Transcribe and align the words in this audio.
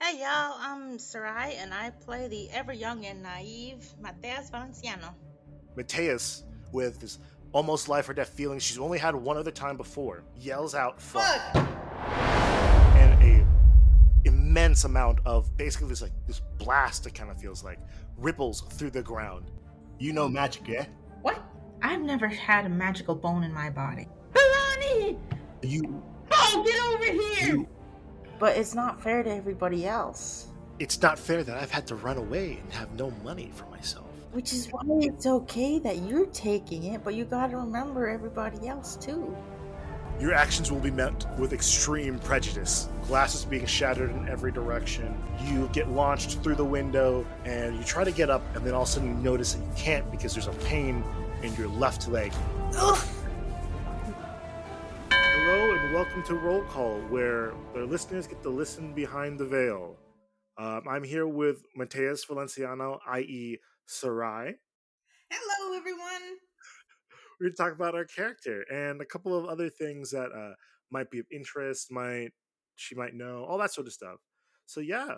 Hey 0.00 0.20
y'all, 0.20 0.56
I'm 0.60 0.96
Sarai 0.98 1.54
and 1.56 1.74
I 1.74 1.90
play 1.90 2.28
the 2.28 2.48
ever 2.50 2.72
young 2.72 3.04
and 3.04 3.20
naive 3.22 3.84
Mateas 4.00 4.48
Valenciano. 4.50 5.12
Mateas, 5.76 6.44
with 6.72 7.00
this 7.00 7.18
almost 7.52 7.88
life 7.88 8.08
or 8.08 8.14
death 8.14 8.28
feeling 8.28 8.58
she's 8.60 8.78
only 8.78 8.98
had 8.98 9.14
one 9.16 9.36
other 9.36 9.50
time 9.50 9.76
before, 9.76 10.22
yells 10.36 10.74
out 10.74 11.00
fuck. 11.00 11.40
And 11.56 13.22
a 13.22 13.44
immense 14.24 14.84
amount 14.84 15.18
of 15.26 15.54
basically 15.56 15.88
this 15.88 16.00
like 16.02 16.12
this 16.28 16.40
blast 16.58 17.06
it 17.06 17.14
kind 17.14 17.30
of 17.30 17.40
feels 17.40 17.64
like 17.64 17.80
ripples 18.16 18.60
through 18.60 18.90
the 18.90 19.02
ground. 19.02 19.50
You 19.98 20.12
know 20.12 20.28
magic, 20.28 20.68
yeah? 20.68 20.86
What? 21.22 21.42
I've 21.82 22.02
never 22.02 22.28
had 22.28 22.66
a 22.66 22.68
magical 22.68 23.16
bone 23.16 23.42
in 23.42 23.52
my 23.52 23.68
body. 23.68 24.06
Milani! 24.32 25.18
You 25.62 26.02
Oh, 26.30 26.62
get 26.64 26.80
over 26.84 27.04
here! 27.04 27.56
you 27.56 27.68
But 28.38 28.56
it's 28.56 28.74
not 28.74 29.00
fair 29.00 29.22
to 29.22 29.30
everybody 29.30 29.86
else. 29.86 30.46
it's 30.78 31.02
not 31.02 31.18
fair 31.18 31.42
that 31.42 31.56
I've 31.58 31.70
had 31.72 31.86
to 31.88 31.96
run 31.96 32.16
away 32.18 32.58
and 32.62 32.72
have 32.72 32.92
no 32.94 33.10
money 33.24 33.50
for 33.54 33.66
myself. 33.66 34.06
Which 34.32 34.52
is 34.52 34.68
why 34.70 34.82
it's 35.00 35.26
okay 35.26 35.78
that 35.80 35.96
you're 35.98 36.26
taking 36.26 36.84
it, 36.84 37.02
but 37.02 37.14
you 37.14 37.24
gotta 37.24 37.56
remember 37.56 38.08
everybody 38.08 38.68
else 38.68 38.94
too. 38.96 39.36
Your 40.20 40.34
actions 40.34 40.70
will 40.70 40.80
be 40.80 40.90
met 40.90 41.26
with 41.38 41.52
extreme 41.52 42.18
prejudice. 42.20 42.88
Glasses 43.06 43.44
being 43.44 43.66
shattered 43.66 44.10
in 44.10 44.28
every 44.28 44.52
direction. 44.52 45.16
You 45.46 45.68
get 45.72 45.88
launched 45.90 46.40
through 46.42 46.56
the 46.56 46.64
window 46.64 47.26
and 47.44 47.76
you 47.76 47.84
try 47.84 48.04
to 48.04 48.12
get 48.12 48.28
up, 48.30 48.42
and 48.54 48.64
then 48.64 48.74
all 48.74 48.82
of 48.82 48.88
a 48.88 48.92
sudden 48.92 49.08
you 49.08 49.14
notice 49.14 49.54
that 49.54 49.64
you 49.64 49.72
can't 49.76 50.08
because 50.12 50.34
there's 50.34 50.48
a 50.48 50.52
pain 50.64 51.02
in 51.42 51.54
your 51.56 51.68
left 51.68 52.08
leg. 52.08 52.32
Ugh! 52.76 52.98
Hello 55.50 55.74
and 55.74 55.94
welcome 55.94 56.22
to 56.24 56.34
Roll 56.34 56.60
Call, 56.64 57.00
where 57.08 57.54
the 57.72 57.86
listeners 57.86 58.26
get 58.26 58.42
to 58.42 58.50
listen 58.50 58.92
behind 58.92 59.38
the 59.38 59.46
veil. 59.46 59.96
Um, 60.58 60.82
I'm 60.86 61.02
here 61.02 61.26
with 61.26 61.62
Mateas 61.74 62.26
Valenciano, 62.26 62.98
i.e., 63.08 63.56
Sarai. 63.86 64.56
Hello, 65.30 65.74
everyone! 65.74 66.36
We're 67.40 67.46
going 67.46 67.52
to 67.52 67.62
talk 67.62 67.72
about 67.72 67.94
our 67.94 68.04
character 68.04 68.66
and 68.70 69.00
a 69.00 69.06
couple 69.06 69.34
of 69.34 69.46
other 69.46 69.70
things 69.70 70.10
that 70.10 70.32
uh, 70.36 70.52
might 70.92 71.10
be 71.10 71.18
of 71.18 71.24
interest, 71.32 71.90
might 71.90 72.32
she 72.76 72.94
might 72.94 73.14
know, 73.14 73.46
all 73.48 73.56
that 73.56 73.72
sort 73.72 73.86
of 73.86 73.94
stuff. 73.94 74.18
So 74.66 74.80
yeah, 74.80 75.14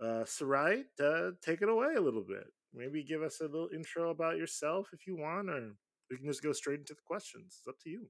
uh, 0.00 0.24
Sarai, 0.26 0.84
uh, 1.02 1.30
take 1.44 1.60
it 1.60 1.68
away 1.68 1.94
a 1.96 2.00
little 2.00 2.24
bit. 2.24 2.46
Maybe 2.72 3.02
give 3.02 3.22
us 3.22 3.40
a 3.40 3.46
little 3.46 3.70
intro 3.74 4.10
about 4.10 4.36
yourself 4.36 4.90
if 4.92 5.08
you 5.08 5.16
want, 5.16 5.50
or 5.50 5.74
we 6.08 6.18
can 6.18 6.26
just 6.26 6.44
go 6.44 6.52
straight 6.52 6.78
into 6.78 6.94
the 6.94 7.02
questions. 7.04 7.58
It's 7.58 7.68
up 7.68 7.80
to 7.82 7.90
you. 7.90 8.06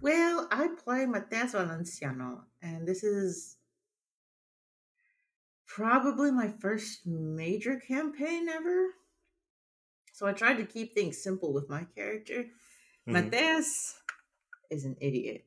Well, 0.00 0.48
I 0.50 0.68
play 0.68 1.06
Mateas 1.06 1.54
Valenciano, 1.54 2.44
and 2.62 2.86
this 2.86 3.02
is 3.02 3.56
probably 5.66 6.30
my 6.30 6.48
first 6.60 7.06
major 7.06 7.78
campaign 7.78 8.48
ever. 8.48 8.94
So 10.12 10.26
I 10.26 10.32
tried 10.32 10.56
to 10.56 10.66
keep 10.66 10.94
things 10.94 11.22
simple 11.22 11.52
with 11.52 11.68
my 11.68 11.84
character. 11.84 12.50
Mhm. 13.06 13.12
Mateas 13.12 14.02
is 14.70 14.84
an 14.84 14.96
idiot. 15.00 15.46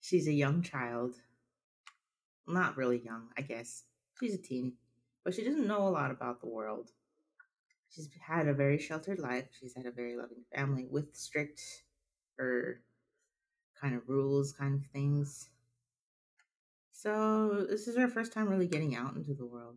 She's 0.00 0.28
a 0.28 0.32
young 0.32 0.62
child. 0.62 1.22
Not 2.46 2.76
really 2.76 2.98
young, 2.98 3.32
I 3.36 3.42
guess. 3.42 3.84
She's 4.20 4.34
a 4.34 4.38
teen, 4.38 4.78
but 5.24 5.34
she 5.34 5.44
doesn't 5.44 5.66
know 5.66 5.88
a 5.88 5.90
lot 5.90 6.10
about 6.10 6.40
the 6.40 6.48
world. 6.48 6.92
She's 7.90 8.08
had 8.20 8.48
a 8.48 8.54
very 8.54 8.78
sheltered 8.78 9.18
life. 9.18 9.48
She's 9.58 9.74
had 9.74 9.86
a 9.86 9.90
very 9.90 10.16
loving 10.16 10.44
family 10.54 10.86
with 10.86 11.16
strict 11.16 11.84
or 12.38 12.82
kind 13.84 13.96
of 13.96 14.08
rules, 14.08 14.52
kind 14.52 14.74
of 14.74 14.86
things. 14.92 15.50
So 16.92 17.66
this 17.68 17.88
is 17.88 17.96
her 17.96 18.08
first 18.08 18.32
time 18.32 18.48
really 18.48 18.66
getting 18.68 18.96
out 18.96 19.16
into 19.16 19.34
the 19.34 19.44
world. 19.46 19.76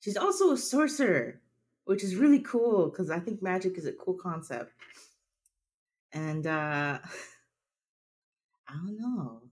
She's 0.00 0.16
also 0.16 0.52
a 0.52 0.58
sorcerer, 0.58 1.40
which 1.84 2.04
is 2.04 2.16
really 2.16 2.40
cool 2.40 2.90
because 2.90 3.10
I 3.10 3.20
think 3.20 3.42
magic 3.42 3.78
is 3.78 3.86
a 3.86 3.92
cool 3.92 4.14
concept. 4.14 4.72
And 6.12 6.46
uh 6.46 6.98
I 8.68 8.72
don't 8.74 8.98
know. 8.98 9.50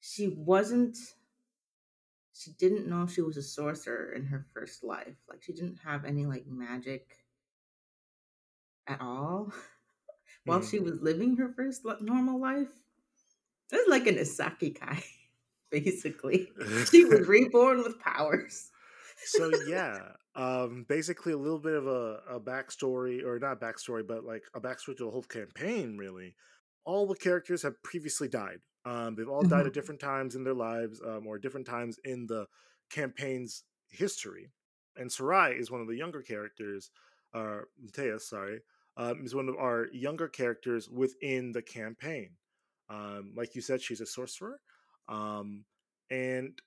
She 0.00 0.28
wasn't 0.28 0.96
she 2.34 2.52
didn't 2.52 2.86
know 2.86 3.06
she 3.06 3.22
was 3.22 3.38
a 3.38 3.42
sorcerer 3.42 4.12
in 4.12 4.26
her 4.26 4.46
first 4.52 4.84
life. 4.84 5.16
Like 5.28 5.42
she 5.42 5.54
didn't 5.54 5.78
have 5.78 6.04
any 6.04 6.26
like 6.26 6.46
magic 6.46 7.24
at 8.86 9.00
all 9.00 9.52
while 10.44 10.60
Mhm. 10.60 10.70
she 10.70 10.80
was 10.80 11.02
living 11.02 11.36
her 11.36 11.52
first 11.54 11.84
normal 12.02 12.40
life. 12.40 12.83
Was 13.72 13.86
like 13.88 14.06
an 14.06 14.16
Isaki 14.16 14.74
Isakikai, 14.78 15.04
basically. 15.70 16.52
She 16.90 17.04
was 17.04 17.26
reborn 17.26 17.78
with 17.82 17.98
powers. 18.00 18.70
so 19.22 19.48
yeah 19.50 20.12
um 20.34 20.84
basically 20.88 21.32
a 21.32 21.36
little 21.38 21.58
bit 21.58 21.74
of 21.74 21.86
a, 21.86 22.22
a 22.28 22.40
backstory 22.40 23.22
or 23.24 23.38
not 23.38 23.60
backstory 23.60 24.06
but 24.06 24.24
like 24.24 24.44
a 24.54 24.60
backstory 24.60 24.96
to 24.96 25.04
the 25.04 25.10
whole 25.10 25.22
campaign 25.22 25.96
really 25.96 26.34
all 26.84 27.06
the 27.06 27.14
characters 27.16 27.62
have 27.62 27.82
previously 27.82 28.28
died 28.28 28.60
um 28.84 29.14
they've 29.14 29.28
all 29.28 29.44
died 29.44 29.66
at 29.66 29.72
Mhm. 29.72 29.72
different 29.72 30.00
times 30.00 30.34
in 30.34 30.44
their 30.44 30.54
lives 30.54 31.00
um, 31.02 31.26
or 31.26 31.38
different 31.38 31.66
times 31.66 31.98
in 32.04 32.26
the 32.26 32.46
campaign's 32.90 33.64
history 33.88 34.50
and 34.96 35.10
sarai 35.10 35.54
is 35.58 35.70
one 35.70 35.80
of 35.80 35.88
the 35.88 35.96
younger 35.96 36.22
characters 36.22 36.90
uh 37.32 37.60
mateas 37.78 38.28
sorry 38.28 38.60
um, 38.96 39.24
is 39.24 39.34
one 39.34 39.48
of 39.48 39.56
our 39.56 39.88
younger 39.92 40.28
characters 40.28 40.88
within 40.88 41.50
the 41.52 41.62
campaign 41.62 42.36
um 42.90 43.32
like 43.36 43.54
you 43.54 43.62
said 43.62 43.80
she's 43.80 44.00
a 44.00 44.06
sorcerer 44.06 44.60
um 45.08 45.64
and 46.10 46.60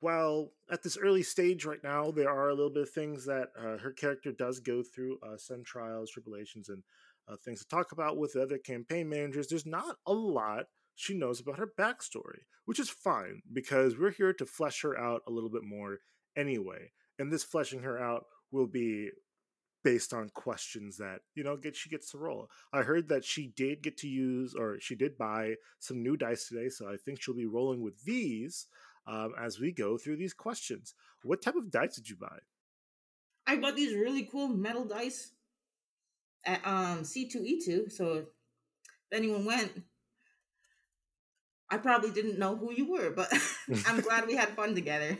while 0.00 0.52
at 0.70 0.82
this 0.82 0.98
early 0.98 1.22
stage 1.22 1.64
right 1.64 1.82
now, 1.82 2.10
there 2.10 2.30
are 2.30 2.50
a 2.50 2.54
little 2.54 2.72
bit 2.72 2.82
of 2.82 2.90
things 2.90 3.24
that 3.26 3.48
uh, 3.58 3.78
her 3.78 3.92
character 3.92 4.30
does 4.30 4.60
go 4.60 4.82
through, 4.82 5.18
uh, 5.22 5.36
some 5.36 5.64
trials, 5.64 6.10
tribulations, 6.10 6.68
and 6.68 6.82
uh, 7.28 7.36
things 7.44 7.60
to 7.60 7.68
talk 7.68 7.92
about 7.92 8.18
with 8.18 8.36
other 8.36 8.58
campaign 8.58 9.08
managers. 9.08 9.48
There's 9.48 9.66
not 9.66 9.96
a 10.06 10.12
lot 10.12 10.66
she 10.94 11.14
knows 11.14 11.40
about 11.40 11.58
her 11.58 11.72
backstory, 11.78 12.40
which 12.64 12.78
is 12.78 12.88
fine 12.88 13.42
because 13.52 13.98
we're 13.98 14.12
here 14.12 14.32
to 14.34 14.46
flesh 14.46 14.82
her 14.82 14.98
out 14.98 15.22
a 15.26 15.30
little 15.30 15.50
bit 15.50 15.64
more 15.64 15.98
anyway. 16.36 16.92
And 17.18 17.32
this 17.32 17.44
fleshing 17.44 17.80
her 17.80 17.98
out 17.98 18.26
will 18.50 18.66
be 18.66 19.10
based 19.86 20.12
on 20.12 20.28
questions 20.30 20.96
that 20.96 21.20
you 21.36 21.44
know 21.44 21.56
get 21.56 21.76
she 21.76 21.88
gets 21.88 22.10
to 22.10 22.18
roll. 22.18 22.50
I 22.72 22.82
heard 22.82 23.08
that 23.10 23.24
she 23.24 23.52
did 23.54 23.84
get 23.84 23.96
to 23.98 24.08
use 24.08 24.52
or 24.52 24.80
she 24.80 24.96
did 24.96 25.16
buy 25.16 25.54
some 25.78 26.02
new 26.02 26.16
dice 26.16 26.48
today, 26.48 26.70
so 26.70 26.88
I 26.88 26.96
think 26.96 27.22
she'll 27.22 27.36
be 27.36 27.46
rolling 27.46 27.80
with 27.80 28.02
these 28.02 28.66
um, 29.06 29.32
as 29.40 29.60
we 29.60 29.70
go 29.70 29.96
through 29.96 30.16
these 30.16 30.34
questions. 30.34 30.92
What 31.22 31.40
type 31.40 31.54
of 31.54 31.70
dice 31.70 31.94
did 31.94 32.10
you 32.10 32.16
buy? 32.16 32.38
I 33.46 33.58
bought 33.58 33.76
these 33.76 33.94
really 33.94 34.24
cool 34.24 34.48
metal 34.48 34.84
dice 34.84 35.30
at 36.44 36.66
um 36.66 37.02
C2E2. 37.02 37.92
So 37.92 38.14
if 38.14 38.26
anyone 39.12 39.44
went, 39.44 39.70
I 41.70 41.76
probably 41.78 42.10
didn't 42.10 42.40
know 42.40 42.56
who 42.56 42.72
you 42.72 42.90
were, 42.90 43.10
but 43.10 43.32
I'm 43.86 44.00
glad 44.08 44.26
we 44.26 44.34
had 44.34 44.48
fun 44.48 44.74
together. 44.74 45.16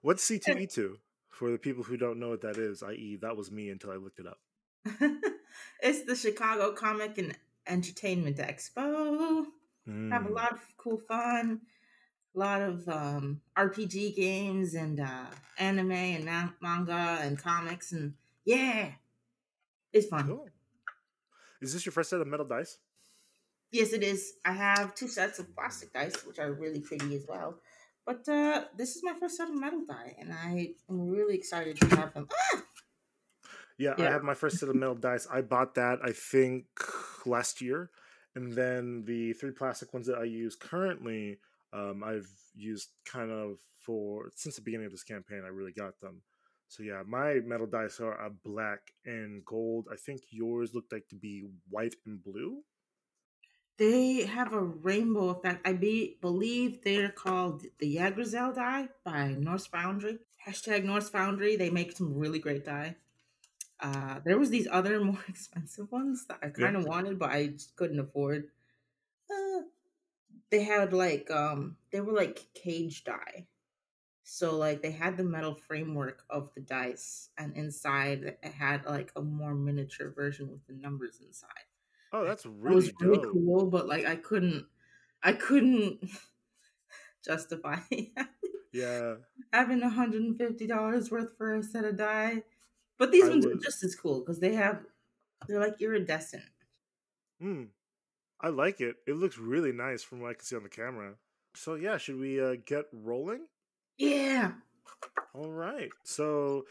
What's 0.00 0.26
C2E2 0.30 0.94
for 1.32 1.50
the 1.50 1.58
people 1.58 1.82
who 1.82 1.96
don't 1.96 2.20
know 2.20 2.28
what 2.30 2.42
that 2.42 2.56
is? 2.58 2.82
I.e., 2.82 3.18
that 3.22 3.36
was 3.36 3.50
me 3.50 3.70
until 3.70 3.90
I 3.90 3.96
looked 3.96 4.20
it 4.20 4.26
up. 4.26 4.38
it's 5.82 6.04
the 6.04 6.14
Chicago 6.14 6.72
Comic 6.72 7.18
and 7.18 7.36
Entertainment 7.66 8.36
Expo. 8.36 9.46
Have 10.10 10.26
a 10.26 10.28
Mm. 10.28 10.34
lot 10.34 10.52
of 10.52 10.60
cool 10.76 10.98
fun. 10.98 11.62
A 12.34 12.38
lot 12.38 12.62
of 12.62 12.88
um, 12.88 13.40
RPG 13.56 14.14
games 14.14 14.74
and 14.74 15.00
uh, 15.00 15.26
anime 15.58 15.92
and 15.92 16.24
ma- 16.24 16.48
manga 16.60 17.18
and 17.22 17.38
comics 17.38 17.92
and 17.92 18.14
yeah, 18.44 18.92
it's 19.92 20.06
fun. 20.06 20.26
Cool. 20.28 20.48
Is 21.60 21.72
this 21.72 21.84
your 21.86 21.92
first 21.92 22.10
set 22.10 22.20
of 22.20 22.26
metal 22.26 22.46
dice? 22.46 22.78
Yes, 23.70 23.92
it 23.92 24.02
is. 24.02 24.34
I 24.44 24.52
have 24.52 24.94
two 24.94 25.08
sets 25.08 25.38
of 25.38 25.54
plastic 25.54 25.92
dice, 25.92 26.24
which 26.26 26.38
are 26.38 26.52
really 26.52 26.80
pretty 26.80 27.14
as 27.16 27.24
well. 27.28 27.58
But 28.04 28.28
uh, 28.28 28.64
this 28.76 28.96
is 28.96 29.02
my 29.04 29.14
first 29.18 29.36
set 29.36 29.48
of 29.48 29.54
metal 29.54 29.82
die, 29.86 30.16
and 30.18 30.32
I 30.32 30.74
am 30.90 31.08
really 31.08 31.34
excited 31.36 31.76
to 31.80 31.96
have 31.96 32.14
them. 32.14 32.28
Ah! 32.32 32.62
Yeah, 33.78 33.94
I 33.98 34.02
have 34.02 34.22
my 34.22 34.34
first 34.34 34.58
set 34.58 34.68
of 34.68 34.74
metal 34.74 34.94
dice. 34.94 35.26
I 35.32 35.40
bought 35.40 35.74
that 35.74 35.98
I 36.04 36.12
think 36.12 36.66
last 37.26 37.60
year, 37.60 37.90
and 38.34 38.52
then 38.52 39.04
the 39.06 39.32
three 39.32 39.50
plastic 39.50 39.92
ones 39.92 40.06
that 40.06 40.18
I 40.18 40.24
use 40.24 40.54
currently, 40.56 41.38
um, 41.72 42.02
I've 42.04 42.28
used 42.54 42.90
kind 43.04 43.30
of 43.30 43.58
for 43.80 44.30
since 44.34 44.56
the 44.56 44.62
beginning 44.62 44.86
of 44.86 44.92
this 44.92 45.04
campaign. 45.04 45.42
I 45.44 45.48
really 45.48 45.72
got 45.72 46.00
them. 46.00 46.22
So 46.68 46.82
yeah, 46.82 47.02
my 47.06 47.34
metal 47.44 47.66
dice 47.66 48.00
are 48.00 48.14
a 48.14 48.30
black 48.30 48.80
and 49.04 49.44
gold. 49.44 49.88
I 49.92 49.96
think 49.96 50.22
yours 50.30 50.74
looked 50.74 50.92
like 50.92 51.08
to 51.08 51.16
be 51.16 51.44
white 51.68 51.94
and 52.06 52.22
blue. 52.22 52.62
They 53.82 54.24
have 54.26 54.52
a 54.52 54.60
rainbow 54.60 55.30
effect. 55.30 55.66
I 55.66 55.72
be, 55.72 56.16
believe 56.20 56.84
they're 56.84 57.10
called 57.10 57.64
the 57.80 57.98
Yggdrasil 57.98 58.52
die 58.52 58.90
by 59.04 59.34
Norse 59.36 59.66
Foundry. 59.66 60.20
Hashtag 60.46 60.84
Norse 60.84 61.08
Foundry. 61.10 61.56
They 61.56 61.68
make 61.68 61.90
some 61.90 62.14
really 62.14 62.38
great 62.38 62.64
die. 62.64 62.94
Uh, 63.80 64.20
there 64.24 64.38
was 64.38 64.50
these 64.50 64.68
other 64.70 65.00
more 65.04 65.24
expensive 65.28 65.90
ones 65.90 66.26
that 66.26 66.38
I 66.40 66.50
kind 66.50 66.76
of 66.76 66.84
wanted, 66.84 67.18
but 67.18 67.30
I 67.30 67.48
just 67.48 67.74
couldn't 67.74 67.98
afford. 67.98 68.50
Uh, 69.28 69.62
they 70.50 70.62
had 70.62 70.92
like 70.92 71.28
um, 71.32 71.76
they 71.90 72.00
were 72.00 72.12
like 72.12 72.46
cage 72.54 73.02
die, 73.02 73.48
So 74.22 74.56
like 74.56 74.82
they 74.82 74.92
had 74.92 75.16
the 75.16 75.24
metal 75.24 75.56
framework 75.56 76.22
of 76.30 76.50
the 76.54 76.60
dice, 76.60 77.30
and 77.36 77.56
inside 77.56 78.36
it 78.42 78.52
had 78.52 78.86
like 78.86 79.10
a 79.16 79.22
more 79.22 79.54
miniature 79.56 80.10
version 80.12 80.52
with 80.52 80.64
the 80.68 80.74
numbers 80.74 81.20
inside. 81.26 81.66
Oh, 82.12 82.24
that's 82.24 82.46
It 82.66 82.72
really 82.72 82.72
was 82.72 82.92
really 83.00 83.18
dope. 83.18 83.32
cool, 83.32 83.66
but 83.70 83.86
like 83.88 84.04
I 84.06 84.16
couldn't, 84.16 84.66
I 85.22 85.32
couldn't 85.32 86.04
justify 87.24 87.78
Yeah, 88.72 89.16
having 89.52 89.80
hundred 89.82 90.22
and 90.22 90.36
fifty 90.36 90.66
dollars 90.66 91.10
worth 91.10 91.36
for 91.36 91.54
a 91.54 91.62
set 91.62 91.84
of 91.84 91.96
die. 91.96 92.42
But 92.98 93.12
these 93.12 93.28
I 93.28 93.30
ones 93.30 93.46
are 93.46 93.56
just 93.56 93.82
as 93.84 93.94
cool 93.96 94.20
because 94.20 94.40
they 94.40 94.54
have, 94.54 94.84
they're 95.48 95.60
like 95.60 95.80
iridescent. 95.80 96.44
Hmm. 97.40 97.64
I 98.40 98.48
like 98.50 98.80
it. 98.80 98.96
It 99.06 99.14
looks 99.14 99.38
really 99.38 99.72
nice 99.72 100.02
from 100.04 100.20
what 100.20 100.30
I 100.30 100.34
can 100.34 100.44
see 100.44 100.56
on 100.56 100.62
the 100.64 100.70
camera. 100.70 101.18
So 101.54 101.74
yeah, 101.74 101.98
should 101.98 102.16
we 102.18 102.40
uh, 102.40 102.56
get 102.64 102.86
rolling? 102.92 103.48
Yeah. 103.96 104.52
All 105.34 105.50
right. 105.50 105.90
So 106.04 106.66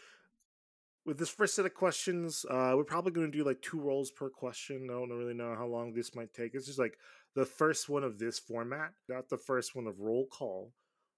with 1.05 1.17
this 1.17 1.29
first 1.29 1.55
set 1.55 1.65
of 1.65 1.73
questions, 1.73 2.45
uh, 2.49 2.73
we're 2.75 2.83
probably 2.83 3.11
going 3.11 3.31
to 3.31 3.37
do 3.37 3.43
like 3.43 3.61
two 3.61 3.79
rolls 3.79 4.11
per 4.11 4.29
question. 4.29 4.87
I 4.89 4.93
don't 4.93 5.09
really 5.09 5.33
know 5.33 5.55
how 5.55 5.65
long 5.65 5.93
this 5.93 6.15
might 6.15 6.33
take. 6.33 6.53
It's 6.53 6.67
just 6.67 6.79
like 6.79 6.97
the 7.35 7.45
first 7.45 7.89
one 7.89 8.03
of 8.03 8.19
this 8.19 8.37
format, 8.39 8.93
not 9.09 9.29
the 9.29 9.37
first 9.37 9.75
one 9.75 9.87
of 9.87 9.99
roll 9.99 10.27
call. 10.27 10.73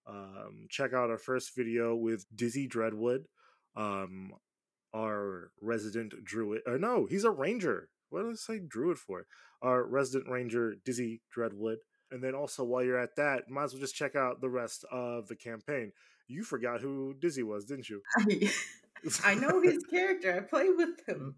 Um, 0.07 0.67
check 0.69 0.93
out 0.93 1.09
our 1.09 1.17
first 1.17 1.55
video 1.55 1.95
with 1.95 2.25
Dizzy 2.35 2.67
Dreadwood, 2.67 3.25
um, 3.75 4.33
our 4.93 5.51
resident 5.61 6.13
druid. 6.23 6.61
Or 6.65 6.77
no, 6.77 7.05
he's 7.05 7.23
a 7.23 7.31
ranger. 7.31 7.89
What 8.09 8.23
did 8.23 8.31
I 8.31 8.35
say 8.35 8.59
druid 8.59 8.97
for? 8.97 9.25
Our 9.61 9.83
resident 9.83 10.29
ranger, 10.29 10.75
Dizzy 10.85 11.21
Dreadwood. 11.35 11.77
And 12.11 12.23
then 12.23 12.35
also, 12.35 12.63
while 12.63 12.83
you're 12.83 12.99
at 12.99 13.15
that, 13.15 13.49
might 13.49 13.63
as 13.63 13.73
well 13.73 13.81
just 13.81 13.95
check 13.95 14.15
out 14.15 14.39
the 14.39 14.49
rest 14.49 14.85
of 14.91 15.27
the 15.27 15.35
campaign. 15.35 15.91
You 16.27 16.43
forgot 16.43 16.81
who 16.81 17.15
Dizzy 17.19 17.43
was, 17.43 17.65
didn't 17.65 17.89
you? 17.89 18.01
I, 19.23 19.35
know 19.35 19.61
his 19.61 19.83
character. 19.85 20.35
I 20.35 20.39
play 20.41 20.69
with 20.69 21.07
him. 21.07 21.35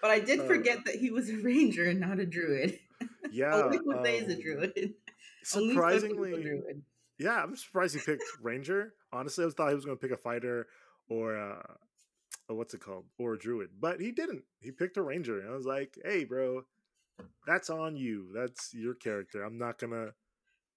But 0.00 0.10
I 0.10 0.20
did 0.20 0.40
Uh, 0.40 0.46
forget 0.46 0.84
that 0.84 0.96
he 0.96 1.10
was 1.10 1.30
a 1.30 1.36
ranger 1.36 1.84
and 1.88 2.00
not 2.00 2.18
a 2.18 2.26
druid. 2.26 2.78
Yeah. 3.32 3.54
Only 3.54 3.78
Jose 3.84 4.18
is 4.18 4.28
a 4.28 4.34
um, 4.36 4.40
druid. 4.40 4.72
Only 5.56 5.70
a 5.70 5.72
surprisingly, 5.74 6.30
druid. 6.42 6.82
yeah, 7.18 7.42
I'm 7.42 7.56
surprised 7.56 7.94
he 7.94 8.00
picked 8.00 8.22
Ranger. 8.40 8.94
Honestly, 9.12 9.44
I 9.44 9.48
thought 9.50 9.70
he 9.70 9.74
was 9.74 9.84
going 9.84 9.96
to 9.96 10.00
pick 10.00 10.12
a 10.12 10.16
fighter 10.20 10.66
or 11.08 11.36
uh, 11.36 11.62
a, 12.48 12.54
what's 12.54 12.74
it 12.74 12.80
called, 12.80 13.06
or 13.18 13.34
a 13.34 13.38
druid, 13.38 13.70
but 13.80 14.00
he 14.00 14.12
didn't. 14.12 14.44
He 14.60 14.70
picked 14.70 14.98
a 14.98 15.02
Ranger, 15.02 15.40
and 15.40 15.48
I 15.50 15.54
was 15.56 15.66
like, 15.66 15.98
"Hey, 16.04 16.24
bro, 16.24 16.62
that's 17.46 17.70
on 17.70 17.96
you. 17.96 18.28
That's 18.34 18.72
your 18.74 18.94
character. 18.94 19.42
I'm 19.42 19.58
not 19.58 19.78
gonna 19.78 20.10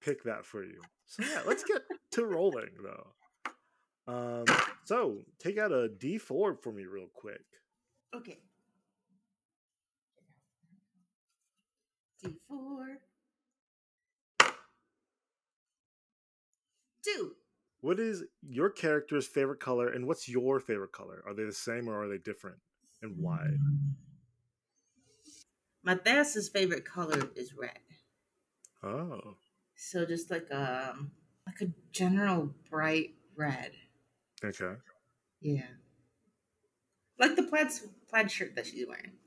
pick 0.02 0.24
that 0.24 0.46
for 0.46 0.64
you." 0.64 0.82
So 1.06 1.24
yeah, 1.24 1.42
let's 1.46 1.64
get 1.64 1.82
to 2.12 2.26
rolling 2.26 2.72
though. 2.82 3.08
Um, 4.08 4.46
so 4.84 5.20
take 5.40 5.58
out 5.58 5.72
a 5.72 5.90
D4 5.90 6.62
for 6.62 6.72
me 6.72 6.86
real 6.86 7.08
quick. 7.14 7.44
Okay. 8.16 8.38
D4. 12.24 12.98
Two. 17.04 17.36
What 17.82 18.00
is 18.00 18.24
your 18.42 18.70
character's 18.70 19.28
favorite 19.28 19.60
color, 19.60 19.90
and 19.90 20.08
what's 20.08 20.28
your 20.28 20.60
favorite 20.60 20.92
color? 20.92 21.24
Are 21.28 21.34
they 21.36 21.44
the 21.44 21.52
same 21.54 21.88
or 21.88 22.02
are 22.02 22.08
they 22.08 22.18
different, 22.18 22.58
and 23.04 23.16
why? 23.18 23.46
Matthias's 25.84 26.50
favorite 26.50 26.84
color 26.84 27.30
is 27.36 27.54
red. 27.54 27.78
Oh, 28.84 29.36
So 29.76 30.06
just 30.06 30.32
like 30.32 30.52
um 30.52 31.12
like 31.46 31.62
a 31.62 31.72
general 31.92 32.56
bright 32.70 33.14
red. 33.36 33.72
Okay. 34.44 34.76
Yeah. 35.42 35.68
Like 37.18 37.36
the 37.36 37.44
plaid 37.44 37.72
plaid 38.08 38.32
shirt 38.32 38.56
that 38.56 38.68
she's 38.68 38.88
wearing. 38.88 39.18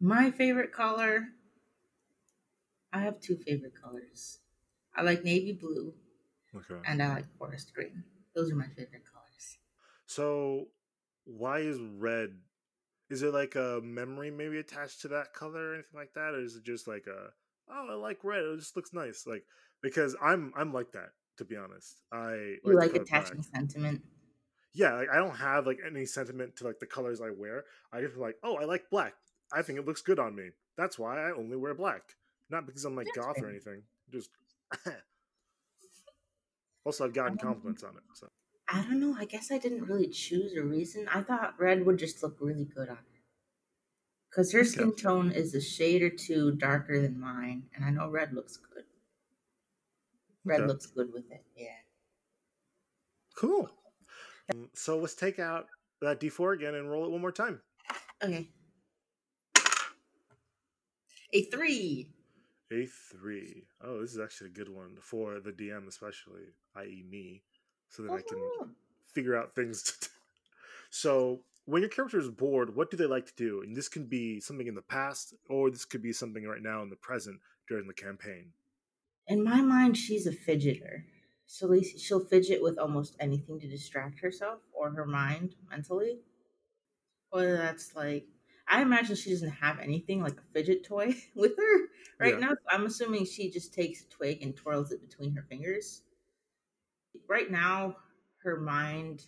My 0.00 0.32
favorite 0.32 0.72
color 0.72 1.34
I 2.92 3.00
have 3.00 3.18
two 3.18 3.38
favorite 3.38 3.74
colors. 3.74 4.40
I 4.94 5.00
like 5.02 5.24
navy 5.24 5.52
blue 5.52 5.94
Okay. 6.54 6.82
and 6.84 7.02
I 7.02 7.14
like 7.14 7.36
forest 7.38 7.74
green. 7.74 8.04
Those 8.34 8.52
are 8.52 8.56
my 8.56 8.68
favorite 8.68 9.04
colors. 9.06 9.58
So, 10.06 10.70
why 11.24 11.60
is 11.60 11.80
red? 11.80 12.40
Is 13.10 13.22
it 13.22 13.32
like 13.34 13.56
a 13.56 13.80
memory 13.82 14.30
maybe 14.30 14.58
attached 14.58 15.02
to 15.02 15.08
that 15.08 15.34
color 15.34 15.70
or 15.70 15.74
anything 15.74 15.98
like 15.98 16.14
that, 16.14 16.34
or 16.34 16.40
is 16.40 16.56
it 16.56 16.64
just 16.64 16.88
like 16.88 17.06
a 17.06 17.34
oh 17.68 17.88
I 17.90 17.94
like 17.94 18.24
red, 18.24 18.44
it 18.44 18.58
just 18.58 18.76
looks 18.76 18.92
nice? 18.94 19.26
Like 19.26 19.46
because 19.82 20.16
I'm 20.22 20.52
I'm 20.56 20.72
like 20.72 20.92
that 20.92 21.10
to 21.38 21.44
be 21.44 21.56
honest. 21.56 22.02
I 22.12 22.58
You 22.64 22.72
the 22.72 22.74
like 22.74 22.92
color 22.92 23.04
black. 23.10 23.32
attaching 23.32 23.42
sentiment. 23.42 24.02
Yeah, 24.74 24.94
like 24.94 25.08
I 25.10 25.16
don't 25.16 25.36
have 25.36 25.66
like 25.66 25.78
any 25.86 26.04
sentiment 26.06 26.56
to 26.56 26.64
like 26.64 26.78
the 26.78 26.86
colors 26.86 27.20
I 27.20 27.30
wear. 27.30 27.64
I 27.92 28.00
just 28.00 28.16
like 28.16 28.36
oh 28.42 28.56
I 28.56 28.64
like 28.64 28.90
black. 28.90 29.14
I 29.52 29.62
think 29.62 29.78
it 29.78 29.86
looks 29.86 30.02
good 30.02 30.18
on 30.18 30.34
me. 30.36 30.50
That's 30.76 30.98
why 30.98 31.18
I 31.18 31.32
only 31.32 31.56
wear 31.56 31.74
black. 31.74 32.02
Not 32.50 32.66
because 32.66 32.84
I'm 32.84 32.94
like 32.96 33.06
That's 33.14 33.26
goth 33.26 33.42
or 33.42 33.48
anything. 33.50 33.82
Just 34.12 34.30
also 36.84 37.04
I've 37.04 37.14
gotten 37.14 37.32
Um, 37.32 37.38
compliments 37.38 37.82
on 37.82 37.96
it. 37.96 38.02
So 38.14 38.28
I 38.68 38.82
don't 38.82 39.00
know. 39.00 39.16
I 39.18 39.24
guess 39.24 39.50
I 39.50 39.58
didn't 39.58 39.84
really 39.86 40.08
choose 40.08 40.54
a 40.54 40.62
reason. 40.62 41.08
I 41.08 41.22
thought 41.22 41.58
red 41.58 41.86
would 41.86 41.98
just 41.98 42.22
look 42.22 42.36
really 42.40 42.64
good 42.66 42.88
on 42.88 42.96
her. 42.96 43.02
Because 44.30 44.52
her 44.52 44.62
skin 44.62 44.94
tone 44.94 45.30
is 45.32 45.54
a 45.54 45.60
shade 45.60 46.02
or 46.02 46.10
two 46.10 46.52
darker 46.52 47.00
than 47.00 47.18
mine, 47.18 47.62
and 47.74 47.82
I 47.82 47.90
know 47.90 48.10
red 48.10 48.34
looks 48.34 48.58
good. 48.58 48.84
Red 50.44 50.60
Okay. 50.60 50.66
looks 50.66 50.86
good 50.86 51.12
with 51.12 51.30
it, 51.30 51.44
yeah. 51.56 51.76
Cool. 53.36 53.70
Um, 54.50 54.70
So 54.74 54.98
let's 54.98 55.14
take 55.14 55.38
out 55.38 55.66
that 56.00 56.20
D4 56.20 56.54
again 56.54 56.74
and 56.74 56.90
roll 56.90 57.04
it 57.04 57.10
one 57.10 57.20
more 57.20 57.32
time. 57.32 57.60
Okay. 58.22 58.48
A 61.32 61.42
three. 61.44 62.10
A 62.72 62.86
three. 62.86 63.66
Oh, 63.82 64.00
this 64.00 64.12
is 64.12 64.18
actually 64.18 64.48
a 64.48 64.54
good 64.54 64.68
one 64.68 64.96
for 65.00 65.40
the 65.40 65.52
DM, 65.52 65.86
especially, 65.86 66.44
i.e., 66.76 67.04
me, 67.08 67.42
so 67.90 68.02
that 68.02 68.12
I 68.12 68.22
can 68.22 68.74
figure 69.14 69.36
out 69.36 69.54
things 69.54 69.82
to 69.82 70.00
do. 70.00 70.06
So, 70.90 71.44
when 71.66 71.82
your 71.82 71.90
character 71.90 72.18
is 72.18 72.30
bored, 72.30 72.74
what 72.74 72.90
do 72.90 72.96
they 72.96 73.04
like 73.04 73.26
to 73.26 73.34
do? 73.36 73.62
And 73.62 73.76
this 73.76 73.88
can 73.88 74.06
be 74.06 74.40
something 74.40 74.66
in 74.66 74.74
the 74.74 74.80
past, 74.82 75.34
or 75.50 75.70
this 75.70 75.84
could 75.84 76.00
be 76.00 76.14
something 76.14 76.44
right 76.44 76.62
now 76.62 76.82
in 76.82 76.88
the 76.88 76.96
present 76.96 77.40
during 77.68 77.86
the 77.86 77.92
campaign. 77.94 78.52
In 79.28 79.44
my 79.44 79.60
mind, 79.60 79.96
she's 79.96 80.26
a 80.26 80.32
fidgeter. 80.32 81.04
So 81.46 81.80
she'll 81.80 82.24
fidget 82.24 82.62
with 82.62 82.78
almost 82.78 83.16
anything 83.20 83.60
to 83.60 83.68
distract 83.68 84.20
herself 84.20 84.60
or 84.72 84.90
her 84.90 85.06
mind 85.06 85.54
mentally. 85.70 86.20
Whether 87.30 87.56
that's 87.56 87.94
like, 87.94 88.26
I 88.66 88.82
imagine 88.82 89.16
she 89.16 89.30
doesn't 89.30 89.48
have 89.50 89.78
anything 89.78 90.20
like 90.22 90.38
a 90.38 90.42
fidget 90.52 90.84
toy 90.84 91.14
with 91.34 91.56
her 91.56 91.88
right 92.18 92.34
Yeah. 92.34 92.48
now. 92.48 92.56
I'm 92.68 92.86
assuming 92.86 93.24
she 93.24 93.50
just 93.50 93.72
takes 93.72 94.02
a 94.02 94.08
twig 94.08 94.42
and 94.42 94.54
twirls 94.56 94.92
it 94.92 95.00
between 95.00 95.32
her 95.36 95.42
fingers. 95.42 96.02
Right 97.28 97.50
now, 97.50 97.96
her 98.42 98.56
mind 98.58 99.26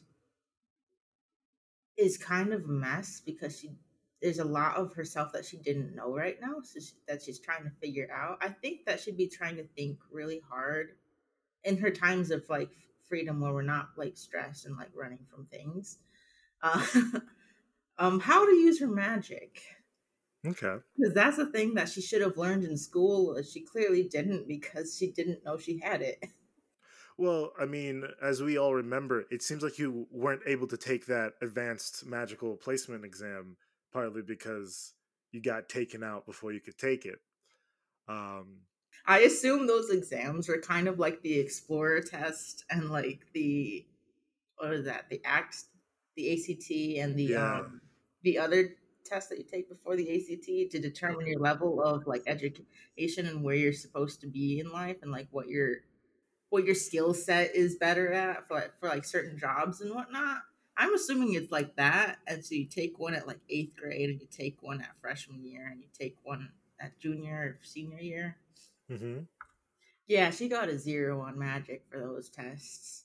is 1.96 2.16
kind 2.16 2.52
of 2.52 2.64
a 2.64 2.68
mess 2.68 3.20
because 3.20 3.58
she 3.58 3.70
there's 4.20 4.38
a 4.38 4.44
lot 4.44 4.76
of 4.76 4.92
herself 4.92 5.32
that 5.32 5.44
she 5.44 5.56
didn't 5.56 5.94
know 5.94 6.14
right 6.14 6.38
now 6.40 6.56
so 6.62 6.80
she, 6.80 6.92
that 7.08 7.22
she's 7.22 7.38
trying 7.38 7.64
to 7.64 7.70
figure 7.80 8.08
out. 8.12 8.38
I 8.40 8.48
think 8.48 8.84
that 8.86 9.00
she'd 9.00 9.16
be 9.16 9.28
trying 9.28 9.56
to 9.56 9.64
think 9.76 9.98
really 10.10 10.42
hard 10.48 10.90
in 11.64 11.78
her 11.78 11.90
times 11.90 12.30
of 12.30 12.48
like 12.48 12.70
freedom 13.08 13.40
where 13.40 13.52
we're 13.52 13.62
not 13.62 13.88
like 13.96 14.16
stressed 14.16 14.66
and 14.66 14.76
like 14.76 14.90
running 14.94 15.26
from 15.30 15.46
things. 15.46 15.98
Uh, 16.62 16.84
um 17.98 18.20
how 18.20 18.44
to 18.44 18.54
use 18.54 18.80
her 18.80 18.88
magic. 18.88 19.62
Okay. 20.46 20.76
because 20.96 21.12
that's 21.14 21.36
the 21.36 21.52
thing 21.52 21.74
that 21.74 21.90
she 21.90 22.00
should 22.00 22.22
have 22.22 22.38
learned 22.38 22.64
in 22.64 22.74
school 22.74 23.36
uh, 23.38 23.42
she 23.42 23.60
clearly 23.60 24.04
didn't 24.04 24.48
because 24.48 24.96
she 24.96 25.12
didn't 25.12 25.44
know 25.44 25.56
she 25.56 25.78
had 25.78 26.02
it. 26.02 26.24
Well, 27.18 27.52
I 27.60 27.66
mean, 27.66 28.04
as 28.22 28.40
we 28.40 28.56
all 28.56 28.72
remember, 28.74 29.24
it 29.30 29.42
seems 29.42 29.62
like 29.62 29.78
you 29.78 30.06
weren't 30.10 30.40
able 30.46 30.66
to 30.68 30.78
take 30.78 31.04
that 31.04 31.34
advanced 31.42 32.06
magical 32.06 32.56
placement 32.56 33.04
exam 33.04 33.58
partly 33.92 34.22
because 34.22 34.94
you 35.32 35.40
got 35.42 35.68
taken 35.68 36.02
out 36.02 36.26
before 36.26 36.52
you 36.52 36.60
could 36.60 36.78
take 36.78 37.06
it. 37.06 37.20
Um, 38.08 38.62
I 39.06 39.20
assume 39.20 39.66
those 39.66 39.90
exams 39.90 40.48
were 40.48 40.60
kind 40.60 40.88
of 40.88 40.98
like 40.98 41.22
the 41.22 41.38
explorer 41.38 42.00
test 42.02 42.64
and 42.70 42.90
like 42.90 43.26
the 43.32 43.86
what 44.58 44.72
is 44.72 44.84
that? 44.86 45.08
The 45.10 45.20
act 45.24 45.64
the 46.16 46.32
ACT 46.32 46.70
and 46.98 47.16
the 47.18 47.34
Yeah. 47.34 47.62
um 47.62 47.80
the 48.22 48.38
other 48.38 48.76
test 49.04 49.30
that 49.30 49.38
you 49.38 49.44
take 49.44 49.68
before 49.68 49.96
the 49.96 50.10
ACT 50.10 50.70
to 50.72 50.80
determine 50.80 51.26
your 51.26 51.40
level 51.40 51.82
of 51.82 52.06
like 52.06 52.22
education 52.26 53.26
and 53.26 53.42
where 53.42 53.56
you're 53.56 53.72
supposed 53.72 54.20
to 54.20 54.26
be 54.26 54.60
in 54.60 54.70
life 54.72 54.98
and 55.02 55.10
like 55.12 55.28
what 55.30 55.48
your 55.48 55.78
what 56.50 56.64
your 56.64 56.74
skill 56.74 57.14
set 57.14 57.54
is 57.54 57.76
better 57.76 58.12
at 58.12 58.48
for 58.48 58.54
like 58.56 58.78
for 58.80 58.88
like 58.88 59.04
certain 59.04 59.38
jobs 59.38 59.80
and 59.80 59.94
whatnot. 59.94 60.42
I'm 60.80 60.94
assuming 60.94 61.34
it's 61.34 61.52
like 61.52 61.76
that. 61.76 62.18
And 62.26 62.44
so 62.44 62.54
you 62.54 62.64
take 62.64 62.98
one 62.98 63.14
at 63.14 63.26
like 63.26 63.40
eighth 63.50 63.76
grade 63.76 64.08
and 64.10 64.20
you 64.20 64.26
take 64.30 64.56
one 64.62 64.80
at 64.80 64.96
freshman 65.00 65.44
year 65.44 65.68
and 65.70 65.80
you 65.80 65.86
take 65.96 66.16
one 66.22 66.48
at 66.80 66.98
junior 66.98 67.36
or 67.36 67.58
senior 67.62 67.98
year. 68.00 68.36
mhm. 68.90 69.26
Yeah, 70.08 70.30
she 70.30 70.48
got 70.48 70.68
a 70.68 70.78
zero 70.78 71.20
on 71.20 71.38
magic 71.38 71.84
for 71.90 72.00
those 72.00 72.28
tests. 72.30 73.04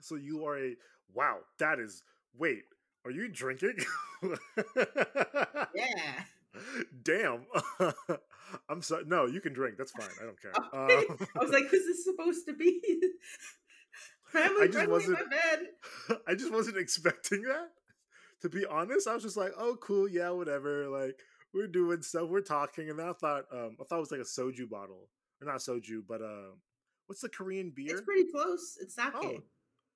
so 0.00 0.14
you 0.14 0.44
are 0.46 0.58
a 0.58 0.76
wow. 1.14 1.38
That 1.58 1.80
is 1.80 2.02
wait. 2.38 2.64
Are 3.04 3.10
you 3.10 3.28
drinking? 3.28 3.78
yeah. 5.74 6.24
Damn. 7.02 7.46
I'm 8.68 8.82
sorry. 8.82 9.04
No, 9.06 9.26
you 9.26 9.40
can 9.40 9.52
drink. 9.52 9.76
That's 9.78 9.92
fine. 9.92 10.08
I 10.20 10.24
don't 10.24 10.40
care. 10.40 10.52
Um, 10.72 11.28
I 11.34 11.44
was 11.44 11.50
like, 11.50 11.66
"Who's 11.70 11.84
this 11.86 12.04
supposed 12.04 12.46
to 12.46 12.52
be?" 12.52 12.80
Family 14.26 14.62
I 14.62 14.66
just 14.66 14.74
friendly, 14.74 14.92
wasn't-. 14.92 15.18
I 16.28 16.34
just 16.34 16.52
wasn't 16.52 16.76
expecting 16.76 17.42
that. 17.42 17.68
To 18.42 18.48
be 18.48 18.66
honest, 18.66 19.08
I 19.08 19.14
was 19.14 19.22
just 19.22 19.36
like, 19.36 19.52
"Oh, 19.56 19.76
cool, 19.80 20.08
yeah, 20.08 20.30
whatever." 20.30 20.88
Like 20.88 21.18
we're 21.54 21.66
doing 21.66 22.02
stuff, 22.02 22.28
we're 22.28 22.40
talking, 22.42 22.90
and 22.90 22.98
then 22.98 23.08
I 23.08 23.12
thought, 23.12 23.44
um, 23.52 23.76
I 23.80 23.84
thought 23.84 23.96
it 23.96 24.00
was 24.00 24.10
like 24.10 24.20
a 24.20 24.24
soju 24.24 24.68
bottle, 24.68 25.08
or 25.40 25.46
not 25.46 25.56
soju, 25.56 26.02
but 26.06 26.20
uh, 26.20 26.52
what's 27.06 27.22
the 27.22 27.28
Korean 27.28 27.72
beer? 27.74 27.92
It's 27.92 28.02
pretty 28.02 28.30
close. 28.30 28.76
It's 28.80 28.94
sake. 28.94 29.06
Oh, 29.14 29.42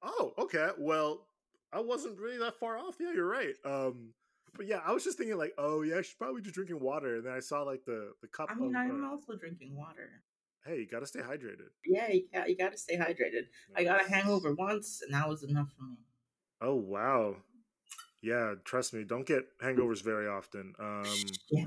oh, 0.03 0.33
okay. 0.39 0.69
Well, 0.79 1.27
I 1.73 1.81
wasn't 1.81 2.19
really 2.19 2.39
that 2.39 2.59
far 2.59 2.79
off. 2.79 2.97
Yeah, 2.99 3.13
you're 3.13 3.29
right. 3.29 3.55
Um, 3.65 4.15
but 4.57 4.67
yeah, 4.67 4.81
I 4.85 4.93
was 4.93 5.05
just 5.05 5.19
thinking 5.19 5.37
like, 5.37 5.53
oh 5.59 5.83
yeah, 5.83 6.01
she's 6.01 6.15
probably 6.15 6.43
just 6.43 6.55
drinking 6.55 6.81
water, 6.81 7.17
and 7.17 7.27
then 7.27 7.33
I 7.33 7.41
saw 7.41 7.63
like 7.63 7.85
the 7.85 8.13
the 8.23 8.29
cup. 8.29 8.49
I 8.51 8.55
mean, 8.55 8.75
of, 8.75 8.81
I'm 8.81 9.05
uh, 9.05 9.11
also 9.11 9.35
drinking 9.35 9.77
water. 9.77 10.23
Hey, 10.67 10.81
you 10.81 10.87
gotta 10.87 11.07
stay 11.07 11.21
hydrated. 11.21 11.71
Yeah, 11.87 12.09
you 12.11 12.25
got 12.33 12.49
you 12.49 12.57
got 12.57 12.73
to 12.73 12.79
stay 12.79 12.97
hydrated. 12.97 13.47
I 13.75 13.85
got 13.85 14.05
a 14.05 14.09
hangover 14.09 14.55
once, 14.55 15.01
and 15.03 15.15
that 15.15 15.29
was 15.29 15.43
enough 15.43 15.69
for 15.77 15.85
me. 15.85 15.97
Oh 16.61 16.75
wow. 16.75 17.37
Yeah, 18.23 18.55
trust 18.65 18.93
me, 18.93 19.05
don't 19.05 19.27
get 19.27 19.45
hangovers 19.63 20.03
very 20.03 20.29
often. 20.29 20.75
Um, 20.79 21.07
yeah. 21.51 21.65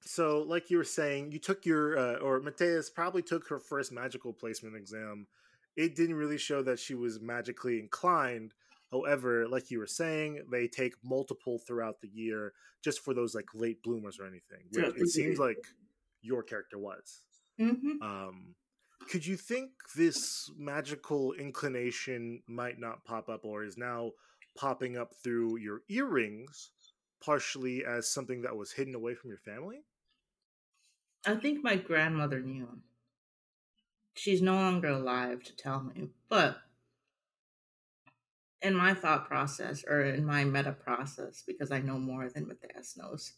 so, 0.00 0.40
like 0.42 0.70
you 0.70 0.76
were 0.76 0.84
saying, 0.84 1.30
you 1.30 1.38
took 1.38 1.64
your, 1.64 1.96
uh, 1.96 2.14
or 2.16 2.40
Mateas 2.40 2.90
probably 2.90 3.22
took 3.22 3.48
her 3.48 3.60
first 3.60 3.92
magical 3.92 4.32
placement 4.32 4.74
exam. 4.74 5.28
It 5.76 5.94
didn't 5.94 6.16
really 6.16 6.38
show 6.38 6.62
that 6.62 6.80
she 6.80 6.94
was 6.94 7.20
magically 7.20 7.78
inclined. 7.78 8.54
However, 8.90 9.46
like 9.46 9.70
you 9.70 9.78
were 9.78 9.86
saying, 9.86 10.42
they 10.50 10.66
take 10.66 10.94
multiple 11.04 11.58
throughout 11.58 12.00
the 12.00 12.08
year 12.08 12.52
just 12.82 13.00
for 13.00 13.14
those 13.14 13.34
like 13.34 13.46
late 13.54 13.82
bloomers 13.82 14.18
or 14.18 14.26
anything. 14.26 14.64
Which 14.70 14.94
the 14.94 15.02
it 15.02 15.08
seems 15.08 15.38
like 15.38 15.64
your 16.22 16.42
character 16.42 16.78
was. 16.78 17.22
Hmm 17.62 17.96
Um, 18.00 18.54
could 19.08 19.26
you 19.26 19.36
think 19.36 19.70
this 19.96 20.50
magical 20.56 21.32
inclination 21.34 22.42
might 22.46 22.78
not 22.78 23.04
pop 23.04 23.28
up 23.28 23.44
or 23.44 23.64
is 23.64 23.76
now 23.76 24.12
popping 24.56 24.96
up 24.96 25.14
through 25.22 25.58
your 25.58 25.82
earrings, 25.88 26.70
partially 27.24 27.84
as 27.84 28.12
something 28.12 28.42
that 28.42 28.56
was 28.56 28.72
hidden 28.72 28.94
away 28.94 29.14
from 29.14 29.30
your 29.30 29.38
family? 29.38 29.84
I 31.26 31.34
think 31.34 31.64
my 31.64 31.74
grandmother 31.76 32.40
knew. 32.40 32.80
She's 34.14 34.40
no 34.40 34.54
longer 34.54 34.88
alive 34.88 35.42
to 35.44 35.54
tell 35.54 35.82
me, 35.82 36.10
but 36.28 36.62
in 38.62 38.74
my 38.74 38.94
thought 38.94 39.26
process 39.26 39.84
or 39.86 40.02
in 40.02 40.24
my 40.24 40.44
meta 40.44 40.72
process, 40.72 41.42
because 41.46 41.70
I 41.70 41.80
know 41.80 41.98
more 41.98 42.28
than 42.28 42.46
Matthias 42.46 42.96
knows, 42.96 43.32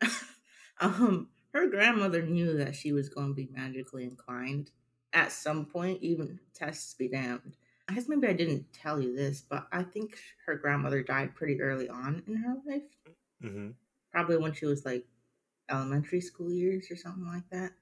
um, 0.80 1.30
her 1.54 1.68
grandmother 1.68 2.22
knew 2.22 2.56
that 2.58 2.74
she 2.74 2.92
was 2.92 3.08
going 3.08 3.28
to 3.28 3.34
be 3.34 3.48
magically 3.52 4.04
inclined 4.04 4.70
at 5.12 5.32
some 5.32 5.64
point, 5.64 6.02
even 6.02 6.38
tests 6.54 6.94
be 6.94 7.08
damned. 7.08 7.56
I 7.88 7.94
guess 7.94 8.08
maybe 8.08 8.26
I 8.26 8.34
didn't 8.34 8.70
tell 8.72 9.00
you 9.00 9.16
this, 9.16 9.40
but 9.40 9.66
I 9.72 9.82
think 9.82 10.18
her 10.44 10.56
grandmother 10.56 11.02
died 11.02 11.34
pretty 11.34 11.60
early 11.60 11.88
on 11.88 12.22
in 12.26 12.36
her 12.36 12.54
life. 12.66 12.82
Mm-hmm. 13.42 13.70
Probably 14.12 14.36
when 14.36 14.52
she 14.52 14.66
was 14.66 14.84
like 14.84 15.06
elementary 15.70 16.20
school 16.20 16.52
years 16.52 16.90
or 16.90 16.96
something 16.96 17.26
like 17.26 17.48
that. 17.50 17.72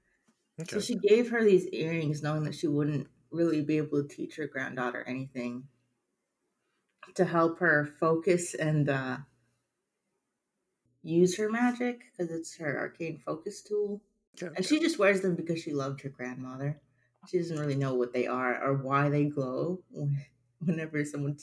Okay. 0.61 0.75
So 0.75 0.79
she 0.79 0.95
gave 0.95 1.29
her 1.29 1.43
these 1.43 1.67
earrings 1.67 2.23
knowing 2.23 2.43
that 2.45 2.55
she 2.55 2.67
wouldn't 2.67 3.07
really 3.31 3.61
be 3.61 3.77
able 3.77 4.01
to 4.01 4.07
teach 4.07 4.37
her 4.37 4.47
granddaughter 4.47 5.03
anything 5.05 5.63
to 7.15 7.25
help 7.25 7.59
her 7.59 7.89
focus 7.99 8.53
and 8.53 8.89
uh, 8.89 9.17
use 11.07 11.37
her 11.37 11.49
magic 11.49 12.01
because 12.11 12.31
it's 12.31 12.57
her 12.57 12.77
arcane 12.77 13.19
focus 13.25 13.61
tool. 13.61 14.01
And 14.41 14.65
she 14.65 14.79
just 14.79 14.99
wears 14.99 15.21
them 15.21 15.35
because 15.35 15.59
she 15.61 15.73
loved 15.73 16.01
her 16.01 16.09
grandmother. 16.09 16.79
She 17.29 17.39
doesn't 17.39 17.59
really 17.59 17.75
know 17.75 17.95
what 17.95 18.13
they 18.13 18.27
are 18.27 18.61
or 18.63 18.75
why 18.75 19.09
they 19.09 19.25
glow 19.25 19.79
whenever 20.59 21.03
someone 21.03 21.37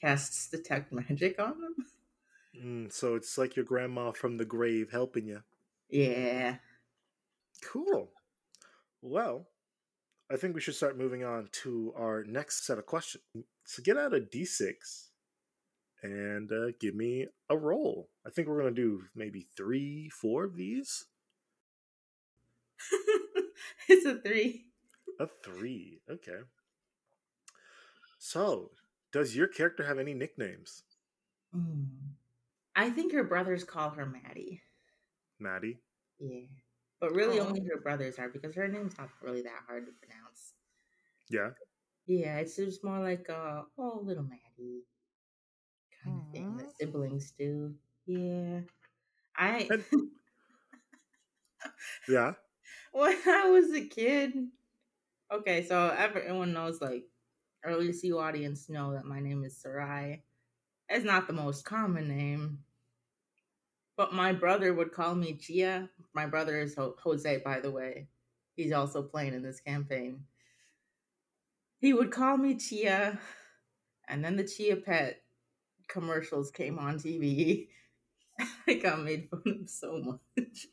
casts 0.00 0.48
detect 0.48 0.92
magic 0.92 1.38
on 1.38 1.60
them. 1.60 1.74
Mm, 2.60 2.92
so 2.92 3.14
it's 3.14 3.38
like 3.38 3.56
your 3.56 3.64
grandma 3.64 4.12
from 4.12 4.36
the 4.36 4.44
grave 4.44 4.90
helping 4.90 5.26
you. 5.26 5.42
Yeah. 5.88 6.56
Cool. 7.62 8.10
Well, 9.00 9.48
I 10.30 10.36
think 10.36 10.54
we 10.54 10.60
should 10.60 10.74
start 10.74 10.98
moving 10.98 11.24
on 11.24 11.48
to 11.62 11.92
our 11.96 12.24
next 12.24 12.66
set 12.66 12.78
of 12.78 12.86
questions. 12.86 13.24
So 13.64 13.82
get 13.82 13.96
out 13.96 14.14
a 14.14 14.20
d6 14.20 14.72
and 16.04 16.52
uh, 16.52 16.72
give 16.78 16.94
me 16.94 17.26
a 17.48 17.56
roll. 17.56 18.10
I 18.26 18.30
think 18.30 18.46
we're 18.46 18.60
going 18.60 18.74
to 18.74 18.80
do 18.80 19.04
maybe 19.16 19.46
three, 19.56 20.10
four 20.10 20.44
of 20.44 20.54
these. 20.54 21.06
it's 23.88 24.04
a 24.04 24.20
three. 24.20 24.66
A 25.18 25.26
three. 25.42 26.02
Okay. 26.10 26.40
So, 28.18 28.72
does 29.12 29.34
your 29.34 29.46
character 29.46 29.84
have 29.84 29.98
any 29.98 30.12
nicknames? 30.12 30.82
Mm. 31.56 31.86
I 32.76 32.90
think 32.90 33.14
her 33.14 33.24
brothers 33.24 33.64
call 33.64 33.90
her 33.90 34.04
Maddie. 34.04 34.60
Maddie? 35.40 35.78
Yeah. 36.18 36.46
But 37.00 37.14
really 37.14 37.40
Aw. 37.40 37.46
only 37.46 37.60
her 37.60 37.80
brothers 37.80 38.18
are 38.18 38.28
because 38.28 38.54
her 38.56 38.68
name's 38.68 38.98
not 38.98 39.08
really 39.22 39.42
that 39.42 39.62
hard 39.66 39.86
to 39.86 39.92
pronounce. 39.92 40.52
Yeah. 41.30 41.50
Yeah, 42.06 42.38
it's 42.38 42.56
just 42.56 42.84
more 42.84 43.00
like 43.00 43.30
uh 43.30 43.62
oh 43.78 44.00
little 44.04 44.24
Maddie 44.24 44.84
kind 46.04 46.20
of 46.20 46.32
thing 46.32 46.56
that 46.58 46.76
siblings 46.78 47.32
do. 47.38 47.74
Yeah. 48.06 48.60
I 49.36 49.68
And- 49.70 49.84
Yeah. 52.08 52.32
when 52.92 53.16
I 53.26 53.50
was 53.50 53.72
a 53.74 53.86
kid. 53.86 54.34
Okay, 55.32 55.64
so 55.66 55.88
everyone 55.96 56.52
knows 56.52 56.80
like 56.80 57.04
early 57.64 57.92
CU 57.92 58.18
audience 58.18 58.68
know 58.68 58.92
that 58.92 59.04
my 59.06 59.20
name 59.20 59.44
is 59.44 59.56
Sarai. 59.56 60.22
It's 60.88 61.04
not 61.04 61.26
the 61.26 61.32
most 61.32 61.64
common 61.64 62.08
name. 62.08 62.60
But 63.96 64.12
my 64.12 64.32
brother 64.32 64.74
would 64.74 64.92
call 64.92 65.14
me 65.14 65.34
Chia. 65.34 65.90
My 66.14 66.26
brother 66.26 66.60
is 66.60 66.74
Ho- 66.76 66.96
Jose, 67.02 67.38
by 67.44 67.60
the 67.60 67.70
way. 67.70 68.08
He's 68.56 68.72
also 68.72 69.02
playing 69.02 69.34
in 69.34 69.42
this 69.42 69.60
campaign. 69.60 70.24
He 71.78 71.94
would 71.94 72.10
call 72.10 72.36
me 72.36 72.56
Chia, 72.56 73.18
and 74.08 74.24
then 74.24 74.36
the 74.36 74.44
Chia 74.44 74.76
Pet 74.76 75.23
commercials 75.88 76.50
came 76.50 76.78
on 76.78 76.98
TV. 76.98 77.68
I 78.66 78.74
got 78.74 79.00
made 79.02 79.28
fun 79.30 79.60
of 79.62 79.70
so 79.70 79.98
much. 80.36 80.66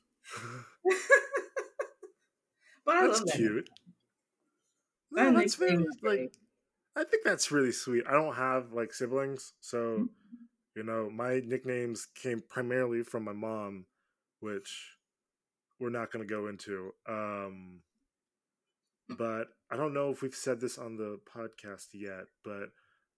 but 2.86 2.98
I 2.98 3.02
That's 3.02 3.20
love 3.20 3.26
that. 3.26 3.38
cute. 3.38 3.70
That 5.12 5.32
No, 5.32 5.32
that's 5.34 5.56
very 5.56 5.78
like 5.78 5.88
great. 6.02 6.38
I 6.96 7.04
think 7.04 7.24
that's 7.24 7.52
really 7.52 7.72
sweet. 7.72 8.06
I 8.08 8.14
don't 8.14 8.36
have 8.36 8.74
like 8.74 8.94
siblings, 8.94 9.54
so 9.60 10.08
Mm-hmm. 10.08 10.46
you 10.76 10.84
know, 10.84 11.10
my 11.10 11.42
nicknames 11.42 12.06
came 12.08 12.42
primarily 12.42 13.04
from 13.04 13.24
my 13.26 13.34
mom, 13.34 13.88
which 14.40 14.98
we're 15.80 15.90
not 15.92 16.12
going 16.12 16.28
to 16.28 16.32
go 16.34 16.48
into. 16.48 16.94
Um 17.08 17.84
but 19.10 19.50
I 19.70 19.76
don't 19.76 19.94
know 19.94 20.10
if 20.10 20.22
we've 20.22 20.34
said 20.36 20.60
this 20.60 20.78
on 20.78 20.96
the 20.98 21.20
podcast 21.26 21.88
yet, 21.94 22.26
but 22.44 22.70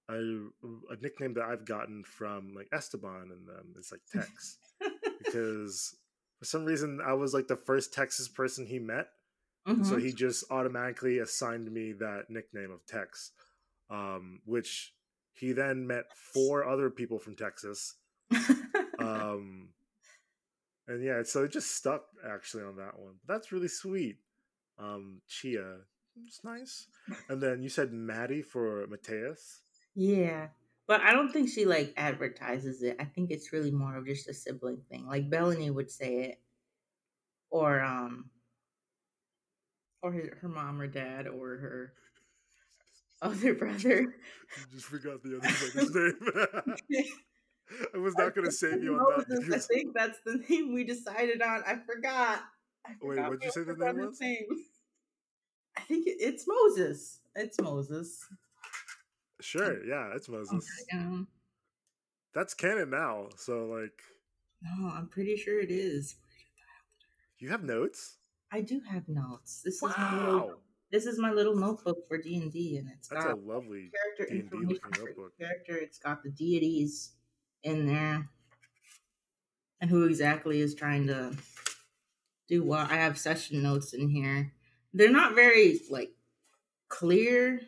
I, 0.09 0.15
a 0.15 0.95
nickname 1.01 1.33
that 1.35 1.45
I've 1.45 1.65
gotten 1.65 2.03
from 2.03 2.53
like 2.55 2.67
Esteban 2.73 3.31
and 3.31 3.47
them 3.47 3.73
is 3.79 3.91
like 3.91 4.01
Tex 4.11 4.57
because 5.23 5.95
for 6.39 6.45
some 6.45 6.65
reason 6.65 6.99
I 7.05 7.13
was 7.13 7.33
like 7.33 7.47
the 7.47 7.55
first 7.55 7.93
Texas 7.93 8.27
person 8.27 8.65
he 8.65 8.79
met, 8.79 9.07
and 9.65 9.87
so 9.87 9.97
he 9.97 10.11
just 10.11 10.43
automatically 10.51 11.19
assigned 11.19 11.71
me 11.71 11.93
that 11.93 12.25
nickname 12.29 12.71
of 12.71 12.85
Tex, 12.85 13.31
um, 13.89 14.41
which 14.45 14.93
he 15.31 15.53
then 15.53 15.87
met 15.87 16.05
four 16.33 16.67
other 16.67 16.89
people 16.89 17.17
from 17.17 17.35
Texas. 17.35 17.95
Um, 18.99 19.69
and 20.87 21.03
yeah, 21.03 21.23
so 21.23 21.43
it 21.43 21.51
just 21.51 21.75
stuck 21.75 22.03
actually 22.27 22.63
on 22.63 22.77
that 22.77 22.99
one. 22.99 23.15
That's 23.27 23.51
really 23.51 23.67
sweet. 23.67 24.17
Um, 24.79 25.21
Chia, 25.27 25.77
it's 26.25 26.43
nice. 26.43 26.87
And 27.29 27.41
then 27.41 27.61
you 27.61 27.69
said 27.69 27.91
Maddie 27.93 28.41
for 28.41 28.85
Mateas. 28.87 29.62
Yeah. 29.95 30.47
But 30.87 31.01
I 31.01 31.13
don't 31.13 31.31
think 31.31 31.49
she 31.49 31.65
like 31.65 31.93
advertises 31.95 32.83
it. 32.83 32.97
I 32.99 33.05
think 33.05 33.31
it's 33.31 33.53
really 33.53 33.71
more 33.71 33.95
of 33.95 34.05
just 34.05 34.27
a 34.27 34.33
sibling 34.33 34.81
thing. 34.89 35.07
Like 35.07 35.29
Bellany 35.29 35.69
would 35.71 35.89
say 35.89 36.15
it. 36.23 36.39
Or 37.49 37.81
um 37.81 38.29
or 40.01 40.11
her, 40.11 40.37
her 40.41 40.49
mom 40.49 40.81
or 40.81 40.87
dad 40.87 41.27
or 41.27 41.57
her 41.57 41.93
other 43.21 43.53
brother. 43.55 44.13
I 44.57 44.73
just 44.75 44.87
forgot 44.87 45.23
the 45.23 45.37
other 45.37 45.71
brother's 45.71 46.75
name. 46.89 47.05
I 47.95 47.97
was 47.97 48.13
not 48.17 48.35
going 48.35 48.45
to 48.45 48.51
save 48.51 48.83
you 48.83 48.95
on 48.95 49.25
that. 49.25 49.29
Moses, 49.29 49.65
I 49.69 49.73
think 49.73 49.95
that's 49.95 50.19
the 50.25 50.43
name 50.49 50.73
we 50.73 50.83
decided 50.83 51.41
on. 51.41 51.63
I 51.65 51.77
forgot. 51.77 52.41
I 52.85 52.91
Wait, 53.01 53.19
what'd 53.19 53.41
you 53.41 53.51
say 53.51 53.63
the 53.63 53.73
name 53.73 53.97
was? 54.05 54.19
name. 54.19 54.45
I 55.77 55.81
think 55.81 56.05
it- 56.05 56.17
it's 56.19 56.43
Moses. 56.45 57.21
It's 57.35 57.59
Moses. 57.61 58.19
Sure, 59.43 59.85
yeah, 59.85 60.11
it's 60.15 60.29
Moses. 60.29 60.65
Um, 60.93 61.27
That's 62.33 62.53
canon 62.53 62.89
now. 62.89 63.27
So 63.35 63.65
like 63.65 64.01
No, 64.61 64.87
I'm 64.87 65.07
pretty 65.07 65.35
sure 65.35 65.59
it 65.59 65.69
is. 65.69 66.15
You 67.39 67.49
have 67.49 67.63
notes? 67.63 68.17
I 68.53 68.61
do 68.61 68.81
have 68.89 69.09
notes. 69.09 69.61
This 69.65 69.81
wow. 69.81 69.89
is 69.89 69.97
my 69.97 70.25
little 70.25 70.59
this 70.91 71.05
is 71.07 71.19
my 71.19 71.31
little 71.31 71.55
notebook 71.55 72.07
for 72.07 72.17
D 72.19 72.37
and 72.37 72.51
D, 72.53 72.77
and 72.77 72.87
it's 72.89 73.09
that's 73.09 73.25
got 73.25 73.33
a 73.33 73.41
lovely 73.41 73.89
character 73.91 74.33
D&D 74.33 74.45
information 74.45 74.79
notebook. 74.97 75.37
Character, 75.37 75.75
it's 75.75 75.97
got 75.97 76.23
the 76.23 76.29
deities 76.29 77.13
in 77.63 77.87
there, 77.87 78.29
and 79.81 79.89
who 79.89 80.05
exactly 80.05 80.61
is 80.61 80.75
trying 80.75 81.07
to 81.07 81.35
do 82.47 82.63
what. 82.63 82.91
I 82.91 82.95
have 82.95 83.17
session 83.17 83.63
notes 83.63 83.93
in 83.93 84.07
here. 84.07 84.53
They're 84.93 85.11
not 85.11 85.33
very 85.33 85.79
like 85.89 86.11
clear, 86.89 87.59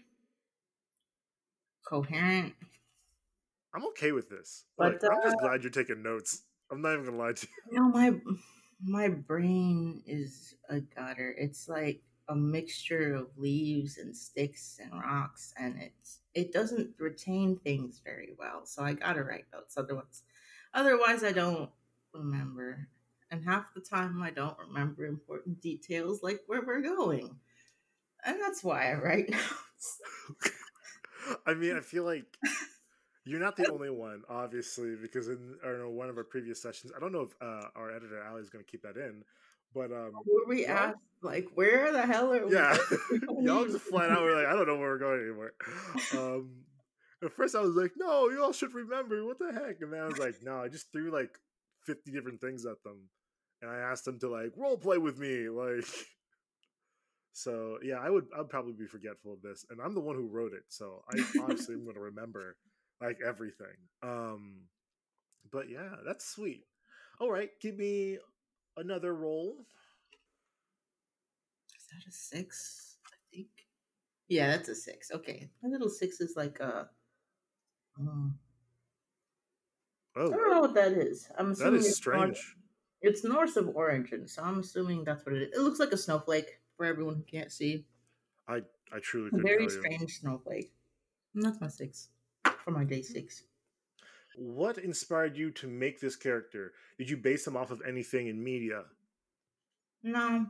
coherent. 1.86 2.54
I'm 3.74 3.86
okay 3.88 4.12
with 4.12 4.30
this. 4.30 4.65
But 4.77 4.94
like, 4.94 5.04
uh, 5.04 5.15
I'm 5.15 5.22
just 5.24 5.36
uh 5.38 5.48
glad 5.48 5.63
you're 5.63 5.72
taking 5.72 6.01
notes. 6.04 6.44
I'm 6.72 6.82
not 6.82 6.94
even 6.94 7.06
gonna 7.06 7.18
lie 7.18 7.34
to 7.34 7.48
you. 7.48 7.72
You 7.72 7.80
know, 7.80 7.89
my 7.89 8.13
my 8.82 9.08
brain 9.08 10.01
is 10.06 10.56
a 10.70 10.80
gutter. 10.80 11.36
It's 11.38 11.68
like 11.68 12.01
a 12.27 12.36
mixture 12.36 13.13
of 13.13 13.27
leaves 13.38 13.98
and 13.98 14.15
sticks 14.15 14.80
and 14.82 14.92
rocks 15.00 15.54
and 15.58 15.80
it's 15.80 16.20
it 16.34 16.51
doesn't 16.51 16.89
retain 16.98 17.58
things 17.58 18.01
very 18.04 18.30
well 18.39 18.65
so 18.65 18.84
i 18.84 18.94
gotta 18.94 19.24
write 19.24 19.46
notes 19.54 19.77
otherwise 19.77 20.24
otherwise 20.74 21.24
i 21.24 21.32
don't 21.32 21.70
remember 22.13 22.88
and 23.30 23.44
half 23.44 23.74
the 23.75 23.80
time 23.82 24.24
i 24.24 24.32
don't 24.32 24.58
remember 24.58 25.06
important 25.06 25.62
details 25.62 26.24
like 26.24 26.42
where 26.48 26.63
we're 26.65 26.82
going 26.82 27.30
and 28.25 28.42
that's 28.42 28.63
why 28.63 28.92
i 28.92 28.96
write 28.96 29.30
notes 29.30 30.01
i 31.46 31.53
mean 31.53 31.75
i 31.77 31.82
feel 31.82 32.03
like 32.03 32.25
you're 33.25 33.39
not 33.39 33.55
the 33.55 33.72
only 33.72 33.89
one 33.89 34.22
obviously 34.29 34.96
because 35.01 35.27
in 35.27 35.55
or 35.63 35.89
one 35.89 36.10
of 36.10 36.17
our 36.17 36.24
previous 36.24 36.62
sessions 36.62 36.91
i 36.96 37.00
don't 37.00 37.12
know 37.12 37.22
if 37.22 37.36
uh, 37.41 37.67
our 37.75 37.91
editor 37.91 38.24
ali 38.29 38.41
is 38.41 38.50
going 38.50 38.63
to 38.63 38.70
keep 38.70 38.82
that 38.82 38.98
in 38.98 39.24
but 39.75 39.91
um, 39.91 40.13
were 40.25 40.48
we 40.48 40.65
asked 40.65 40.96
like 41.22 41.50
where 41.53 41.91
the 41.91 42.01
hell 42.01 42.34
are 42.34 42.48
we? 42.48 42.53
Yeah, 42.53 42.77
y'all 43.41 43.65
just 43.65 43.79
flat 43.79 44.10
out 44.10 44.24
were 44.24 44.34
like, 44.34 44.46
I 44.46 44.53
don't 44.53 44.67
know 44.67 44.77
where 44.77 44.91
we're 44.91 44.98
going 44.98 45.22
anymore. 45.22 45.51
Um, 46.13 46.50
at 47.22 47.34
first 47.34 47.55
I 47.55 47.60
was 47.60 47.75
like, 47.75 47.91
no, 47.98 48.29
y'all 48.29 48.53
should 48.53 48.74
remember 48.74 49.25
what 49.25 49.38
the 49.38 49.51
heck, 49.51 49.82
and 49.82 49.91
then 49.91 50.00
I 50.00 50.08
was 50.08 50.17
like, 50.17 50.36
no, 50.41 50.58
I 50.60 50.70
just 50.70 50.94
threw 50.94 51.12
like 51.12 51.38
fifty 51.86 52.12
different 52.12 52.39
things 52.39 52.65
at 52.65 52.82
them, 52.84 53.10
and 53.62 53.70
I 53.70 53.79
asked 53.79 54.05
them 54.05 54.17
to 54.20 54.29
like 54.29 54.53
role 54.55 54.77
play 54.77 54.98
with 54.98 55.20
me, 55.20 55.50
like. 55.50 55.86
So 57.36 57.80
yeah, 57.84 57.98
I 57.98 58.10
would 58.10 58.27
I'd 58.39 58.50
probably 58.50 58.72
be 58.72 58.88
forgetful 58.88 59.34
of 59.34 59.42
this, 59.42 59.65
and 59.70 59.82
I'm 59.82 59.94
the 59.94 60.00
one 60.00 60.15
who 60.15 60.25
wrote 60.25 60.54
it, 60.54 60.63
so 60.70 61.04
I 61.12 61.20
obviously 61.42 61.75
am 61.75 61.84
going 61.84 61.96
to 61.96 62.01
remember 62.01 62.56
like 63.01 63.18
everything. 63.27 63.75
Um, 64.01 64.62
but 65.51 65.70
yeah, 65.70 65.96
that's 66.08 66.25
sweet. 66.25 66.63
All 67.20 67.30
right, 67.30 67.50
give 67.62 67.77
me 67.77 68.20
another 68.77 69.13
roll. 69.13 69.58
Is 71.75 71.86
that 71.92 72.08
a 72.08 72.12
six? 72.13 72.96
I 73.06 73.18
think. 73.36 73.48
Yeah, 74.30 74.51
that's 74.51 74.70
a 74.70 74.75
six. 74.75 75.12
Okay, 75.12 75.50
my 75.62 75.68
little 75.68 75.89
six 75.89 76.22
is 76.22 76.36
like 76.38 76.62
a. 76.62 76.88
Um, 78.00 78.39
oh, 80.15 80.27
I 80.27 80.38
don't 80.38 80.51
know 80.51 80.62
what 80.62 80.75
that 80.75 80.94
is. 80.94 81.30
I'm 81.38 81.51
assuming 81.51 81.74
that 81.74 81.80
is 81.80 81.98
strange. 81.98 82.56
It's 83.01 83.25
north 83.25 83.58
of 83.58 83.75
origin, 83.75 84.25
so 84.25 84.42
I'm 84.42 84.60
assuming 84.60 85.04
that's 85.04 85.25
what 85.25 85.36
it 85.36 85.42
is. 85.42 85.54
It 85.54 85.60
looks 85.60 85.82
like 85.82 85.92
a 85.92 85.98
snowflake 85.98 86.62
for 86.77 86.86
everyone 86.86 87.15
who 87.15 87.24
can't 87.24 87.51
see. 87.51 87.86
I 88.48 88.62
I 88.91 89.00
truly 89.01 89.29
a 89.34 89.41
very 89.41 89.70
strange 89.70 90.20
snowflake. 90.20 90.72
And 91.34 91.44
that's 91.44 91.60
my 91.60 91.67
six 91.67 92.10
for 92.63 92.72
my 92.72 92.84
day 92.84 93.01
six. 93.01 93.44
What 94.38 94.77
inspired 94.77 95.38
you 95.38 95.51
to 95.51 95.67
make 95.67 96.00
this 96.00 96.15
character? 96.15 96.73
Did 96.97 97.10
you 97.10 97.17
base 97.17 97.47
him 97.47 97.56
off 97.56 97.71
of 97.71 97.82
anything 97.88 98.28
in 98.28 98.43
media? 98.43 98.84
No. 100.04 100.45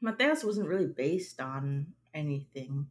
Mateas 0.00 0.44
wasn't 0.44 0.68
really 0.68 0.86
based 0.86 1.40
on 1.40 1.86
anything. 2.14 2.86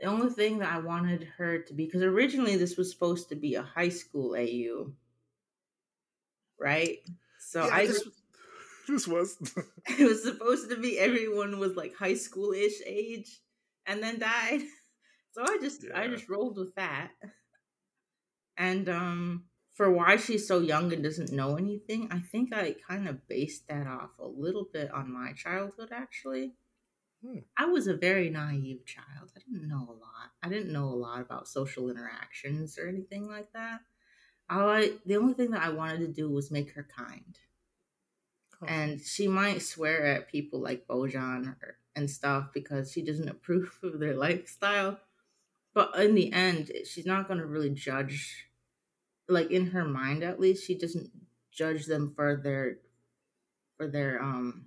The 0.00 0.06
only 0.06 0.30
thing 0.30 0.58
that 0.58 0.72
I 0.72 0.78
wanted 0.78 1.28
her 1.36 1.58
to 1.58 1.74
be, 1.74 1.84
because 1.84 2.02
originally 2.02 2.56
this 2.56 2.76
was 2.76 2.90
supposed 2.90 3.28
to 3.28 3.36
be 3.36 3.54
a 3.54 3.62
high 3.62 3.90
school 3.90 4.34
AU, 4.34 4.92
right? 6.58 6.98
So 7.38 7.64
yeah, 7.64 7.74
I 7.74 7.86
this 8.88 9.06
was. 9.06 9.36
it 9.98 10.06
was 10.06 10.22
supposed 10.22 10.70
to 10.70 10.76
be 10.76 10.98
everyone 10.98 11.58
was 11.58 11.76
like 11.76 11.94
high 11.94 12.14
school 12.14 12.52
ish 12.52 12.80
age, 12.86 13.40
and 13.86 14.02
then 14.02 14.18
died. 14.18 14.62
So 15.34 15.42
I 15.42 15.56
just 15.62 15.82
yeah. 15.82 15.98
I 15.98 16.08
just 16.08 16.28
rolled 16.28 16.58
with 16.58 16.74
that. 16.74 17.08
And 18.58 18.86
um, 18.90 19.44
for 19.72 19.90
why 19.90 20.16
she's 20.16 20.46
so 20.46 20.60
young 20.60 20.92
and 20.92 21.02
doesn't 21.02 21.32
know 21.32 21.56
anything, 21.56 22.08
I 22.10 22.18
think 22.18 22.52
I 22.52 22.76
kind 22.86 23.08
of 23.08 23.26
based 23.28 23.66
that 23.68 23.86
off 23.86 24.10
a 24.18 24.26
little 24.26 24.68
bit 24.70 24.90
on 24.92 25.10
my 25.10 25.32
childhood, 25.32 25.88
actually. 25.90 26.52
Hmm. 27.24 27.38
I 27.56 27.64
was 27.64 27.86
a 27.86 27.96
very 27.96 28.28
naive 28.28 28.84
child. 28.84 29.30
I 29.34 29.40
didn't 29.40 29.68
know 29.68 29.86
a 29.88 29.96
lot. 29.96 30.32
I 30.42 30.48
didn't 30.48 30.72
know 30.72 30.84
a 30.84 31.00
lot 31.00 31.20
about 31.20 31.48
social 31.48 31.88
interactions 31.88 32.78
or 32.78 32.88
anything 32.88 33.26
like 33.26 33.50
that. 33.54 33.80
I 34.50 34.92
the 35.06 35.16
only 35.16 35.34
thing 35.34 35.52
that 35.52 35.62
I 35.62 35.70
wanted 35.70 36.00
to 36.00 36.08
do 36.08 36.28
was 36.28 36.50
make 36.50 36.72
her 36.74 36.86
kind. 36.94 37.38
Oh. 38.62 38.66
And 38.66 39.00
she 39.00 39.28
might 39.28 39.62
swear 39.62 40.06
at 40.06 40.30
people 40.30 40.60
like 40.60 40.86
Bojan 40.86 41.56
or, 41.62 41.76
and 41.94 42.10
stuff 42.10 42.48
because 42.52 42.92
she 42.92 43.02
doesn't 43.02 43.28
approve 43.30 43.78
of 43.82 43.98
their 43.98 44.14
lifestyle. 44.14 44.98
But 45.74 45.96
in 45.96 46.14
the 46.14 46.32
end, 46.32 46.70
she's 46.84 47.06
not 47.06 47.28
going 47.28 47.40
to 47.40 47.46
really 47.46 47.70
judge, 47.70 48.46
like 49.28 49.50
in 49.50 49.68
her 49.68 49.84
mind 49.84 50.22
at 50.22 50.38
least, 50.38 50.66
she 50.66 50.76
doesn't 50.76 51.10
judge 51.50 51.86
them 51.86 52.12
for 52.14 52.36
their, 52.36 52.78
for 53.76 53.88
their, 53.88 54.22
um, 54.22 54.66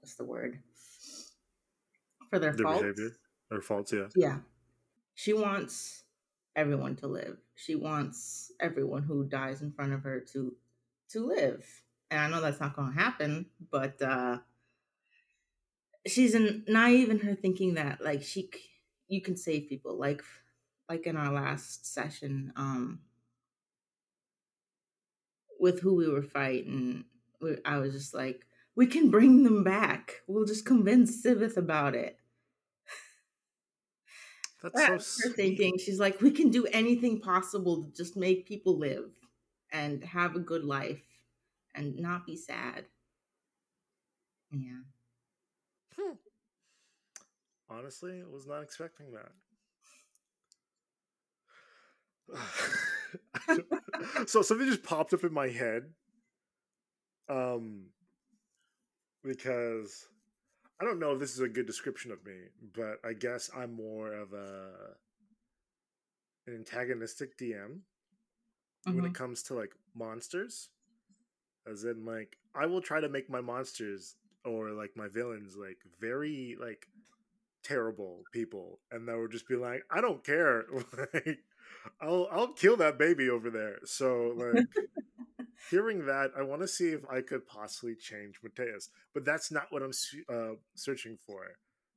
what's 0.00 0.16
the 0.16 0.24
word? 0.24 0.58
For 2.28 2.38
their, 2.38 2.52
their 2.52 2.64
faults. 2.64 2.80
behavior 2.82 3.10
or 3.50 3.62
faults, 3.62 3.92
yeah. 3.92 4.08
Yeah. 4.14 4.36
She 5.14 5.32
wants 5.32 6.04
everyone 6.54 6.96
to 6.96 7.06
live. 7.06 7.38
She 7.54 7.74
wants 7.74 8.52
everyone 8.60 9.02
who 9.02 9.24
dies 9.24 9.62
in 9.62 9.72
front 9.72 9.92
of 9.92 10.02
her 10.02 10.20
to 10.32 10.54
to 11.10 11.26
live. 11.26 11.64
And 12.10 12.20
I 12.20 12.28
know 12.28 12.40
that's 12.40 12.60
not 12.60 12.74
going 12.74 12.92
to 12.92 12.98
happen, 12.98 13.46
but 13.70 14.00
uh 14.02 14.38
she's 16.06 16.34
an, 16.34 16.64
naive 16.66 17.10
in 17.10 17.18
her 17.18 17.34
thinking 17.34 17.74
that 17.74 18.02
like 18.02 18.22
she 18.22 18.48
you 19.08 19.20
can 19.20 19.36
save 19.36 19.68
people 19.68 19.98
like 19.98 20.22
like 20.88 21.06
in 21.06 21.16
our 21.16 21.32
last 21.32 21.92
session 21.92 22.52
um 22.56 23.00
with 25.60 25.80
who 25.80 25.94
we 25.96 26.08
were 26.08 26.22
fighting 26.22 27.04
i 27.66 27.76
was 27.76 27.92
just 27.92 28.14
like 28.14 28.46
we 28.78 28.86
can 28.86 29.10
bring 29.10 29.42
them 29.42 29.64
back. 29.64 30.22
We'll 30.28 30.44
just 30.44 30.64
convince 30.64 31.20
Sivith 31.20 31.56
about 31.56 31.96
it. 31.96 32.16
That's, 34.62 34.74
that's 34.88 35.06
so 35.20 35.30
her 35.30 35.34
thinking. 35.34 35.78
She's 35.78 35.98
like 35.98 36.20
we 36.20 36.30
can 36.30 36.50
do 36.50 36.64
anything 36.66 37.18
possible 37.20 37.82
to 37.82 37.90
just 37.92 38.16
make 38.16 38.46
people 38.46 38.78
live 38.78 39.10
and 39.72 40.04
have 40.04 40.36
a 40.36 40.38
good 40.38 40.64
life 40.64 41.02
and 41.78 41.96
not 41.96 42.26
be 42.26 42.36
sad 42.36 42.84
yeah 44.50 44.82
hmm 45.96 46.12
honestly, 47.70 48.20
I 48.20 48.32
was 48.32 48.46
not 48.46 48.62
expecting 48.62 49.06
that. 49.12 49.32
so 54.28 54.42
something 54.42 54.66
just 54.66 54.82
popped 54.82 55.14
up 55.14 55.24
in 55.24 55.32
my 55.32 55.48
head. 55.48 55.84
Um, 57.28 57.86
because 59.22 60.06
I 60.80 60.84
don't 60.84 60.98
know 60.98 61.12
if 61.12 61.20
this 61.20 61.34
is 61.34 61.40
a 61.40 61.48
good 61.48 61.66
description 61.66 62.10
of 62.10 62.24
me, 62.24 62.36
but 62.74 62.98
I 63.04 63.12
guess 63.12 63.50
I'm 63.54 63.74
more 63.74 64.12
of 64.12 64.32
a 64.32 64.70
an 66.46 66.54
antagonistic 66.54 67.36
DM 67.36 67.50
mm-hmm. 67.50 68.94
when 68.94 69.04
it 69.04 69.08
mm-hmm. 69.08 69.12
comes 69.12 69.42
to 69.44 69.54
like 69.54 69.72
monsters. 69.94 70.70
As 71.70 71.84
in, 71.84 72.04
like, 72.04 72.36
I 72.54 72.66
will 72.66 72.80
try 72.80 73.00
to 73.00 73.08
make 73.08 73.30
my 73.30 73.40
monsters 73.40 74.16
or 74.44 74.70
like 74.70 74.92
my 74.96 75.08
villains 75.08 75.56
like 75.56 75.78
very 76.00 76.56
like 76.60 76.86
terrible 77.62 78.22
people, 78.32 78.80
and 78.90 79.06
they 79.08 79.14
would 79.14 79.32
just 79.32 79.48
be 79.48 79.56
like, 79.56 79.82
"I 79.90 80.00
don't 80.00 80.24
care, 80.24 80.64
like, 81.14 81.38
I'll 82.00 82.28
I'll 82.30 82.52
kill 82.52 82.76
that 82.78 82.98
baby 82.98 83.28
over 83.30 83.50
there." 83.50 83.78
So 83.84 84.34
like. 84.36 84.64
hearing 85.70 86.06
that, 86.06 86.30
I 86.38 86.42
want 86.42 86.62
to 86.62 86.68
see 86.68 86.90
if 86.90 87.00
I 87.10 87.20
could 87.20 87.46
possibly 87.46 87.94
change 87.94 88.40
Mateas, 88.42 88.90
but 89.12 89.24
that's 89.24 89.50
not 89.50 89.66
what 89.70 89.82
I'm 89.82 89.92
uh, 90.28 90.54
searching 90.74 91.18
for 91.26 91.46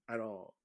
at 0.09 0.19
all. 0.19 0.55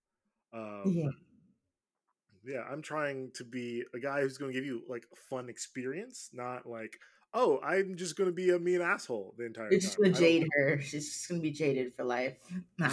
Um, 0.52 0.82
yeah. 0.86 2.54
yeah, 2.54 2.62
I'm 2.70 2.82
trying 2.82 3.30
to 3.34 3.44
be 3.44 3.84
a 3.94 3.98
guy 3.98 4.20
who's 4.20 4.38
going 4.38 4.52
to 4.52 4.58
give 4.58 4.66
you 4.66 4.82
like 4.88 5.04
a 5.12 5.16
fun 5.16 5.48
experience, 5.48 6.30
not 6.32 6.66
like, 6.66 6.98
oh, 7.36 7.60
I'm 7.60 7.96
just 7.96 8.16
going 8.16 8.28
to 8.28 8.34
be 8.34 8.50
a 8.50 8.58
mean 8.58 8.80
asshole 8.80 9.34
the 9.36 9.44
entire 9.44 9.70
You're 9.70 9.80
just 9.80 9.96
going 9.98 10.12
to 10.12 10.18
jade 10.18 10.46
her. 10.56 10.80
She's 10.80 11.12
just 11.12 11.28
going 11.28 11.40
to 11.40 11.42
be 11.42 11.52
jaded 11.52 11.94
for 11.94 12.04
life. 12.04 12.38
Nah. 12.78 12.88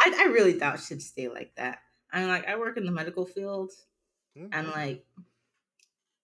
I, 0.00 0.14
I 0.18 0.24
really 0.32 0.54
thought 0.54 0.80
she'd 0.80 1.02
stay 1.02 1.28
like 1.28 1.54
that. 1.56 1.80
I'm 2.12 2.28
like 2.28 2.46
I 2.46 2.56
work 2.56 2.76
in 2.76 2.84
the 2.86 2.92
medical 2.92 3.26
field 3.26 3.72
Mhm. 4.36 4.48
and 4.52 4.68
like 4.68 5.04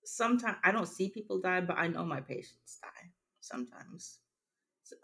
sometimes 0.05 0.57
I 0.65 0.73
don't 0.73 0.87
see 0.89 1.11
people 1.11 1.41
die, 1.41 1.61
but 1.61 1.79
I 1.79 1.89
know 1.89 2.05
my 2.05 2.21
patients 2.21 2.79
die 2.83 3.13
sometimes. 3.41 4.21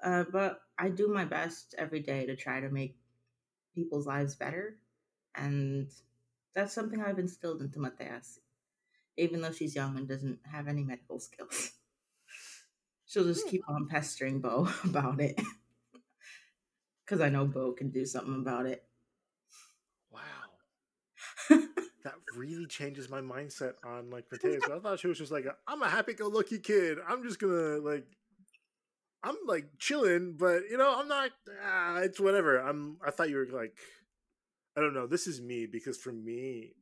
Uh, 0.02 0.24
but 0.32 0.60
I 0.78 0.88
do 0.90 1.08
my 1.08 1.24
best 1.24 1.74
every 1.78 2.00
day 2.00 2.26
to 2.26 2.36
try 2.36 2.60
to 2.60 2.70
make 2.70 2.98
people's 3.74 4.06
lives 4.06 4.36
better. 4.36 4.80
And 5.36 5.90
that's 6.54 6.74
something 6.74 7.00
I've 7.02 7.18
instilled 7.18 7.62
into 7.62 7.80
Mateas, 7.80 8.40
even 9.16 9.42
though 9.42 9.52
she's 9.52 9.74
young 9.76 9.98
and 9.98 10.08
doesn't 10.08 10.40
have 10.46 10.68
any 10.68 10.84
medical 10.84 11.20
skills. 11.20 11.72
She'll 13.14 13.22
just 13.22 13.46
keep 13.46 13.62
on 13.68 13.86
pestering 13.86 14.40
Bo 14.40 14.68
about 14.84 15.20
it. 15.20 15.40
Because 17.04 17.20
I 17.20 17.28
know 17.28 17.46
Bo 17.46 17.70
can 17.70 17.90
do 17.90 18.04
something 18.04 18.34
about 18.34 18.66
it. 18.66 18.82
Wow. 20.10 20.20
that 22.02 22.14
really 22.36 22.66
changes 22.66 23.08
my 23.08 23.20
mindset 23.20 23.74
on 23.84 24.10
like 24.10 24.24
Mateas. 24.32 24.64
I 24.68 24.80
thought 24.80 24.98
she 24.98 25.06
was 25.06 25.16
just 25.16 25.30
like, 25.30 25.46
i 25.46 25.72
am 25.72 25.82
a 25.82 25.88
happy-go-lucky 25.88 26.58
kid. 26.58 26.98
I'm 27.08 27.22
just 27.22 27.38
gonna 27.38 27.78
like, 27.78 28.04
I'm 29.22 29.36
like 29.46 29.66
chilling, 29.78 30.34
but 30.36 30.62
you 30.68 30.76
know, 30.76 30.98
I'm 30.98 31.06
not. 31.06 31.30
Ah, 31.64 31.98
it's 31.98 32.18
whatever. 32.18 32.58
I'm. 32.58 32.96
I 33.06 33.12
thought 33.12 33.30
you 33.30 33.36
were 33.36 33.46
like, 33.46 33.76
I 34.76 34.80
don't 34.80 34.92
know. 34.92 35.06
This 35.06 35.28
is 35.28 35.40
me 35.40 35.66
because 35.66 35.98
for 35.98 36.12
me, 36.12 36.72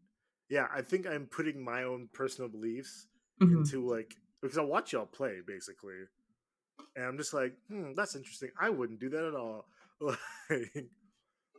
yeah, 0.49 0.67
I 0.75 0.81
think 0.81 1.07
I'm 1.07 1.27
putting 1.27 1.63
my 1.63 1.83
own 1.83 2.09
personal 2.11 2.49
beliefs 2.49 3.07
Mhm. 3.43 3.59
into 3.59 3.87
like 3.87 4.17
because 4.41 4.57
I 4.57 4.63
watch 4.63 4.95
y'all 4.95 5.05
play 5.05 5.41
basically, 5.47 5.95
and 6.97 7.05
I'm 7.05 7.17
just 7.19 7.35
like, 7.35 7.55
hmm, 7.69 7.93
that's 7.95 8.15
interesting. 8.17 8.51
I 8.61 8.71
wouldn't 8.71 9.01
do 9.01 9.09
that 9.11 9.25
at 9.25 9.35
all. 9.35 9.67
like, 10.01 10.87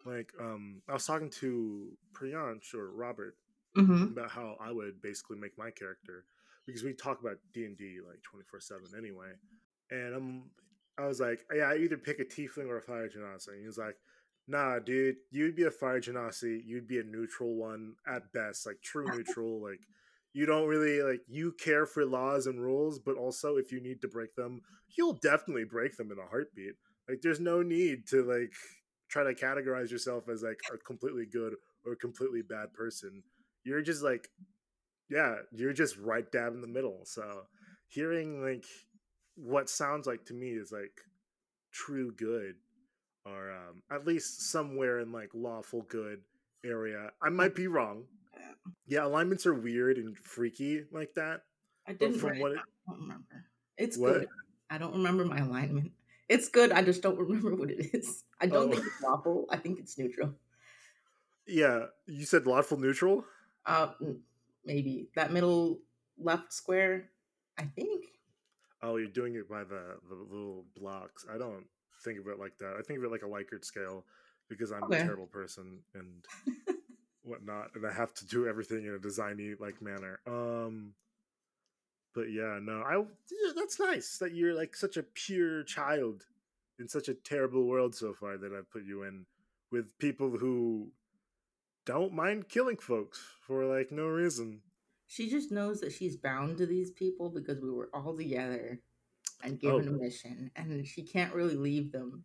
like 0.06 0.32
um, 0.40 0.82
I 0.90 0.94
was 0.94 1.06
talking 1.06 1.30
to 1.42 1.88
Priyansh 2.14 2.74
or 2.74 2.92
Robert 2.92 3.36
Mhm. 3.76 4.12
about 4.12 4.30
how 4.30 4.56
I 4.60 4.72
would 4.72 5.02
basically 5.02 5.38
make 5.38 5.58
my 5.58 5.72
character 5.72 6.26
because 6.68 6.84
we 6.84 6.94
talk 6.94 7.20
about 7.22 7.38
D 7.54 7.66
and 7.66 7.76
D 7.78 8.00
like 8.08 8.22
twenty 8.22 8.46
four 8.46 8.60
seven 8.60 8.86
anyway, 8.98 9.32
and 9.90 10.14
I'm 10.14 10.44
I 11.00 11.08
was 11.08 11.20
like, 11.20 11.44
yeah, 11.54 11.64
I 11.70 11.78
either 11.78 11.98
pick 11.98 12.20
a 12.20 12.24
tiefling 12.26 12.68
or 12.68 12.78
a 12.78 12.82
fire 12.82 13.10
genasi. 13.10 13.48
And 13.48 13.62
he 13.62 13.66
was 13.66 13.80
like, 13.80 13.98
nah, 14.48 14.78
dude, 14.78 15.16
you'd 15.32 15.56
be 15.56 15.64
a 15.64 15.72
fire 15.72 16.00
genasi. 16.00 16.62
You'd 16.64 16.88
be 16.88 17.00
a 17.00 17.04
neutral 17.04 17.56
one 17.56 17.96
at 18.06 18.32
best, 18.32 18.68
like 18.68 18.80
true 18.84 19.06
neutral. 19.12 19.60
like 19.64 19.82
you 20.34 20.46
don't 20.46 20.68
really 20.68 21.02
like 21.02 21.22
you 21.28 21.52
care 21.52 21.86
for 21.86 22.06
laws 22.06 22.48
and 22.48 22.62
rules, 22.62 23.00
but 23.00 23.16
also 23.18 23.58
if 23.58 23.72
you 23.72 23.80
need 23.82 24.02
to 24.02 24.08
break 24.08 24.36
them, 24.36 24.62
you'll 24.98 25.14
definitely 25.14 25.64
break 25.64 25.96
them 25.98 26.12
in 26.12 26.18
a 26.18 26.28
heartbeat. 26.28 26.74
Like 27.08 27.22
there's 27.22 27.40
no 27.40 27.62
need 27.62 28.08
to 28.08 28.24
like 28.24 28.54
try 29.10 29.24
to 29.24 29.34
categorize 29.34 29.92
yourself 29.92 30.28
as 30.30 30.42
like 30.42 30.60
a 30.74 30.78
completely 30.78 31.26
good 31.26 31.54
or 31.86 31.96
completely 31.96 32.42
bad 32.42 32.74
person. 32.74 33.24
You're 33.64 33.82
just 33.82 34.04
like 34.04 34.30
yeah, 35.10 35.36
you're 35.52 35.74
just 35.74 35.98
right 35.98 36.30
dab 36.32 36.54
in 36.54 36.62
the 36.62 36.68
middle. 36.68 37.02
So 37.06 37.44
hearing 37.88 38.42
like 38.44 38.66
what 39.36 39.70
sounds 39.70 40.08
like 40.08 40.26
to 40.26 40.34
me 40.34 40.50
is 40.50 40.72
like 40.72 41.02
true 41.72 42.12
good 42.12 42.56
or 43.26 43.52
um, 43.52 43.84
at 43.92 44.06
least 44.06 44.52
somewhere 44.52 45.00
in 45.00 45.12
like 45.12 45.30
lawful 45.34 45.84
good 45.84 46.22
area. 46.66 47.12
I 47.22 47.30
might 47.30 47.56
be 47.56 47.68
wrong. 47.68 48.06
Yeah, 48.88 49.06
alignments 49.06 49.46
are 49.46 49.54
weird 49.54 49.98
and 49.98 50.18
freaky 50.18 50.84
like 50.92 51.14
that. 51.16 51.42
I 51.88 51.94
didn't 51.94 52.20
from 52.20 52.40
what 52.40 52.52
it. 52.54 52.58
I 52.60 52.92
don't 52.92 53.02
remember. 53.02 53.46
It's 53.78 53.98
What? 53.98 54.14
good. 54.14 54.28
I 54.70 54.78
don't 54.78 54.94
remember 54.94 55.26
my 55.26 55.38
alignment. 55.40 55.92
It's 56.30 56.48
good. 56.50 56.72
I 56.72 56.82
just 56.82 57.02
don't 57.02 57.18
remember 57.26 57.56
what 57.56 57.70
it 57.72 57.94
is. 57.94 58.24
I 58.40 58.46
don't 58.48 58.70
Oh. 58.70 58.72
think 58.72 58.86
it's 58.86 59.02
lawful. 59.02 59.46
I 59.50 59.58
think 59.58 59.80
it's 59.80 59.98
neutral. 59.98 60.34
yeah, 61.48 61.88
you 62.08 62.26
said 62.26 62.46
lawful 62.48 62.78
neutral. 62.80 63.26
Uh, 63.66 63.90
maybe 64.66 65.10
that 65.16 65.32
middle 65.32 65.80
left 66.18 66.54
square. 66.54 67.10
I 67.58 67.64
think. 67.64 68.06
Oh, 68.82 68.98
you're 68.98 69.08
doing 69.08 69.36
it 69.36 69.50
by 69.50 69.64
the 69.64 69.98
the 70.10 70.16
little 70.16 70.66
blocks. 70.76 71.26
I 71.34 71.38
don't 71.38 71.66
think 72.04 72.20
of 72.20 72.28
it 72.28 72.40
like 72.40 72.58
that. 72.60 72.76
I 72.78 72.82
think 72.82 73.00
of 73.00 73.06
it 73.06 73.12
like 73.12 73.22
a 73.24 73.26
Likert 73.26 73.64
scale 73.66 74.06
because 74.50 74.72
I'm 74.72 74.84
Okay. 74.84 75.00
a 75.00 75.04
terrible 75.04 75.28
person 75.28 75.80
and 75.94 76.26
whatnot, 77.24 77.72
and 77.76 77.86
I 77.86 77.92
have 77.94 78.14
to 78.16 78.26
do 78.28 78.48
everything 78.48 78.86
in 78.86 78.94
a 78.96 79.00
designy 79.00 79.60
like 79.60 79.82
manner. 79.82 80.20
Um, 80.28 80.94
but 82.14 82.32
yeah, 82.32 82.60
no, 82.62 82.82
I 82.82 82.98
yeah, 82.98 83.52
that's 83.56 83.80
nice 83.80 84.18
that 84.20 84.34
you're 84.36 84.54
like 84.54 84.76
such 84.76 84.98
a 84.98 85.04
pure 85.04 85.64
child 85.64 86.26
in 86.80 86.88
such 86.88 87.08
a 87.08 87.14
terrible 87.14 87.66
world 87.66 87.96
so 87.96 88.14
far 88.14 88.38
that 88.38 88.54
I've 88.54 88.70
put 88.72 88.84
you 88.84 89.04
in 89.04 89.26
with 89.72 89.98
people 90.00 90.30
who 90.38 90.90
don't 91.86 92.14
mind 92.14 92.50
killing 92.50 92.78
folks 92.78 93.22
for 93.46 93.66
like 93.66 93.92
no 93.92 94.06
reason. 94.08 94.62
She 95.08 95.30
just 95.30 95.52
knows 95.52 95.82
that 95.82 95.92
she's 95.92 96.16
bound 96.16 96.58
to 96.58 96.66
these 96.66 96.92
people 96.92 97.30
because 97.30 97.60
we 97.62 97.70
were 97.70 97.90
all 97.94 98.16
together 98.16 98.80
and 99.44 99.60
given 99.60 99.88
Oh. 99.88 99.92
a 99.92 99.98
mission, 99.98 100.50
and 100.56 100.86
she 100.88 101.04
can't 101.04 101.34
really 101.34 101.56
leave 101.56 101.92
them. 101.92 102.24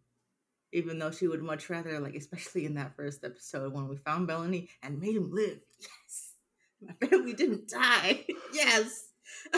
Even 0.72 0.98
though 0.98 1.10
she 1.10 1.26
would 1.28 1.42
much 1.42 1.70
rather, 1.70 1.98
like, 2.00 2.14
especially 2.14 2.64
in 2.66 2.74
that 2.74 2.94
first 2.96 3.24
episode 3.24 3.72
when 3.72 3.88
we 3.88 3.96
found 3.96 4.28
Bellany 4.28 4.68
and 4.82 5.00
made 5.00 5.16
him 5.16 5.30
live. 5.32 5.60
Yes, 5.80 6.34
my 6.82 7.08
family 7.08 7.32
didn't 7.32 7.68
die. 7.68 8.24
yes. 8.52 9.06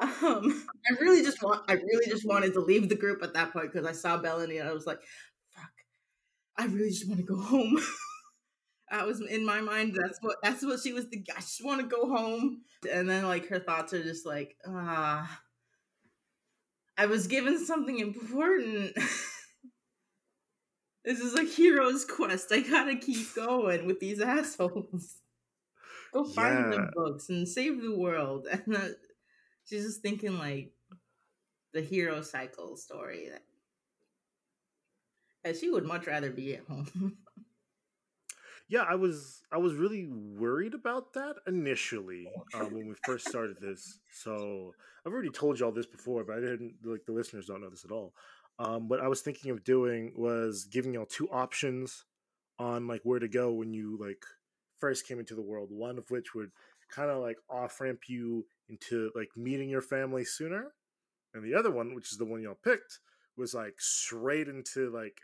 um, 0.00 0.64
I 0.88 0.92
really 1.00 1.22
just 1.22 1.42
want, 1.42 1.64
I 1.68 1.74
really 1.74 2.06
just 2.06 2.26
wanted 2.26 2.52
to 2.54 2.60
leave 2.60 2.88
the 2.88 2.94
group 2.96 3.22
at 3.22 3.34
that 3.34 3.52
point 3.52 3.72
because 3.72 3.86
I 3.86 3.92
saw 3.92 4.16
Bellany 4.20 4.58
and 4.58 4.68
I 4.68 4.72
was 4.72 4.86
like, 4.86 5.00
"Fuck, 5.54 5.70
I 6.56 6.66
really 6.66 6.90
just 6.90 7.08
want 7.08 7.20
to 7.20 7.26
go 7.26 7.36
home." 7.40 7.78
I 8.90 9.04
was 9.04 9.20
in 9.20 9.44
my 9.44 9.60
mind. 9.60 9.94
That's 9.94 10.18
what 10.22 10.36
that's 10.42 10.64
what 10.64 10.80
she 10.80 10.92
was 10.92 11.04
thinking. 11.04 11.34
I 11.36 11.40
just 11.40 11.64
want 11.64 11.80
to 11.80 11.86
go 11.86 12.08
home, 12.08 12.62
and 12.90 13.08
then 13.08 13.26
like 13.26 13.48
her 13.48 13.58
thoughts 13.60 13.92
are 13.92 14.02
just 14.02 14.24
like, 14.26 14.56
ah, 14.66 15.40
I 16.98 17.06
was 17.06 17.28
given 17.28 17.64
something 17.64 17.98
important. 18.00 18.92
this 21.04 21.20
is 21.20 21.34
a 21.38 21.44
hero's 21.44 22.04
quest. 22.04 22.50
I 22.52 22.60
gotta 22.60 22.96
keep 22.96 23.34
going 23.34 23.86
with 23.86 24.00
these 24.00 24.20
assholes. 24.20 25.16
Go 26.12 26.24
find 26.24 26.72
Yeah. 26.72 26.86
the 26.86 26.90
books 26.94 27.28
and 27.28 27.46
save 27.48 27.80
the 27.82 27.96
world. 27.96 28.46
And 28.52 28.76
uh, 28.76 28.88
she's 29.66 29.84
just 29.84 30.02
thinking 30.02 30.38
like 30.38 30.72
the 31.72 31.82
hero 31.82 32.22
cycle 32.22 32.76
story 32.76 33.28
that. 33.30 33.42
And 35.44 35.56
she 35.56 35.70
would 35.70 35.84
much 35.84 36.06
rather 36.06 36.30
be 36.30 36.54
at 36.56 36.66
home. 36.66 37.16
Yeah, 38.68 38.84
I 38.88 38.96
was 38.96 39.42
I 39.50 39.56
was 39.56 39.74
really 39.74 40.06
worried 40.06 40.74
about 40.74 41.14
that 41.14 41.36
initially 41.46 42.28
uh, 42.54 42.64
when 42.64 42.86
we 42.86 42.94
first 43.04 43.28
started 43.28 43.56
this. 43.60 43.98
So 44.10 44.74
I've 45.06 45.12
already 45.12 45.30
told 45.30 45.58
you 45.58 45.66
all 45.66 45.72
this 45.72 45.86
before, 45.86 46.24
but 46.24 46.36
I 46.36 46.40
didn't 46.40 46.74
like 46.84 47.06
the 47.06 47.12
listeners 47.12 47.46
don't 47.46 47.62
know 47.62 47.70
this 47.70 47.84
at 47.84 47.90
all. 47.90 48.12
Um, 48.58 48.88
what 48.88 49.00
I 49.00 49.08
was 49.08 49.22
thinking 49.22 49.50
of 49.50 49.64
doing 49.64 50.12
was 50.16 50.64
giving 50.64 50.92
y'all 50.92 51.06
two 51.06 51.28
options 51.30 52.04
on 52.58 52.86
like 52.86 53.00
where 53.04 53.20
to 53.20 53.28
go 53.28 53.52
when 53.52 53.72
you 53.72 53.96
like 54.00 54.22
first 54.78 55.06
came 55.06 55.18
into 55.18 55.34
the 55.34 55.42
world. 55.42 55.68
One 55.70 55.96
of 55.96 56.10
which 56.10 56.34
would 56.34 56.50
kind 56.90 57.10
of 57.10 57.22
like 57.22 57.36
off 57.48 57.80
ramp 57.80 58.00
you 58.08 58.44
into 58.68 59.10
like 59.14 59.28
meeting 59.36 59.70
your 59.70 59.82
family 59.82 60.24
sooner, 60.24 60.72
and 61.32 61.42
the 61.42 61.54
other 61.54 61.70
one, 61.70 61.94
which 61.94 62.12
is 62.12 62.18
the 62.18 62.24
one 62.26 62.42
y'all 62.42 62.58
picked, 62.62 62.98
was 63.36 63.54
like 63.54 63.74
straight 63.78 64.48
into 64.48 64.90
like 64.90 65.18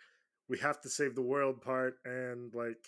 we 0.49 0.59
have 0.59 0.81
to 0.83 0.89
save 0.89 1.15
the 1.15 1.23
world 1.23 1.61
part 1.61 1.97
and 2.05 2.55
like 2.55 2.87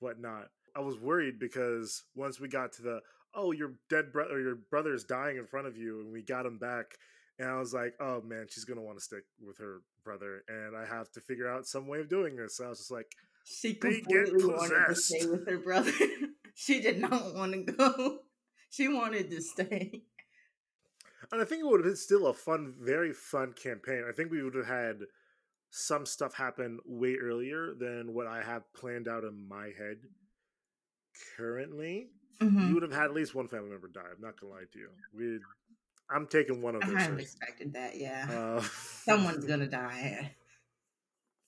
whatnot. 0.00 0.48
I 0.76 0.80
was 0.80 0.98
worried 0.98 1.38
because 1.38 2.04
once 2.14 2.40
we 2.40 2.48
got 2.48 2.72
to 2.74 2.82
the 2.82 3.00
oh 3.34 3.52
your 3.52 3.72
dead 3.90 4.12
brother 4.12 4.34
or 4.34 4.40
your 4.40 4.54
brother 4.70 4.94
is 4.94 5.04
dying 5.04 5.36
in 5.36 5.46
front 5.46 5.66
of 5.66 5.76
you 5.76 6.00
and 6.00 6.12
we 6.12 6.22
got 6.22 6.46
him 6.46 6.58
back 6.58 6.96
and 7.38 7.48
I 7.48 7.58
was 7.58 7.74
like 7.74 7.94
oh 8.00 8.22
man 8.22 8.46
she's 8.48 8.64
gonna 8.64 8.80
want 8.80 8.98
to 8.98 9.04
stick 9.04 9.24
with 9.44 9.58
her 9.58 9.82
brother 10.04 10.42
and 10.48 10.76
I 10.76 10.86
have 10.86 11.10
to 11.12 11.20
figure 11.20 11.50
out 11.50 11.66
some 11.66 11.86
way 11.86 12.00
of 12.00 12.08
doing 12.08 12.36
this. 12.36 12.56
So 12.56 12.66
I 12.66 12.68
was 12.68 12.78
just 12.78 12.90
like 12.90 13.06
She 13.44 13.74
completely 13.74 14.44
wanted 14.44 14.86
to 14.88 14.94
stay 14.94 15.26
with 15.26 15.48
her 15.48 15.58
brother. 15.58 15.92
she 16.54 16.80
did 16.80 17.00
not 17.00 17.34
want 17.34 17.52
to 17.52 17.72
go. 17.72 18.18
She 18.70 18.86
wanted 18.86 19.30
to 19.30 19.40
stay. 19.40 20.02
and 21.32 21.40
I 21.40 21.44
think 21.46 21.62
it 21.62 21.66
would 21.66 21.80
have 21.80 21.86
been 21.86 21.96
still 21.96 22.26
a 22.26 22.34
fun, 22.34 22.74
very 22.78 23.14
fun 23.14 23.54
campaign. 23.54 24.04
I 24.06 24.12
think 24.12 24.30
we 24.30 24.42
would 24.42 24.54
have 24.54 24.66
had 24.66 25.00
some 25.70 26.06
stuff 26.06 26.34
happen 26.34 26.78
way 26.84 27.16
earlier 27.16 27.74
than 27.74 28.14
what 28.14 28.26
I 28.26 28.42
have 28.42 28.72
planned 28.74 29.08
out 29.08 29.24
in 29.24 29.48
my 29.48 29.66
head 29.78 29.98
currently. 31.36 32.10
Mhm. 32.40 32.68
You 32.68 32.74
would 32.74 32.82
have 32.82 32.92
had 32.92 33.04
at 33.06 33.14
least 33.14 33.34
one 33.34 33.48
family 33.48 33.70
member 33.70 33.88
die. 33.88 34.00
I'm 34.14 34.20
not 34.20 34.40
gonna 34.40 34.52
lie 34.52 34.64
to 34.72 34.78
you. 34.78 34.90
We, 35.12 35.40
I'm 36.10 36.26
taking 36.26 36.62
one 36.62 36.74
of 36.76 36.82
I 36.84 36.86
those. 36.86 37.08
of 37.08 37.18
expected 37.18 37.72
that, 37.74 37.96
yeah. 37.96 38.26
Uh, 38.30 38.62
Someone's 38.62 39.44
gonna 39.46 39.66
die. 39.68 40.34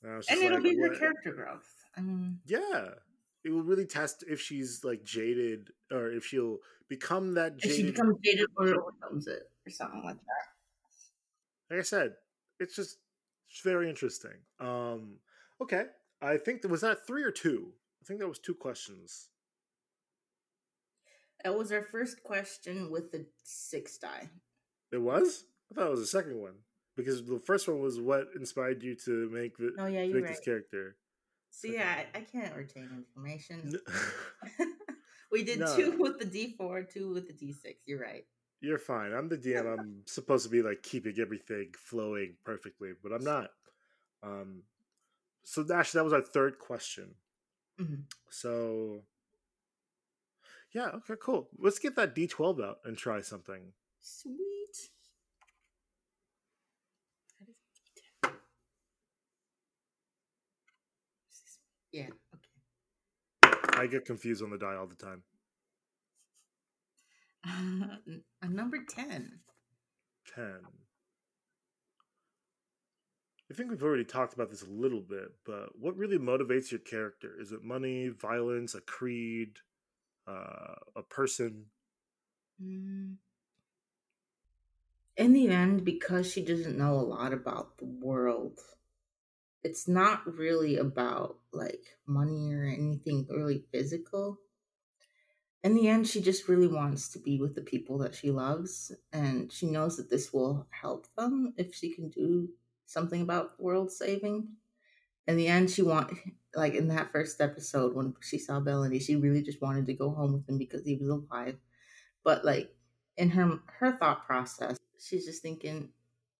And 0.03 0.23
it'll 0.31 0.55
like, 0.55 0.63
be 0.63 0.77
her 0.81 0.95
character 0.99 1.33
growth. 1.33 1.85
I 1.97 2.01
mean, 2.01 2.41
Yeah, 2.47 2.95
it 3.45 3.51
will 3.51 3.63
really 3.63 3.87
test 3.87 4.25
if 4.27 4.41
she's 4.41 4.83
like 4.85 5.05
jaded 5.05 5.71
or 5.91 6.11
if 6.11 6.25
she'll 6.25 6.59
become 6.89 7.35
that 7.35 7.55
if 7.59 7.71
she 7.71 7.79
jaded. 7.83 7.95
becomes 7.95 8.17
jaded 8.25 8.47
or 8.57 8.69
overcomes 8.75 9.27
it 9.27 9.51
or 9.67 9.71
something 9.71 10.03
like 10.03 10.17
that. 10.17 10.47
like 11.71 11.81
I 11.81 11.83
said, 11.83 12.17
it's 12.59 12.75
just 12.77 12.99
it's 13.51 13.61
very 13.63 13.89
interesting. 13.89 14.33
Um, 14.61 15.17
okay, 15.61 15.85
I 16.23 16.37
think 16.37 16.63
that 16.63 16.69
was 16.69 16.81
that 16.83 17.07
three 17.07 17.23
or 17.25 17.31
two. 17.31 17.73
I 18.03 18.07
think 18.07 18.21
that 18.21 18.29
was 18.29 18.39
two 18.39 18.55
questions. 18.55 19.29
That 21.45 21.57
was 21.57 21.73
our 21.73 21.83
first 21.83 22.23
question 22.23 22.91
with 22.91 23.13
the 23.13 23.27
six 23.45 23.97
die. 23.99 24.29
It 24.93 24.99
was. 25.01 25.45
I 25.71 25.75
thought 25.75 25.87
it 25.87 25.91
was 25.91 26.01
the 26.01 26.07
second 26.07 26.41
one 26.41 26.55
because 26.97 27.25
the 27.25 27.41
first 27.41 27.67
one 27.69 27.81
was 27.81 28.01
what 28.01 28.29
inspired 28.37 28.83
you 28.83 28.95
to 29.05 29.31
make 29.31 29.57
the 29.57 29.73
Oh 29.79 29.87
yeah, 29.87 30.03
you're 30.03 30.17
make 30.17 30.25
right. 30.25 30.31
this 30.35 30.41
character. 30.41 30.97
See, 31.51 31.79
I, 31.79 32.07
I 32.15 32.21
can't 32.21 32.55
retain 32.55 32.89
information. 33.15 33.73
We 35.33 35.45
did 35.45 35.61
No. 35.61 35.77
two 35.77 35.97
with 35.97 36.19
the 36.19 36.25
D 36.25 36.55
four, 36.59 36.83
two 36.83 37.13
with 37.15 37.29
the 37.29 37.33
D 37.33 37.53
six. 37.53 37.83
You're 37.87 38.01
right. 38.01 38.25
You're 38.61 38.79
fine. 38.79 39.13
I'm 39.13 39.29
the 39.29 39.37
DM. 39.39 39.67
I'm 39.79 40.03
supposed 40.07 40.45
to 40.45 40.51
be 40.51 40.63
like 40.63 40.83
keeping 40.83 41.19
everything 41.21 41.71
flowing 41.77 42.35
perfectly, 42.45 42.93
but 43.03 43.13
I'm 43.13 43.25
not. 43.25 43.51
Um, 44.23 44.63
so 45.45 45.67
actually, 45.75 45.99
that 45.99 46.05
was 46.05 46.13
our 46.13 46.23
third 46.23 46.59
question. 46.59 47.15
Mhm. 47.81 48.05
So, 48.31 49.05
yeah, 50.73 50.89
okay, 50.89 51.15
cool. 51.21 51.49
Let's 51.59 51.79
get 51.79 51.97
that 51.97 52.15
D12 52.15 52.61
out 52.61 52.79
and 52.85 52.97
try 52.97 53.21
something. 53.21 53.73
Sweet. 54.01 54.37
That 57.41 57.49
is 57.49 57.57
D10. 57.87 58.35
Yeah. 61.93 62.09
Okay. 63.45 63.79
I 63.79 63.87
get 63.87 64.05
confused 64.05 64.43
on 64.43 64.51
the 64.51 64.59
die 64.59 64.75
all 64.77 64.87
the 64.87 64.95
time. 64.95 65.23
Uh, 67.47 67.97
a 68.43 68.49
number 68.49 68.79
ten. 68.89 69.41
10. 70.35 70.61
I 73.51 73.55
think 73.55 73.71
we've 73.71 73.83
already 73.83 74.05
talked 74.05 74.33
about 74.33 74.49
this 74.49 74.63
a 74.63 74.71
little 74.71 75.01
bit, 75.01 75.33
but 75.45 75.77
what 75.77 75.97
really 75.97 76.19
motivates 76.19 76.71
your 76.71 76.79
character? 76.79 77.35
Is 77.41 77.51
it 77.51 77.65
money, 77.65 78.09
violence, 78.09 78.77
a 78.77 78.81
creed, 78.81 79.57
uh, 80.29 80.75
a 80.95 81.03
person? 81.03 81.67
Mm. 82.63 83.17
In 85.17 85.33
the 85.33 85.49
end, 85.49 85.85
because 85.85 86.31
she 86.31 86.45
doesn't 86.45 86.79
know 86.79 86.95
a 86.95 87.03
lot 87.03 87.33
about 87.33 87.77
the 87.79 87.87
world, 87.87 88.61
it's 89.65 89.89
not 89.89 90.33
really 90.33 90.77
about 90.77 91.37
like 91.53 91.97
money 92.07 92.53
or 92.53 92.65
anything 92.65 93.27
really 93.29 93.65
physical. 93.73 94.39
In 95.63 95.75
the 95.75 95.89
end, 95.89 96.09
she 96.09 96.23
just 96.23 96.49
really 96.49 96.69
wants 96.69 97.11
to 97.11 97.19
be 97.19 97.39
with 97.39 97.55
the 97.55 97.61
people 97.61 97.99
that 97.99 98.15
she 98.15 98.31
loves, 98.31 98.93
and 99.13 99.53
she 99.53 99.67
knows 99.67 99.97
that 99.99 100.09
this 100.09 100.33
will 100.33 100.67
help 100.71 101.07
them 101.17 101.53
if 101.57 101.75
she 101.75 101.95
can 101.95 102.09
do 102.09 102.49
something 102.87 103.21
about 103.21 103.61
world 103.61 103.93
saving. 103.93 104.49
In 105.27 105.37
the 105.37 105.49
end, 105.49 105.71
she 105.71 105.83
want 105.83 106.13
like 106.55 106.75
in 106.75 106.89
that 106.89 107.13
first 107.13 107.41
episode 107.41 107.95
when 107.95 108.15
she 108.21 108.39
saw 108.39 108.61
Bellany, 108.61 109.01
she 109.01 109.17
really 109.17 109.43
just 109.43 109.63
wanted 109.63 109.87
to 109.87 109.95
go 109.95 110.11
home 110.11 110.33
with 110.33 110.49
him 110.49 110.59
because 110.59 110.85
he 110.85 110.97
was 110.97 111.09
alive 111.09 111.57
but 112.25 112.45
like 112.45 112.75
in 113.17 113.31
her 113.31 113.59
her 113.79 113.93
thought 113.93 114.27
process 114.27 114.77
she's 114.99 115.27
just 115.27 115.43
thinking 115.43 115.91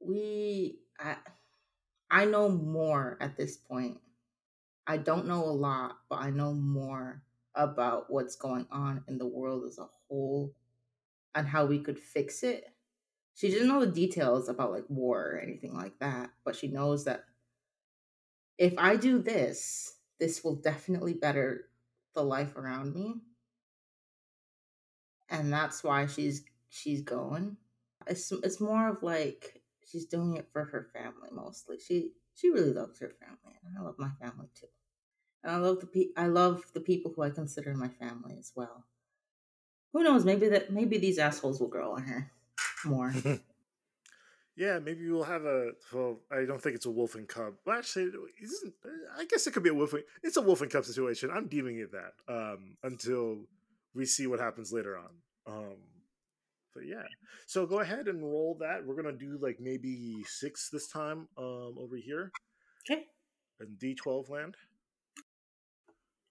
we 0.01 0.79
i 0.99 1.17
i 2.11 2.25
know 2.25 2.49
more 2.49 3.17
at 3.21 3.37
this 3.37 3.57
point 3.57 3.99
i 4.87 4.97
don't 4.97 5.27
know 5.27 5.45
a 5.45 5.51
lot 5.51 5.97
but 6.09 6.21
i 6.21 6.31
know 6.31 6.53
more 6.53 7.23
about 7.55 8.11
what's 8.11 8.37
going 8.37 8.67
on 8.71 9.03
in 9.09 9.19
the 9.19 9.27
world 9.27 9.65
as 9.67 9.79
a 9.79 9.89
whole 10.09 10.55
and 11.35 11.47
how 11.49 11.67
we 11.67 11.79
could 11.79 11.99
fix 11.99 12.43
it 12.43 12.65
she 13.35 13.51
didn't 13.51 13.69
know 13.69 13.81
the 13.85 13.91
details 13.91 14.49
about 14.49 14.73
like 14.73 14.85
war 14.89 15.33
or 15.33 15.41
anything 15.41 15.75
like 15.75 15.99
that 15.99 16.31
but 16.45 16.57
she 16.57 16.69
knows 16.69 17.05
that 17.05 17.25
if 18.59 18.75
i 18.79 18.97
do 18.97 19.21
this 19.21 19.97
this 20.19 20.45
will 20.45 20.57
definitely 20.57 21.15
better 21.15 21.71
the 22.15 22.23
life 22.23 22.57
around 22.57 22.95
me 22.95 23.15
and 25.31 25.53
that's 25.53 25.83
why 25.83 26.07
she's 26.07 26.45
she's 26.69 27.03
going. 27.03 27.57
It's 28.07 28.33
it's 28.33 28.61
more 28.61 28.89
of 28.89 29.03
like 29.03 29.63
she's 29.87 30.07
doing 30.07 30.37
it 30.37 30.49
for 30.53 30.65
her 30.65 30.89
family 30.93 31.31
mostly. 31.33 31.79
She 31.79 32.13
she 32.35 32.51
really 32.51 32.73
loves 32.73 32.99
her 33.01 33.13
family, 33.21 33.59
and 33.65 33.77
I 33.79 33.83
love 33.83 33.97
my 33.99 34.11
family 34.21 34.49
too. 34.55 34.67
And 35.43 35.53
I 35.53 35.57
love 35.57 35.81
the 35.81 35.87
pe- 35.87 36.13
I 36.17 36.27
love 36.27 36.65
the 36.75 36.81
people 36.81 37.13
who 37.15 37.23
I 37.23 37.31
consider 37.31 37.75
my 37.75 37.89
family 37.89 38.37
as 38.39 38.53
well. 38.55 38.85
Who 39.93 40.03
knows? 40.05 40.25
Maybe 40.25 40.49
that 40.49 40.73
maybe 40.73 40.99
these 40.99 41.19
assholes 41.19 41.61
will 41.61 41.69
grow 41.69 41.93
on 41.93 42.03
her 42.03 42.31
more. 42.85 43.13
Yeah, 44.57 44.79
maybe 44.79 45.09
we'll 45.09 45.23
have 45.25 45.45
a. 45.47 45.71
Well, 45.93 46.19
I 46.31 46.45
don't 46.45 46.61
think 46.61 46.77
it's 46.77 46.85
a 46.85 46.91
wolf 46.91 47.15
and 47.15 47.27
cub. 47.27 47.55
Well, 47.65 47.79
actually, 47.79 48.11
isn't. 48.43 48.75
I 49.17 49.25
guess 49.25 49.47
it 49.47 49.53
could 49.53 49.63
be 49.63 49.71
a 49.71 49.75
wolf. 49.75 49.95
and- 49.95 50.03
It's 50.23 50.37
a 50.37 50.43
wolf 50.43 50.61
and 50.61 50.71
cub 50.71 50.85
situation. 50.85 51.31
I'm 51.33 51.47
deeming 51.49 51.79
it 51.79 51.93
that 51.93 52.13
um, 52.29 52.77
until 52.83 53.47
we 53.95 54.05
see 54.05 54.27
what 54.27 54.39
happens 54.39 54.71
later 54.71 54.99
on. 54.99 55.11
Um, 55.47 55.77
but 56.75 56.85
yeah, 56.87 57.05
so 57.47 57.65
go 57.65 57.81
ahead 57.81 58.07
and 58.07 58.23
roll 58.23 58.57
that. 58.61 58.85
We're 58.85 58.97
gonna 59.01 59.17
do 59.17 59.39
like 59.41 59.61
maybe 59.61 60.23
six 60.27 60.69
this 60.69 60.89
time 60.89 61.29
um, 61.39 61.77
over 61.79 61.97
here 61.97 62.31
okay, 62.91 63.05
And 63.61 63.79
D12 63.79 64.29
land. 64.29 64.57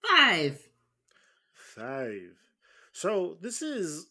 Five. 0.08 0.68
Five. 1.52 2.36
So 2.92 3.36
this 3.40 3.62
is 3.62 4.06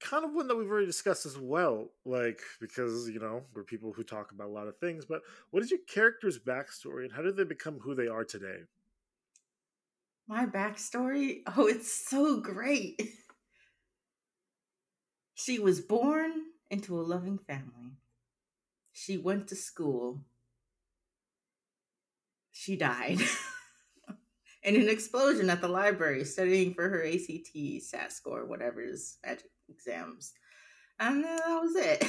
kind 0.00 0.24
of 0.24 0.34
one 0.34 0.48
that 0.48 0.56
we've 0.56 0.68
already 0.70 0.86
discussed 0.86 1.26
as 1.26 1.38
well, 1.38 1.90
like 2.04 2.40
because 2.60 3.08
you 3.08 3.20
know 3.20 3.42
we're 3.54 3.64
people 3.64 3.92
who 3.92 4.02
talk 4.02 4.32
about 4.32 4.48
a 4.48 4.52
lot 4.52 4.68
of 4.68 4.76
things. 4.78 5.04
But 5.04 5.22
what 5.50 5.62
is 5.62 5.70
your 5.70 5.80
character's 5.88 6.38
backstory, 6.38 7.04
and 7.04 7.12
how 7.12 7.22
did 7.22 7.36
they 7.36 7.44
become 7.44 7.78
who 7.80 7.94
they 7.94 8.08
are 8.08 8.24
today? 8.24 8.60
My 10.28 10.46
backstory? 10.46 11.42
Oh, 11.56 11.66
it's 11.66 11.92
so 12.08 12.40
great. 12.40 13.00
She 15.34 15.58
was 15.58 15.80
born 15.80 16.30
into 16.70 17.00
a 17.00 17.02
loving 17.02 17.36
family. 17.36 17.96
She 18.92 19.16
went 19.16 19.48
to 19.48 19.56
school. 19.56 20.20
She 22.52 22.76
died 22.76 23.18
in 24.62 24.76
an 24.76 24.88
explosion 24.88 25.50
at 25.50 25.60
the 25.60 25.68
library 25.68 26.24
studying 26.24 26.74
for 26.74 26.88
her 26.88 27.04
ACT, 27.04 27.56
SAT 27.80 28.12
score, 28.12 28.46
whatever's 28.46 29.18
magic 29.24 29.50
exams. 29.68 30.32
And 31.00 31.24
then 31.24 31.36
that 31.36 31.60
was 31.60 31.74
it. 31.76 32.04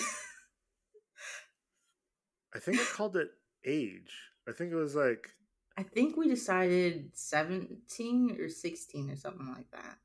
I 2.55 2.59
think 2.59 2.79
I 2.79 2.83
called 2.83 3.17
it 3.17 3.29
age. 3.65 4.13
I 4.47 4.51
think 4.51 4.71
it 4.71 4.75
was 4.75 4.95
like 4.95 5.29
I 5.77 5.83
think 5.83 6.15
we 6.15 6.27
decided 6.27 7.09
17 7.13 8.37
or 8.39 8.47
16 8.47 9.09
or 9.09 9.15
something 9.15 9.47
like 9.47 9.71
that. 9.71 9.97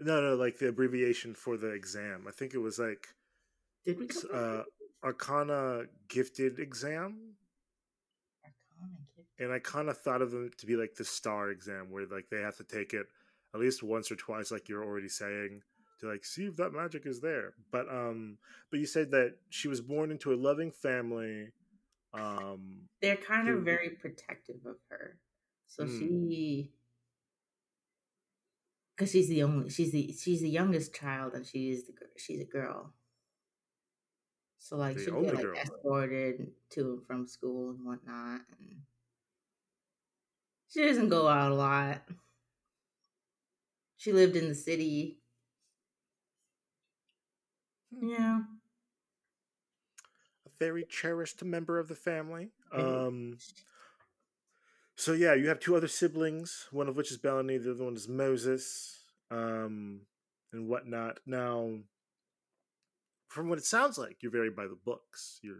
no, 0.00 0.20
no, 0.22 0.36
like 0.36 0.58
the 0.58 0.68
abbreviation 0.68 1.34
for 1.34 1.58
the 1.58 1.68
exam. 1.72 2.24
I 2.26 2.30
think 2.30 2.54
it 2.54 2.58
was 2.58 2.78
like 2.78 3.08
Did 3.84 3.98
we 3.98 4.08
uh, 4.32 4.62
Arcana 5.04 5.84
Gifted 6.08 6.58
Exam. 6.58 7.34
And 9.38 9.52
I 9.52 9.58
kind 9.58 9.88
of 9.88 9.98
thought 9.98 10.22
of 10.22 10.30
them 10.30 10.50
to 10.58 10.66
be 10.66 10.76
like 10.76 10.94
the 10.94 11.04
star 11.04 11.50
exam, 11.50 11.90
where 11.90 12.06
like 12.06 12.28
they 12.30 12.40
have 12.40 12.56
to 12.56 12.64
take 12.64 12.94
it 12.94 13.06
at 13.54 13.60
least 13.60 13.82
once 13.82 14.10
or 14.10 14.16
twice, 14.16 14.50
like 14.50 14.68
you're 14.68 14.84
already 14.84 15.08
saying, 15.08 15.62
to 16.00 16.08
like 16.08 16.24
see 16.24 16.46
if 16.46 16.56
that 16.56 16.72
magic 16.72 17.06
is 17.06 17.20
there. 17.20 17.54
But 17.70 17.88
um, 17.88 18.38
but 18.70 18.80
you 18.80 18.86
said 18.86 19.10
that 19.12 19.36
she 19.50 19.68
was 19.68 19.80
born 19.80 20.10
into 20.10 20.32
a 20.32 20.36
loving 20.36 20.70
family. 20.70 21.52
Um, 22.14 22.88
they're 23.02 23.16
kind 23.16 23.48
of 23.48 23.62
very 23.62 23.90
protective 23.90 24.64
of 24.66 24.76
her. 24.90 25.18
So 25.66 25.84
Mm. 25.84 25.98
she 25.98 26.72
because 28.96 29.12
she's 29.12 29.28
the 29.28 29.42
only 29.42 29.68
she's 29.68 29.92
the 29.92 30.12
she's 30.12 30.40
the 30.40 30.48
youngest 30.48 30.94
child 30.94 31.34
and 31.34 31.44
she 31.44 31.70
is 31.70 31.86
the 31.86 31.92
she's 32.16 32.40
a 32.40 32.44
girl. 32.44 32.92
So 34.58 34.76
like 34.76 34.96
The 34.96 35.04
she 35.04 35.10
only 35.10 35.28
get 35.28 35.36
like 35.36 35.42
girl. 35.42 35.56
escorted 35.56 36.52
to 36.70 36.80
and 36.92 37.06
from 37.06 37.26
school 37.26 37.70
and 37.70 37.84
whatnot 37.86 38.42
and 38.58 38.82
she 40.68 40.82
doesn't 40.84 41.08
go 41.08 41.26
out 41.28 41.50
a 41.52 41.54
lot. 41.54 42.02
She 43.98 44.12
lived 44.12 44.36
in 44.36 44.48
the 44.48 44.54
city. 44.54 45.18
Yeah. 48.00 48.42
a 50.46 50.50
very 50.58 50.84
cherished 50.84 51.42
member 51.44 51.78
of 51.78 51.88
the 51.88 51.94
family. 51.94 52.50
Um, 52.72 53.38
so 54.94 55.12
yeah, 55.12 55.34
you 55.34 55.48
have 55.48 55.60
two 55.60 55.76
other 55.76 55.88
siblings, 55.88 56.68
one 56.70 56.88
of 56.88 56.96
which 56.96 57.10
is 57.10 57.18
Bellany, 57.18 57.58
the 57.62 57.72
other 57.72 57.84
one 57.84 57.96
is 57.96 58.08
Moses, 58.08 58.98
um, 59.30 60.02
and 60.52 60.68
whatnot. 60.68 61.20
Now, 61.26 61.78
from 63.28 63.48
what 63.48 63.58
it 63.58 63.64
sounds 63.64 63.98
like, 63.98 64.18
you're 64.20 64.32
very 64.32 64.50
by 64.50 64.66
the 64.66 64.78
books. 64.84 65.38
Your 65.42 65.56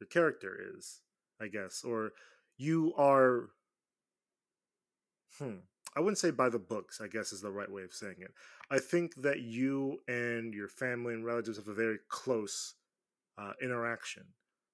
your 0.00 0.08
character 0.08 0.58
is, 0.76 1.00
I 1.40 1.48
guess, 1.48 1.82
or 1.84 2.12
you 2.56 2.94
are. 2.96 3.50
Hmm. 5.38 5.60
I 5.96 6.00
wouldn't 6.00 6.18
say 6.18 6.30
by 6.30 6.48
the 6.48 6.58
books. 6.58 7.00
I 7.00 7.08
guess 7.08 7.32
is 7.32 7.40
the 7.40 7.50
right 7.50 7.70
way 7.70 7.82
of 7.82 7.92
saying 7.92 8.16
it. 8.18 8.32
I 8.70 8.78
think 8.78 9.14
that 9.16 9.40
you 9.40 9.98
and 10.06 10.54
your 10.54 10.68
family 10.68 11.14
and 11.14 11.24
relatives 11.24 11.58
have 11.58 11.68
a 11.68 11.74
very 11.74 11.98
close 12.08 12.74
uh, 13.36 13.52
interaction. 13.60 14.24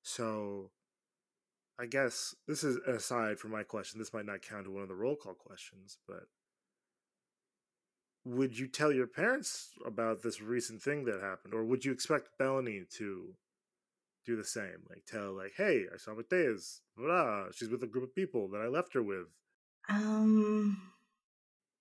So 0.03 0.71
I 1.79 1.87
guess 1.87 2.35
this 2.47 2.65
is 2.65 2.77
aside 2.87 3.39
from 3.39 3.53
my 3.53 3.63
question. 3.63 3.99
This 3.99 4.13
might 4.13 4.27
not 4.27 4.43
count 4.43 4.65
to 4.65 4.71
one 4.71 4.83
of 4.83 4.89
the 4.89 4.95
roll 4.95 5.17
call 5.17 5.35
questions, 5.35 5.99
but 6.07 6.25
would 8.27 8.59
you 8.59 8.69
tell 8.69 8.93
your 8.93 9.07
parents 9.07 9.71
about 9.87 10.23
this 10.23 10.41
recent 10.43 10.83
thing 10.83 11.05
that 11.07 11.23
happened, 11.23 11.55
or 11.55 11.65
would 11.65 11.85
you 11.85 11.93
expect 11.93 12.39
Bellany 12.39 12.85
to 12.99 13.37
do 14.27 14.37
the 14.37 14.45
same? 14.45 14.85
Like 14.91 15.07
tell, 15.07 15.33
like, 15.33 15.55
"Hey, 15.57 15.87
I 15.93 15.97
saw 15.99 16.15
Mateas. 16.15 16.83
Blah, 16.97 17.53
she's 17.53 17.71
with 17.71 17.83
a 17.83 17.87
group 17.89 18.05
of 18.05 18.15
people 18.15 18.49
that 18.51 18.61
I 18.63 18.69
left 18.69 18.95
her 18.95 19.03
with." 19.03 19.29
Um, 19.89 20.93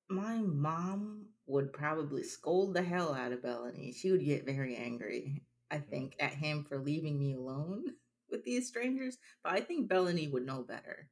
my 0.10 0.38
mom 0.38 1.28
would 1.48 1.72
probably 1.74 2.24
scold 2.24 2.74
the 2.74 2.82
hell 2.84 3.14
out 3.14 3.32
of 3.32 3.42
Bellany. 3.42 3.94
She 3.94 4.12
would 4.12 4.24
get 4.26 4.46
very 4.46 4.76
angry, 4.76 5.44
I 5.72 5.78
Mm. 5.78 5.90
think, 5.90 6.16
at 6.20 6.34
him 6.34 6.64
for 6.64 6.78
leaving 6.80 7.20
me 7.20 7.34
alone 7.34 7.96
with 8.30 8.44
these 8.44 8.68
strangers. 8.68 9.18
But 9.44 9.54
I 9.54 9.62
think 9.62 9.88
Bellany 9.90 10.28
would 10.28 10.46
know 10.46 10.64
better. 10.64 11.10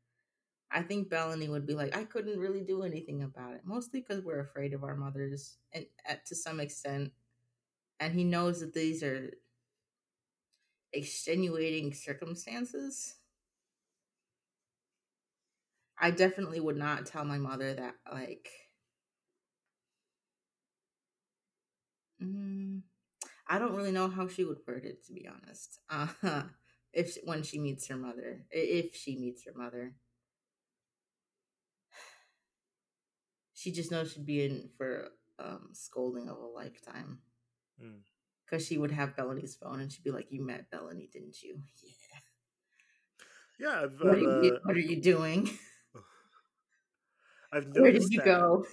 I 0.74 0.82
think 0.82 1.10
Bellany 1.10 1.50
would 1.50 1.68
be 1.68 1.76
like, 1.76 1.96
I 1.96 2.04
couldn't 2.06 2.40
really 2.40 2.62
do 2.62 2.84
anything 2.84 3.24
about 3.24 3.54
it, 3.54 3.62
mostly 3.64 4.02
because 4.02 4.24
we're 4.24 4.40
afraid 4.42 4.74
of 4.74 4.84
our 4.84 4.96
mothers, 4.96 5.58
and 5.74 5.86
to 6.26 6.36
some 6.36 6.60
extent, 6.60 7.12
and 8.00 8.14
he 8.14 8.24
knows 8.26 8.62
that 8.62 8.74
these 8.74 9.04
are 9.04 9.32
extenuating 10.94 11.94
circumstances. 11.94 13.16
I 15.98 16.12
definitely 16.12 16.60
would 16.60 16.78
not 16.78 17.08
tell 17.08 17.26
my 17.26 17.40
mother 17.40 17.74
that, 17.74 17.96
like, 18.12 18.48
mm, 22.22 22.82
I 23.48 23.60
don't 23.60 23.76
really 23.76 23.94
know 23.94 24.10
how 24.10 24.28
she 24.28 24.44
would 24.46 24.60
word 24.68 24.86
it, 24.86 25.06
to 25.08 25.14
be 25.14 25.28
honest. 25.28 25.80
Uh, 25.90 26.44
if 26.94 27.18
when 27.26 27.44
she 27.44 27.60
meets 27.60 27.88
her 27.88 27.98
mother, 27.98 28.46
if 28.52 28.96
she 28.96 29.18
meets 29.18 29.46
her 29.46 29.54
mother, 29.56 29.96
she 33.64 33.72
just 33.72 33.92
knows 33.92 34.12
she'd 34.12 34.26
be 34.26 34.44
in 34.44 34.70
for 34.78 35.08
um, 35.40 35.70
scolding 35.72 36.28
of 36.28 36.38
a 36.38 36.46
lifetime. 36.46 37.20
Mm. 37.82 38.00
Because 38.46 38.68
she 38.68 38.78
would 38.78 38.92
have 38.92 39.16
Bellany's 39.16 39.56
phone 39.56 39.80
and 39.80 39.90
she'd 39.90 40.04
be 40.04 40.12
like, 40.12 40.28
"You 40.30 40.46
met 40.46 40.70
Bellany, 40.70 41.10
didn't 41.12 41.42
you? 41.42 41.60
Yeah. 43.60 43.70
Yeah, 43.70 43.82
I've, 43.84 44.00
What 44.02 44.16
are 44.16 44.20
you, 44.20 44.56
uh, 44.56 44.60
what 44.64 44.76
are 44.76 44.80
you 44.80 45.02
doing? 45.02 45.50
I've 47.54 47.68
noticed 47.68 47.82
Where 47.82 47.92
did 47.92 48.12
you 48.12 48.18
that. 48.18 48.26
go? 48.26 48.66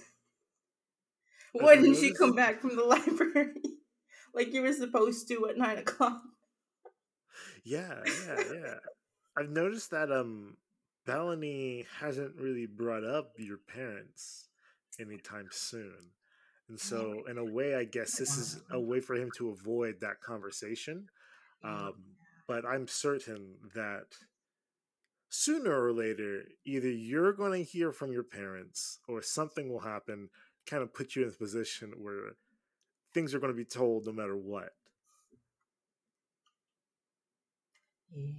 I've 1.55 1.61
Why 1.61 1.75
didn't 1.75 1.95
she 1.95 2.13
come 2.13 2.33
back 2.33 2.59
from 2.61 2.75
the 2.75 2.83
library 2.95 3.61
like 4.33 4.53
you 4.53 4.61
were 4.63 4.73
supposed 4.73 5.27
to 5.29 5.47
at 5.49 5.57
nine 5.57 5.77
o'clock? 5.77 6.21
Yeah, 7.63 8.01
yeah, 8.27 8.43
yeah. 8.53 8.73
I've 9.37 9.49
noticed 9.51 9.91
that 9.91 10.11
um 10.11 10.57
Bellany 11.07 11.85
hasn't 11.99 12.35
really 12.35 12.65
brought 12.65 13.05
up 13.05 13.33
your 13.37 13.57
parents 13.57 14.50
anytime 15.01 15.47
soon. 15.51 16.11
And 16.69 16.79
so 16.79 17.23
in 17.29 17.37
a 17.37 17.45
way 17.45 17.75
I 17.75 17.83
guess 17.83 18.15
this 18.17 18.37
is 18.37 18.61
a 18.71 18.79
way 18.79 19.01
for 19.01 19.15
him 19.15 19.29
to 19.37 19.49
avoid 19.49 19.95
that 20.01 20.21
conversation. 20.21 21.07
Um 21.63 21.93
but 22.47 22.65
I'm 22.65 22.87
certain 22.87 23.55
that 23.75 24.07
sooner 25.29 25.83
or 25.85 25.93
later 25.93 26.43
either 26.65 26.89
you're 26.89 27.33
going 27.33 27.63
to 27.63 27.69
hear 27.69 27.93
from 27.93 28.11
your 28.11 28.23
parents 28.23 28.99
or 29.07 29.21
something 29.21 29.71
will 29.71 29.79
happen 29.79 30.29
kind 30.65 30.83
of 30.83 30.93
put 30.93 31.15
you 31.15 31.23
in 31.23 31.29
a 31.29 31.31
position 31.31 31.93
where 31.97 32.35
things 33.13 33.33
are 33.33 33.39
going 33.39 33.51
to 33.51 33.57
be 33.57 33.65
told 33.65 34.05
no 34.05 34.11
matter 34.11 34.35
what. 34.35 34.73
Yeah. 38.13 38.33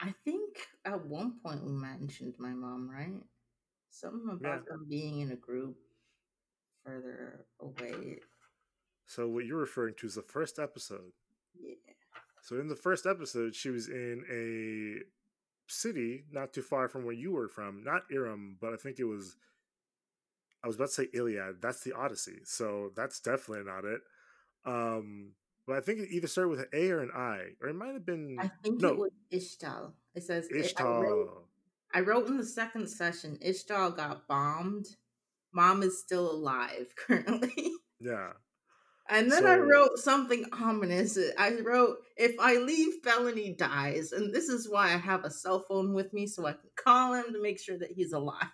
I 0.00 0.14
think 0.24 0.58
at 0.84 1.04
one 1.06 1.34
point 1.44 1.64
we 1.64 1.72
mentioned 1.72 2.34
my 2.38 2.50
mom, 2.50 2.90
right? 2.90 3.20
Something 3.94 4.28
about 4.30 4.64
Yeah. 4.64 4.70
them 4.72 4.86
being 4.88 5.20
in 5.20 5.30
a 5.30 5.36
group 5.36 5.76
further 6.84 7.46
away. 7.60 8.20
So 9.06 9.28
what 9.28 9.44
you're 9.46 9.60
referring 9.60 9.94
to 9.96 10.06
is 10.06 10.16
the 10.16 10.22
first 10.22 10.58
episode. 10.58 11.12
Yeah. 11.54 11.74
So 12.42 12.58
in 12.58 12.66
the 12.68 12.74
first 12.76 13.06
episode, 13.06 13.54
she 13.54 13.70
was 13.70 13.88
in 13.88 14.24
a 14.28 15.04
city 15.70 16.24
not 16.30 16.52
too 16.52 16.62
far 16.62 16.88
from 16.88 17.04
where 17.04 17.14
you 17.14 17.30
were 17.32 17.48
from, 17.48 17.84
not 17.84 18.02
Iram, 18.10 18.58
but 18.60 18.72
I 18.72 18.76
think 18.76 18.98
it 18.98 19.04
was. 19.04 19.36
I 20.62 20.66
was 20.66 20.76
about 20.76 20.88
to 20.88 20.94
say 20.94 21.08
Iliad. 21.12 21.60
That's 21.62 21.82
the 21.84 21.92
Odyssey, 21.92 22.40
so 22.44 22.90
that's 22.96 23.20
definitely 23.20 23.64
not 23.64 23.84
it. 23.84 24.00
Um, 24.64 25.34
but 25.66 25.76
I 25.76 25.80
think 25.80 26.00
it 26.00 26.08
either 26.10 26.26
started 26.26 26.48
with 26.48 26.60
an 26.60 26.68
A 26.72 26.90
or 26.90 27.00
an 27.00 27.10
I, 27.14 27.54
or 27.60 27.68
it 27.68 27.74
might 27.74 27.92
have 27.92 28.04
been 28.06 28.38
I 28.40 28.48
think 28.48 28.80
No. 28.80 28.88
it 28.94 28.98
was 28.98 29.12
Ishtal. 29.30 29.92
It 30.14 30.22
says 30.24 30.48
I- 30.52 30.56
I 30.56 30.58
Ishtar. 30.60 31.02
wrote, 31.02 31.48
I 31.94 32.00
wrote 32.00 32.26
in 32.26 32.36
the 32.36 32.44
second 32.44 32.88
session, 32.88 33.38
Ishtal 33.44 33.96
got 33.96 34.26
bombed. 34.26 34.86
Mom 35.54 35.82
is 35.84 36.00
still 36.00 36.30
alive 36.30 36.92
currently. 37.06 37.70
Yeah, 38.00 38.32
And 39.08 39.30
then 39.30 39.46
I 39.46 39.56
wrote 39.56 39.98
something 39.98 40.44
ominous. 40.52 41.16
I 41.38 41.60
wrote, 41.60 41.98
if 42.16 42.34
I 42.40 42.56
leave, 42.56 43.02
Bellany 43.02 43.56
dies. 43.56 44.12
And 44.12 44.34
this 44.34 44.48
is 44.48 44.68
why 44.68 44.86
I 44.86 44.96
have 44.96 45.24
a 45.24 45.30
cell 45.30 45.60
phone 45.60 45.94
with 45.94 46.12
me 46.12 46.26
so 46.26 46.46
I 46.46 46.52
can 46.52 46.70
call 46.76 47.14
him 47.14 47.32
to 47.32 47.40
make 47.40 47.60
sure 47.60 47.78
that 47.78 47.92
he's 47.92 48.12
alive. 48.12 48.50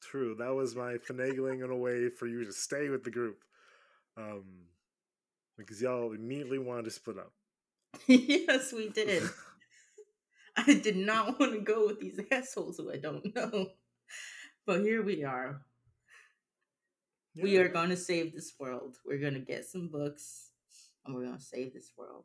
true. 0.00 0.36
That 0.38 0.54
was 0.54 0.76
my 0.76 0.94
finagling 0.94 1.64
in 1.64 1.70
a 1.70 1.76
way 1.76 2.08
for 2.10 2.26
you 2.26 2.44
to 2.44 2.52
stay 2.52 2.88
with 2.88 3.02
the 3.02 3.10
group, 3.10 3.42
um, 4.16 4.44
because 5.56 5.82
y'all 5.82 6.12
immediately 6.12 6.58
wanted 6.58 6.84
to 6.84 6.90
split 6.90 7.18
up. 7.18 7.32
yes, 8.06 8.72
we 8.72 8.88
did. 8.90 9.24
I 10.66 10.74
did 10.74 10.96
not 10.96 11.38
want 11.38 11.52
to 11.52 11.60
go 11.60 11.86
with 11.86 12.00
these 12.00 12.20
assholes 12.32 12.78
who 12.78 12.92
I 12.92 12.96
don't 12.96 13.34
know. 13.34 13.68
But 14.66 14.80
here 14.80 15.02
we 15.02 15.24
are. 15.24 15.62
We 17.40 17.58
are 17.58 17.68
going 17.68 17.90
to 17.90 17.96
save 17.96 18.34
this 18.34 18.54
world. 18.58 18.96
We're 19.06 19.20
going 19.20 19.34
to 19.34 19.40
get 19.40 19.64
some 19.64 19.88
books 19.88 20.50
and 21.06 21.14
we're 21.14 21.24
going 21.24 21.38
to 21.38 21.42
save 21.42 21.72
this 21.72 21.92
world. 21.96 22.24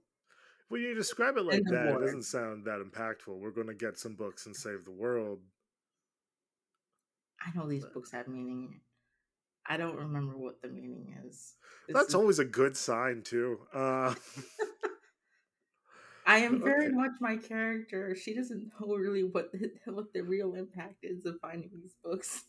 When 0.70 0.82
you 0.82 0.96
describe 0.96 1.38
it 1.38 1.46
like 1.46 1.62
that, 1.70 1.88
it 1.88 2.00
doesn't 2.00 2.24
sound 2.24 2.66
that 2.66 2.80
impactful. 2.80 3.40
We're 3.40 3.52
going 3.52 3.68
to 3.68 3.76
get 3.76 4.00
some 4.00 4.16
books 4.16 4.48
and 4.48 4.56
save 4.56 4.86
the 4.86 4.92
world. 4.92 5.40
I 7.40 7.56
know 7.56 7.70
these 7.70 7.86
books 7.86 8.12
have 8.12 8.28
meaning. 8.28 8.80
I 9.68 9.78
don't 9.78 9.96
remember 9.96 10.36
what 10.36 10.62
the 10.62 10.70
meaning 10.70 11.16
is. 11.28 11.54
This 11.88 11.96
That's 11.96 12.16
always 12.16 12.40
a 12.40 12.46
good 12.46 12.76
sign 12.76 13.22
too. 13.22 13.60
Uh, 13.72 14.16
I 16.26 16.40
am 16.40 16.62
very 16.64 16.88
okay. 16.88 16.96
much 16.96 17.12
my 17.20 17.38
character. 17.38 18.16
She 18.16 18.34
doesn't 18.34 18.72
know 18.80 18.96
really 18.96 19.24
what 19.24 19.52
the, 19.52 19.72
what 19.92 20.14
the 20.14 20.22
real 20.22 20.56
impact 20.56 21.04
is 21.04 21.26
of 21.26 21.40
finding 21.42 21.70
these 21.74 21.96
books. 22.04 22.44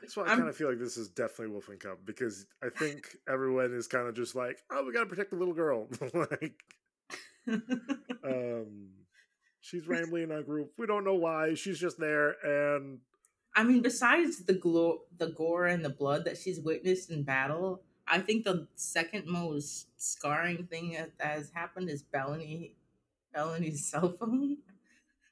that's 0.00 0.16
why 0.16 0.24
I 0.24 0.36
kind 0.36 0.48
of 0.48 0.56
feel 0.56 0.68
like 0.68 0.78
this 0.78 0.96
is 0.96 1.08
definitely 1.08 1.48
Wolf 1.48 1.68
and 1.68 1.80
Cub 1.80 1.98
because 2.04 2.46
I 2.62 2.68
think 2.68 3.16
everyone 3.28 3.72
is 3.74 3.86
kind 3.86 4.08
of 4.08 4.14
just 4.14 4.34
like, 4.34 4.58
oh, 4.70 4.84
we 4.84 4.92
got 4.92 5.00
to 5.00 5.06
protect 5.06 5.30
the 5.30 5.36
little 5.36 5.54
girl. 5.54 5.88
like, 6.14 6.62
um, 8.24 8.88
she's 9.60 9.86
rambling 9.86 10.24
in 10.24 10.32
our 10.32 10.42
group. 10.42 10.72
We 10.78 10.86
don't 10.86 11.04
know 11.04 11.14
why. 11.14 11.54
She's 11.54 11.78
just 11.78 11.98
there, 11.98 12.36
and 12.44 12.98
I 13.54 13.64
mean, 13.64 13.82
besides 13.82 14.44
the 14.44 14.54
glo- 14.54 15.02
the 15.18 15.28
gore 15.28 15.66
and 15.66 15.84
the 15.84 15.90
blood 15.90 16.24
that 16.24 16.38
she's 16.38 16.60
witnessed 16.60 17.10
in 17.10 17.22
battle, 17.22 17.82
I 18.06 18.20
think 18.20 18.44
the 18.44 18.66
second 18.76 19.26
most 19.26 19.88
scarring 19.96 20.66
thing 20.66 20.92
that, 20.92 21.18
that 21.18 21.38
has 21.38 21.50
happened 21.54 21.90
is 21.90 22.02
Bellany, 22.02 22.72
Bellany's 23.32 23.86
cell 23.86 24.14
phone. 24.18 24.58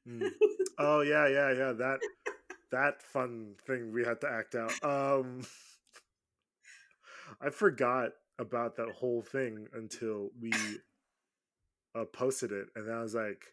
Mm. 0.08 0.30
oh 0.78 1.00
yeah, 1.02 1.28
yeah, 1.28 1.52
yeah. 1.52 1.72
That 1.72 1.98
that 2.70 3.02
fun 3.02 3.54
thing 3.66 3.92
we 3.92 4.04
had 4.04 4.20
to 4.22 4.30
act 4.30 4.54
out. 4.54 4.72
Um, 4.84 5.42
I 7.40 7.50
forgot 7.50 8.10
about 8.38 8.76
that 8.76 8.90
whole 8.90 9.22
thing 9.22 9.66
until 9.74 10.30
we 10.40 10.52
uh, 11.94 12.04
posted 12.12 12.52
it, 12.52 12.68
and 12.74 12.88
then 12.88 12.94
I 12.94 13.02
was 13.02 13.14
like, 13.14 13.44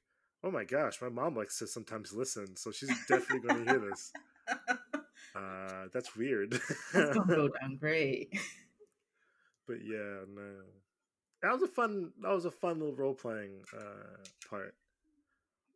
"Oh 0.43 0.51
my 0.51 0.63
gosh, 0.63 1.01
my 1.01 1.09
mom 1.09 1.35
likes 1.35 1.59
to 1.59 1.67
sometimes 1.67 2.13
listen, 2.13 2.55
so 2.55 2.71
she's 2.71 2.89
definitely 3.07 3.47
going 3.47 3.65
to 3.65 3.71
hear 3.71 3.79
this." 3.89 4.11
Uh, 5.35 5.85
that's 5.93 6.15
weird. 6.15 6.59
That's 6.93 7.15
gonna 7.15 7.35
go 7.35 7.47
down 7.61 7.75
great. 7.79 8.33
but 9.67 9.77
yeah, 9.85 10.25
no, 10.33 10.61
that 11.43 11.51
was 11.51 11.61
a 11.61 11.67
fun. 11.67 12.11
That 12.21 12.31
was 12.33 12.45
a 12.45 12.51
fun 12.51 12.79
little 12.79 12.95
role 12.95 13.13
playing 13.13 13.61
uh, 13.77 14.23
part. 14.49 14.75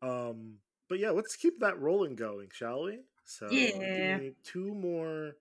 Um, 0.02 0.56
but 0.90 1.00
yeah, 1.00 1.12
let's 1.12 1.36
keep 1.36 1.60
that 1.60 1.80
rolling 1.80 2.16
going, 2.16 2.50
shall 2.54 2.84
we? 2.84 3.00
So 3.24 3.48
give 3.50 3.62
Yeah. 3.82 4.18
me 4.18 4.32
two 4.44 4.74
more 4.74 5.36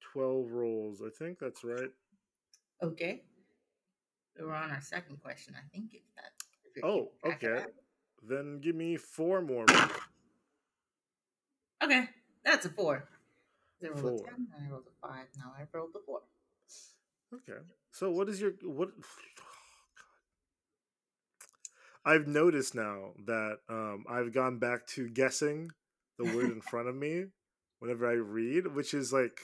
twelve 0.00 0.50
rolls. 0.52 1.02
I 1.02 1.08
think 1.10 1.38
that's 1.38 1.64
right. 1.64 1.90
Okay, 2.82 3.22
we're 4.38 4.52
on 4.54 4.70
our 4.70 4.80
second 4.80 5.20
question. 5.22 5.54
I 5.56 5.66
think 5.74 5.94
if 5.94 6.02
that. 6.16 6.32
if 6.74 6.84
Oh, 6.84 7.10
keeping 7.24 7.38
track 7.38 7.42
of 7.42 7.62
okay. 7.64 7.72
Then 8.24 8.58
give 8.60 8.76
me 8.76 8.96
four 8.96 9.40
more. 9.42 9.64
rolls. 9.68 9.90
Okay, 11.82 12.08
that's 12.44 12.66
a 12.66 12.70
four. 12.70 13.08
I 13.82 13.88
rolled 13.88 14.00
Four. 14.00 14.14
a 14.14 14.30
ten, 14.30 14.48
I 14.56 14.70
rolled 14.70 14.84
a 14.86 15.06
five. 15.06 15.26
Now 15.36 15.52
I 15.58 15.64
rolled 15.72 15.90
a 15.96 15.98
four. 16.06 16.20
Okay. 17.34 17.60
So 17.90 18.10
what 18.10 18.28
is 18.28 18.40
your 18.40 18.52
what? 18.62 18.90
I've 22.04 22.26
noticed 22.26 22.74
now 22.74 23.12
that 23.26 23.58
um, 23.68 24.04
I've 24.08 24.32
gone 24.32 24.58
back 24.58 24.86
to 24.88 25.08
guessing 25.08 25.70
the 26.18 26.24
word 26.24 26.50
in 26.52 26.60
front 26.60 26.88
of 26.88 26.96
me 26.96 27.26
whenever 27.78 28.08
I 28.08 28.14
read, 28.14 28.74
which 28.74 28.94
is 28.94 29.12
like 29.12 29.40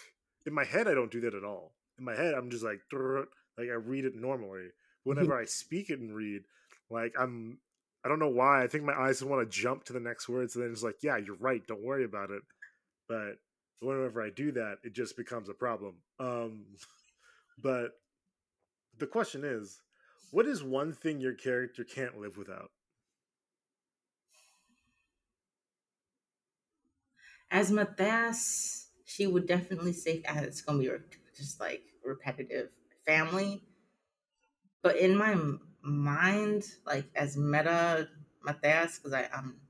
in 0.46 0.54
my 0.54 0.64
head 0.64 0.88
I 0.88 0.94
don't 0.94 1.10
do 1.10 1.20
that 1.22 1.34
at 1.34 1.44
all. 1.44 1.72
In 1.98 2.04
my 2.04 2.14
head 2.14 2.34
I'm 2.34 2.50
just 2.50 2.64
like 2.64 2.80
like 2.92 3.68
I 3.68 3.74
read 3.74 4.04
it 4.04 4.14
normally. 4.14 4.68
Whenever 5.04 5.38
I 5.38 5.44
speak 5.46 5.90
it 5.90 6.00
and 6.00 6.14
read, 6.14 6.42
like 6.90 7.14
I'm 7.18 7.58
I 8.04 8.08
don't 8.08 8.20
know 8.20 8.28
why. 8.28 8.62
I 8.62 8.68
think 8.68 8.84
my 8.84 8.94
eyes 8.94 9.22
want 9.22 9.48
to 9.48 9.58
jump 9.60 9.84
to 9.84 9.92
the 9.92 10.00
next 10.00 10.28
words 10.28 10.54
and 10.54 10.64
then 10.64 10.72
it's 10.72 10.82
like, 10.82 11.02
yeah, 11.02 11.16
you're 11.16 11.36
right, 11.36 11.66
don't 11.66 11.84
worry 11.84 12.04
about 12.04 12.30
it. 12.30 12.42
But 13.08 13.38
whenever 13.80 14.22
I 14.22 14.30
do 14.30 14.52
that, 14.52 14.76
it 14.82 14.94
just 14.94 15.16
becomes 15.16 15.48
a 15.48 15.54
problem. 15.54 15.96
Um 16.18 16.66
but 17.62 17.92
the 18.98 19.06
question 19.06 19.44
is, 19.44 19.80
what 20.30 20.46
is 20.46 20.62
one 20.62 20.92
thing 20.92 21.20
your 21.20 21.34
character 21.34 21.84
can't 21.84 22.18
live 22.18 22.36
without? 22.36 22.70
As 27.50 27.70
Mateas, 27.70 28.88
she 29.04 29.26
would 29.26 29.46
definitely 29.46 29.92
say 29.92 30.20
that 30.20 30.44
it's 30.44 30.60
gonna 30.62 30.78
be 30.78 30.90
just 31.36 31.60
like 31.60 31.82
repetitive 32.04 32.70
family. 33.06 33.62
But 34.82 34.96
in 34.96 35.16
my 35.16 35.36
mind, 35.82 36.64
like 36.84 37.06
as 37.14 37.36
meta 37.36 38.08
Mateas, 38.44 38.98
because 38.98 39.12
I 39.12 39.24
um 39.26 39.60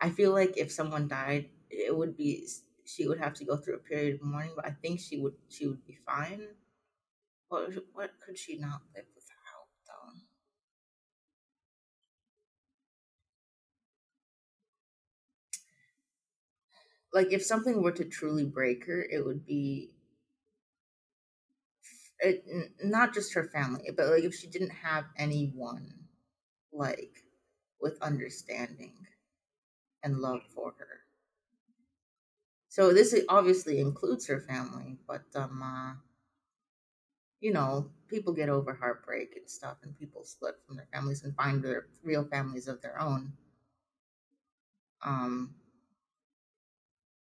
I 0.00 0.10
feel 0.10 0.32
like 0.32 0.56
if 0.56 0.70
someone 0.72 1.08
died, 1.08 1.50
it 1.70 1.96
would 1.96 2.16
be 2.16 2.48
she 2.84 3.06
would 3.06 3.18
have 3.18 3.34
to 3.34 3.44
go 3.44 3.56
through 3.56 3.74
a 3.76 3.78
period 3.78 4.14
of 4.16 4.22
mourning, 4.22 4.52
but 4.56 4.64
I 4.66 4.70
think 4.70 5.00
she 5.00 5.18
would 5.18 5.34
she 5.48 5.66
would 5.66 5.84
be 5.86 5.94
fine. 6.06 6.48
What 7.48 7.74
what 7.92 8.20
could 8.20 8.38
she 8.38 8.56
not 8.58 8.82
live 8.94 9.06
without 9.14 9.68
though? 9.86 10.20
Like 17.12 17.32
if 17.32 17.44
something 17.44 17.82
were 17.82 17.92
to 17.92 18.04
truly 18.06 18.46
break 18.46 18.86
her, 18.86 19.02
it 19.02 19.26
would 19.26 19.44
be 19.44 19.90
it, 22.20 22.44
not 22.82 23.14
just 23.14 23.34
her 23.34 23.44
family, 23.44 23.90
but 23.96 24.06
like 24.08 24.24
if 24.24 24.34
she 24.34 24.46
didn't 24.46 24.70
have 24.70 25.04
anyone 25.16 25.92
like 26.72 27.24
with 27.80 28.00
understanding 28.02 28.94
and 30.02 30.18
love 30.18 30.42
for 30.54 30.72
her. 30.78 31.04
So 32.70 32.94
this 32.94 33.14
obviously 33.28 33.78
includes 33.78 34.26
her 34.28 34.40
family, 34.40 34.96
but 35.06 35.24
um 35.34 35.62
uh, 35.62 35.96
you 37.40 37.52
know, 37.52 37.90
people 38.08 38.32
get 38.32 38.48
over 38.48 38.74
heartbreak 38.74 39.34
and 39.36 39.48
stuff, 39.48 39.76
and 39.82 39.98
people 39.98 40.24
split 40.24 40.54
from 40.66 40.76
their 40.76 40.88
families 40.92 41.24
and 41.24 41.34
find 41.36 41.62
their 41.62 41.86
real 42.02 42.24
families 42.24 42.68
of 42.68 42.80
their 42.82 43.00
own. 43.00 43.32
Um, 45.04 45.54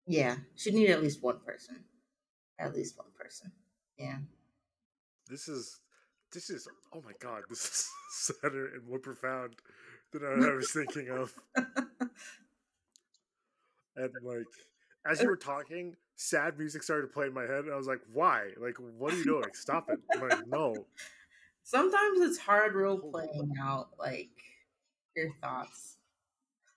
yeah, 0.07 0.37
should 0.57 0.75
need 0.75 0.91
at 0.91 1.03
least 1.03 1.23
one 1.23 1.41
person. 1.45 1.85
At 2.59 2.75
least 2.75 2.99
one 2.99 3.09
person. 3.19 3.51
Yeah. 3.99 4.19
This 5.29 5.49
is, 5.49 5.81
this 6.33 6.51
is, 6.51 6.69
oh 6.95 7.03
my 7.05 7.13
god, 7.21 7.43
this 7.49 7.65
is 7.65 7.89
sadder 8.11 8.67
and 8.75 8.87
more 8.87 8.99
profound 8.99 9.57
than 10.13 10.25
I 10.25 10.55
was 10.55 10.71
thinking 10.71 11.09
of. 11.11 11.33
and 13.97 14.11
like, 14.23 14.45
as 15.07 15.21
you 15.21 15.29
were 15.29 15.37
talking, 15.37 15.97
sad 16.17 16.59
music 16.59 16.83
started 16.83 17.03
to 17.03 17.13
play 17.13 17.27
in 17.27 17.35
my 17.35 17.43
head, 17.43 17.65
and 17.65 17.73
I 17.73 17.77
was 17.77 17.87
like, 17.87 18.01
"Why? 18.13 18.51
Like, 18.61 18.77
what 18.79 19.13
are 19.13 19.17
you 19.17 19.25
doing? 19.25 19.45
Stop 19.53 19.91
it!" 19.91 19.99
I'm 20.13 20.29
like, 20.29 20.47
no. 20.47 20.75
Sometimes 21.63 22.21
it's 22.21 22.39
hard 22.39 22.75
role 22.75 22.99
playing 22.99 23.55
out 23.61 23.89
like 23.99 24.31
your 25.17 25.31
thoughts. 25.43 25.97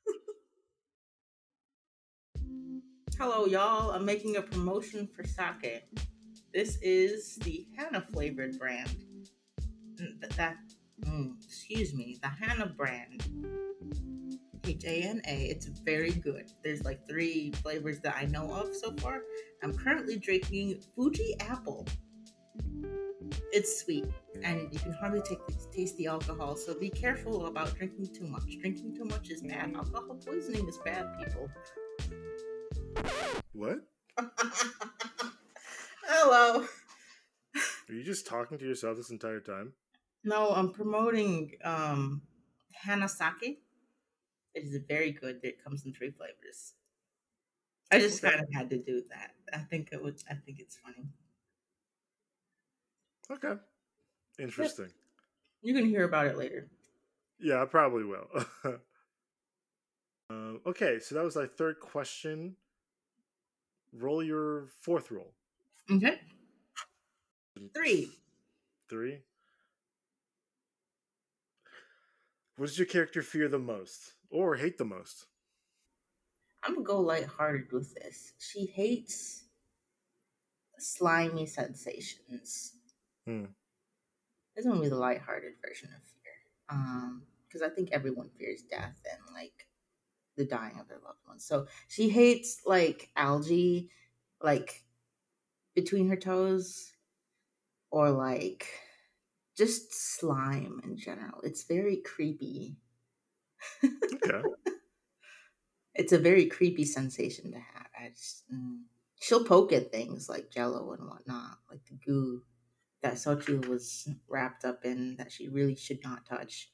Hello, 3.17 3.45
y'all. 3.45 3.91
I'm 3.91 4.05
making 4.05 4.37
a 4.37 4.41
promotion 4.41 5.07
for 5.07 5.25
sake. 5.25 5.83
This 6.53 6.77
is 6.81 7.35
the 7.37 7.67
Hana 7.75 8.05
flavored 8.13 8.57
brand. 8.57 8.95
That, 10.21 10.29
that 10.37 10.57
mm, 11.03 11.33
excuse 11.43 11.93
me, 11.93 12.17
the 12.21 12.29
Hana 12.29 12.67
brand 12.67 13.25
H 14.67 14.83
A 14.85 15.03
N 15.03 15.21
A. 15.25 15.45
It's 15.45 15.65
very 15.65 16.11
good. 16.11 16.51
There's 16.63 16.83
like 16.83 17.07
three 17.07 17.51
flavors 17.63 17.99
that 18.01 18.15
I 18.17 18.25
know 18.25 18.51
of 18.51 18.75
so 18.75 18.93
far. 18.97 19.21
I'm 19.63 19.73
currently 19.73 20.17
drinking 20.17 20.81
Fuji 20.95 21.35
Apple. 21.39 21.85
It's 23.51 23.81
sweet 23.81 24.05
and 24.43 24.71
you 24.71 24.79
can 24.79 24.91
hardly 24.91 25.21
take, 25.21 25.39
taste 25.71 25.97
the 25.97 26.07
alcohol, 26.07 26.55
so 26.55 26.77
be 26.77 26.89
careful 26.89 27.47
about 27.47 27.75
drinking 27.75 28.13
too 28.13 28.27
much. 28.27 28.57
Drinking 28.59 28.95
too 28.95 29.05
much 29.05 29.29
is 29.29 29.41
bad. 29.41 29.73
Alcohol 29.75 30.19
poisoning 30.23 30.67
is 30.67 30.77
bad, 30.79 31.05
people. 31.19 31.49
What? 33.53 33.79
Hello. 36.05 36.65
Are 37.89 37.93
you 37.93 38.03
just 38.03 38.27
talking 38.27 38.57
to 38.57 38.65
yourself 38.65 38.97
this 38.97 39.11
entire 39.11 39.39
time? 39.39 39.73
No, 40.23 40.49
I'm 40.51 40.71
promoting 40.73 41.51
um 41.63 42.21
Hanasake. 42.85 43.57
It 44.57 44.63
is 44.63 44.81
very 44.87 45.11
good. 45.11 45.41
That 45.41 45.47
it 45.49 45.63
comes 45.63 45.85
in 45.85 45.93
three 45.93 46.09
flavors. 46.09 46.73
I 47.91 47.99
just 47.99 48.23
okay. 48.23 48.33
kind 48.33 48.43
of 48.43 48.53
had 48.53 48.69
to 48.71 48.77
do 48.77 49.03
that. 49.09 49.31
I 49.53 49.59
think 49.59 49.89
it 49.91 50.03
would. 50.03 50.15
I 50.29 50.33
think 50.33 50.59
it's 50.59 50.77
funny. 50.77 51.07
Okay, 53.29 53.61
interesting. 54.39 54.87
You 55.61 55.75
can 55.75 55.85
hear 55.85 56.05
about 56.05 56.27
it 56.27 56.37
later. 56.37 56.69
Yeah, 57.39 57.61
I 57.61 57.65
probably 57.65 58.03
will. 58.03 58.27
uh, 60.31 60.53
okay, 60.65 60.99
so 60.99 61.13
that 61.15 61.23
was 61.23 61.37
our 61.37 61.45
third 61.45 61.79
question. 61.79 62.55
Roll 63.93 64.23
your 64.23 64.67
fourth 64.81 65.11
roll. 65.11 65.33
Okay. 65.91 66.19
Three. 67.75 68.11
Three. 68.89 69.19
What 72.55 72.67
does 72.67 72.79
your 72.79 72.87
character 72.87 73.21
fear 73.21 73.47
the 73.47 73.59
most 73.59 74.13
or 74.29 74.55
hate 74.55 74.77
the 74.77 74.85
most? 74.85 75.25
I'm 76.63 76.73
gonna 76.73 76.85
go 76.85 76.99
lighthearted 76.99 77.71
with 77.71 77.93
this. 77.95 78.33
She 78.39 78.65
hates 78.65 79.45
slimy 80.79 81.45
sensations. 81.45 82.73
Hmm. 83.25 83.45
This 84.55 84.65
is 84.65 84.71
gonna 84.71 84.81
be 84.81 84.89
the 84.89 84.95
lighthearted 84.95 85.53
version 85.65 85.89
of 85.95 86.03
fear. 86.03 86.33
Um, 86.69 87.23
because 87.47 87.61
I 87.61 87.73
think 87.73 87.89
everyone 87.91 88.29
fears 88.37 88.63
death 88.63 88.99
and 89.09 89.33
like 89.33 89.67
the 90.35 90.45
dying 90.45 90.79
of 90.79 90.87
their 90.87 90.99
loved 91.03 91.19
ones. 91.27 91.45
So 91.45 91.67
she 91.87 92.09
hates 92.09 92.61
like 92.65 93.09
algae, 93.15 93.89
like 94.41 94.83
between 95.75 96.09
her 96.09 96.15
toes, 96.15 96.91
or 97.91 98.11
like 98.11 98.67
just 99.55 99.93
slime 99.93 100.81
in 100.83 100.97
general. 100.97 101.41
It's 101.43 101.63
very 101.63 101.97
creepy. 101.97 102.77
Okay. 103.83 104.41
It's 105.97 106.13
a 106.13 106.19
very 106.19 106.45
creepy 106.45 106.85
sensation 106.85 107.51
to 107.51 107.57
have. 107.57 107.87
I 107.99 108.09
just, 108.09 108.43
mm. 108.53 108.81
She'll 109.19 109.43
poke 109.43 109.73
at 109.73 109.91
things 109.91 110.29
like 110.29 110.51
jello 110.51 110.93
and 110.93 111.07
whatnot, 111.09 111.57
like 111.71 111.83
the 111.85 111.95
goo 111.95 112.43
that 113.01 113.15
Sochi 113.15 113.67
was 113.67 114.07
wrapped 114.27 114.63
up 114.63 114.85
in 114.85 115.15
that 115.17 115.31
she 115.31 115.49
really 115.49 115.75
should 115.75 116.03
not 116.03 116.25
touch. 116.25 116.69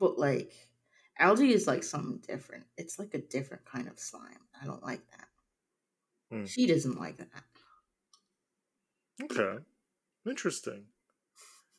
But 0.00 0.18
like 0.18 0.52
algae 1.18 1.52
is 1.52 1.66
like 1.66 1.82
something 1.82 2.22
different. 2.26 2.64
It's 2.78 2.98
like 2.98 3.12
a 3.12 3.18
different 3.18 3.64
kind 3.66 3.88
of 3.88 3.98
slime. 3.98 4.40
I 4.60 4.64
don't 4.64 4.82
like 4.82 5.02
that. 5.10 6.36
Mm. 6.36 6.48
She 6.48 6.66
doesn't 6.66 6.98
like 6.98 7.18
that. 7.18 7.44
Okay. 9.22 9.62
Interesting. 10.26 10.84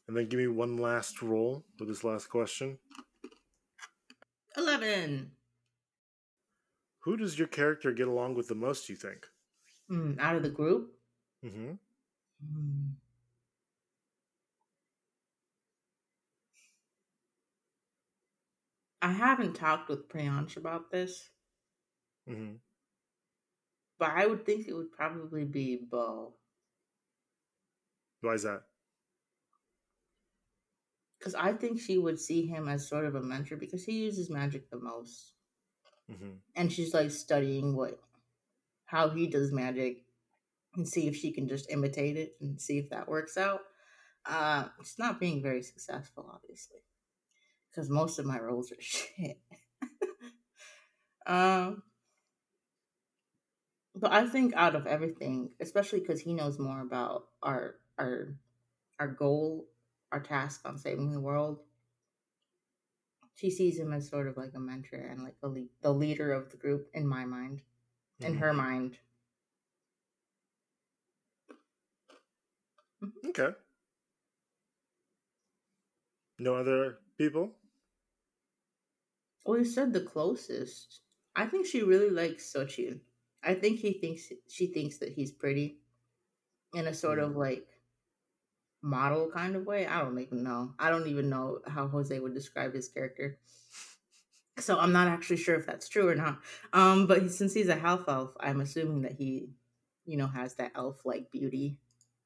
And 0.08 0.16
then 0.16 0.28
give 0.28 0.40
me 0.40 0.48
one 0.48 0.78
last 0.78 1.22
roll 1.22 1.66
for 1.78 1.86
this 1.86 2.04
last 2.04 2.28
question. 2.30 2.78
11. 4.58 5.32
Who 7.00 7.18
does 7.18 7.38
your 7.38 7.48
character 7.48 7.92
get 7.92 8.08
along 8.08 8.36
with 8.36 8.48
the 8.48 8.56
most, 8.56 8.90
you 8.90 8.96
think? 8.96 9.28
Mm, 9.92 10.20
out 10.20 10.36
of 10.36 10.44
the 10.44 10.50
group? 10.50 10.92
Mm-hmm. 11.46 11.74
Mm. 12.44 12.92
I 19.02 19.12
haven't 19.12 19.54
talked 19.54 19.90
with 19.90 20.10
Priyansh 20.10 20.58
about 20.58 20.90
this. 20.90 21.30
Mm-hmm. 22.28 22.56
But 24.00 24.12
I 24.12 24.26
would 24.26 24.46
think 24.46 24.68
it 24.68 24.74
would 24.74 24.92
probably 24.92 25.46
be 25.46 25.80
Bo. 25.90 26.34
Why 28.22 28.34
is 28.34 28.44
that? 28.44 28.64
Because 31.26 31.36
I 31.36 31.54
think 31.54 31.82
she 31.82 31.98
would 31.98 32.20
see 32.20 32.46
him 32.46 32.70
as 32.70 32.88
sort 32.88 33.06
of 33.06 33.16
a 33.16 33.22
mentor 33.22 33.56
because 33.58 33.84
he 33.84 34.04
uses 34.04 34.30
magic 34.30 34.70
the 34.70 34.78
most, 34.78 35.34
mm-hmm. 36.12 36.34
and 36.56 36.72
she's 36.72 36.94
like 36.94 37.10
studying 37.10 37.76
what 37.76 38.00
how 38.86 39.10
he 39.10 39.26
does 39.26 39.52
magic 39.52 40.04
and 40.76 40.88
see 40.88 41.08
if 41.08 41.16
she 41.16 41.32
can 41.32 41.48
just 41.48 41.72
imitate 41.72 42.16
it 42.16 42.36
and 42.42 42.62
see 42.62 42.78
if 42.78 42.92
that 42.92 43.08
works 43.08 43.38
out. 43.38 43.62
Uh, 44.24 44.66
it's 44.80 45.00
not 45.00 45.20
being 45.20 45.42
very 45.42 45.64
successful, 45.64 46.30
obviously. 46.32 46.82
because 47.72 47.90
most 47.90 48.20
of 48.20 48.26
my 48.26 48.40
roles 48.40 48.72
are 48.72 48.76
shit. 48.80 49.40
um, 51.26 51.82
but 53.96 54.14
I 54.14 54.28
think 54.28 54.54
out 54.56 54.76
of 54.76 54.86
everything, 54.86 55.52
especially 55.60 56.02
because 56.02 56.22
he 56.22 56.34
knows 56.36 56.60
more 56.60 56.82
about 56.82 57.24
our 57.42 57.78
our 57.98 58.36
our 59.00 59.08
goal, 59.08 59.66
our 60.16 60.22
task 60.24 60.62
on 60.66 60.78
saving 60.78 61.12
the 61.12 61.20
world, 61.20 61.60
she 63.36 63.52
sees 63.52 63.78
him 63.78 63.94
as 63.94 64.10
sort 64.10 64.28
of 64.28 64.36
like 64.36 64.56
a 64.56 64.60
mentor 64.60 64.98
and 64.98 65.22
like 65.22 65.40
the 65.40 65.48
lead, 65.48 65.70
the 65.82 65.94
leader 65.94 66.32
of 66.32 66.50
the 66.50 66.58
group 66.58 66.90
in 66.94 67.06
my 67.06 67.24
mind, 67.26 67.62
in 68.22 68.34
Mhm. 68.34 68.40
her 68.40 68.54
mind. 68.54 69.00
Okay. 73.26 73.56
No 76.40 76.56
other 76.56 77.00
people? 77.18 77.58
Well, 79.46 79.60
you 79.60 79.66
said 79.66 79.94
the 79.94 80.02
closest. 80.02 81.02
I 81.36 81.46
think 81.48 81.66
she 81.66 81.82
really 81.84 82.10
likes 82.10 82.52
Sochun. 82.52 83.02
I 83.44 83.54
think 83.56 83.80
he 83.80 83.94
thinks 83.94 84.32
she 84.50 84.68
thinks 84.68 84.98
that 84.98 85.14
he's 85.14 85.32
pretty, 85.32 85.80
in 86.74 86.88
a 86.88 86.94
sort 86.94 87.20
of 87.20 87.36
like 87.36 87.75
model 88.86 89.30
kind 89.34 89.56
of 89.56 89.66
way. 89.66 89.88
I 89.88 90.02
don't 90.02 90.20
even 90.20 90.44
know. 90.44 90.74
I 90.78 90.90
don't 90.90 91.08
even 91.08 91.30
know 91.30 91.60
how 91.68 91.88
Jose 91.88 92.18
would 92.18 92.34
describe 92.34 92.74
his 92.74 92.88
character. 92.88 93.40
So 94.60 94.80
I'm 94.80 94.94
not 94.94 95.08
actually 95.08 95.38
sure 95.38 95.56
if 95.56 95.66
that's 95.66 95.90
true 95.90 96.08
or 96.08 96.16
not. 96.16 96.40
Um, 96.72 97.08
but 97.08 97.24
he- 97.24 97.30
since 97.30 97.54
he's 97.54 97.68
a 97.68 97.76
half 97.76 98.08
elf, 98.08 98.38
I'm 98.40 98.62
assuming 98.62 99.02
that 99.02 99.14
he, 99.14 99.50
you 100.06 100.18
know, 100.18 100.28
has 100.28 100.56
that 100.56 100.72
elf 100.76 101.06
like 101.06 101.32
beauty 101.32 101.78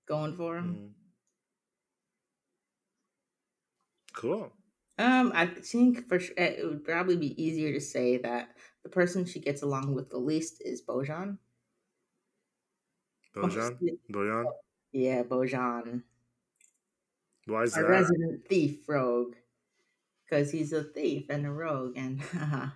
going 0.05 0.36
for 0.36 0.57
him. 0.57 0.76
Mm. 0.76 0.93
Cool. 4.14 4.51
Um, 4.97 5.32
I 5.34 5.45
think 5.45 6.10
for 6.10 6.20
sure 6.20 6.36
it 6.38 6.64
would 6.66 6.84
probably 6.84 7.16
be 7.16 7.41
easier 7.41 7.72
to 7.72 7.80
say 7.80 8.18
that 8.18 8.49
the 8.84 8.89
person 8.89 9.24
she 9.26 9.39
gets 9.39 9.62
along 9.62 9.95
with 9.95 10.10
the 10.10 10.18
least 10.18 10.62
is 10.64 10.82
Bojan. 10.82 11.38
Bojan? 13.34 13.97
Bojan? 14.12 14.45
Yeah, 14.91 15.24
Bojan, 15.24 16.03
Why 17.50 17.64
is 17.64 17.76
a 17.78 17.82
that? 17.82 17.88
resident 17.89 18.47
thief 18.47 18.88
rogue, 18.88 19.36
because 20.26 20.52
he's 20.52 20.74
a 20.74 20.84
thief 20.84 21.26
and 21.30 21.45
a 21.45 21.52
rogue, 21.52 21.93
and 21.97 22.22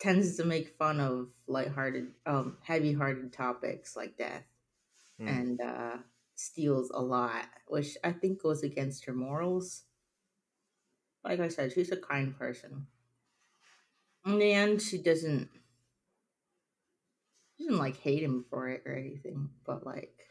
tends 0.00 0.36
to 0.36 0.44
make 0.44 0.76
fun 0.78 1.00
of 1.00 1.28
lighthearted, 1.46 2.12
um, 2.26 2.58
heavy-hearted 2.62 3.32
topics 3.32 3.96
like 3.96 4.16
death, 4.16 4.44
Mm. 5.20 5.28
and 5.28 5.60
uh, 5.60 5.98
steals 6.34 6.90
a 6.90 7.00
lot, 7.00 7.46
which 7.68 7.96
I 8.02 8.12
think 8.12 8.42
goes 8.42 8.62
against 8.62 9.04
her 9.04 9.12
morals. 9.12 9.84
Like 11.24 11.40
I 11.40 11.48
said, 11.48 11.72
she's 11.72 11.92
a 11.92 11.96
kind 11.96 12.36
person. 12.38 12.86
In 14.24 14.38
the 14.38 14.52
end, 14.52 14.80
she 14.82 14.98
doesn't. 14.98 15.50
She 17.56 17.64
doesn't 17.64 17.78
like 17.78 17.96
hate 17.98 18.22
him 18.22 18.44
for 18.48 18.68
it 18.68 18.82
or 18.86 18.94
anything, 18.94 19.50
but 19.64 19.84
like 19.86 20.29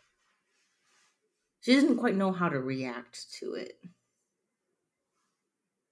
she 1.62 1.76
doesn't 1.76 1.98
quite 1.98 2.16
know 2.16 2.32
how 2.32 2.50
to 2.50 2.60
react 2.60 3.32
to 3.40 3.54
it. 3.54 3.80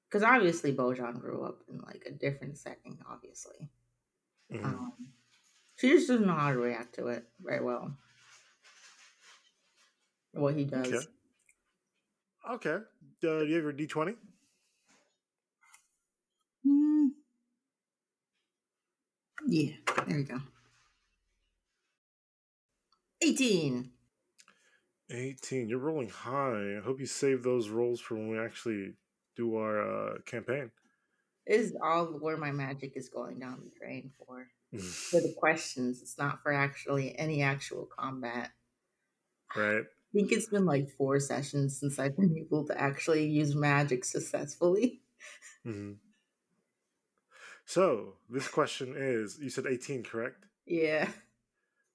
Because 0.09 0.23
obviously 0.23 0.73
Bojan 0.73 1.19
grew 1.19 1.43
up 1.43 1.59
in 1.69 1.79
like 1.79 2.03
a 2.05 2.11
different 2.11 2.57
setting, 2.57 2.97
obviously. 3.09 3.69
Mhm. 4.51 4.63
Um, 4.63 5.13
she 5.75 5.89
just 5.89 6.07
doesn't 6.07 6.25
know 6.25 6.33
how 6.33 6.51
to 6.53 6.59
react 6.59 6.95
to 6.95 7.07
it 7.07 7.29
very 7.39 7.63
well. 7.63 7.97
What 10.31 10.55
he 10.55 10.65
does. 10.65 10.87
Okay. 10.87 11.07
Okay. 12.49 12.69
Uh, 12.69 12.79
do 13.19 13.45
you 13.45 13.55
have 13.55 13.63
your 13.63 13.73
D20? 13.73 14.15
Mm. 16.65 17.09
Yeah, 19.47 19.73
there 20.07 20.19
you 20.19 20.23
go. 20.23 20.39
18. 23.21 23.91
18. 25.09 25.69
You're 25.69 25.79
rolling 25.79 26.09
high. 26.09 26.77
I 26.77 26.81
hope 26.83 26.99
you 26.99 27.05
save 27.05 27.43
those 27.43 27.69
rolls 27.69 27.99
for 27.99 28.15
when 28.15 28.29
we 28.29 28.39
actually 28.39 28.93
do 29.35 29.55
our 29.57 29.81
uh, 29.81 30.17
campaign. 30.25 30.71
This 31.45 31.67
is 31.71 31.77
all 31.81 32.05
where 32.07 32.37
my 32.37 32.51
magic 32.51 32.93
is 32.95 33.09
going 33.09 33.39
down 33.39 33.61
the 33.63 33.71
drain 33.79 34.11
for. 34.17 34.47
For 35.11 35.21
the 35.21 35.33
questions. 35.37 36.01
It's 36.01 36.17
not 36.17 36.43
for 36.43 36.51
actually 36.51 37.17
any 37.17 37.41
actual 37.41 37.87
combat. 37.97 38.51
right? 39.55 39.83
I 39.85 40.11
think 40.13 40.33
it's 40.33 40.49
been 40.49 40.65
like 40.65 40.89
four 40.89 41.21
sessions 41.21 41.79
since 41.79 41.99
I've 41.99 42.17
been 42.17 42.37
able 42.37 42.67
to 42.67 42.79
actually 42.79 43.25
use 43.27 43.55
magic 43.55 44.03
successfully. 44.03 45.01
hmm 45.63 45.93
So, 47.65 48.15
this 48.29 48.47
question 48.47 48.93
is 48.97 49.39
you 49.39 49.49
said 49.49 49.65
18, 49.67 50.03
correct? 50.03 50.45
Yeah. 50.65 51.09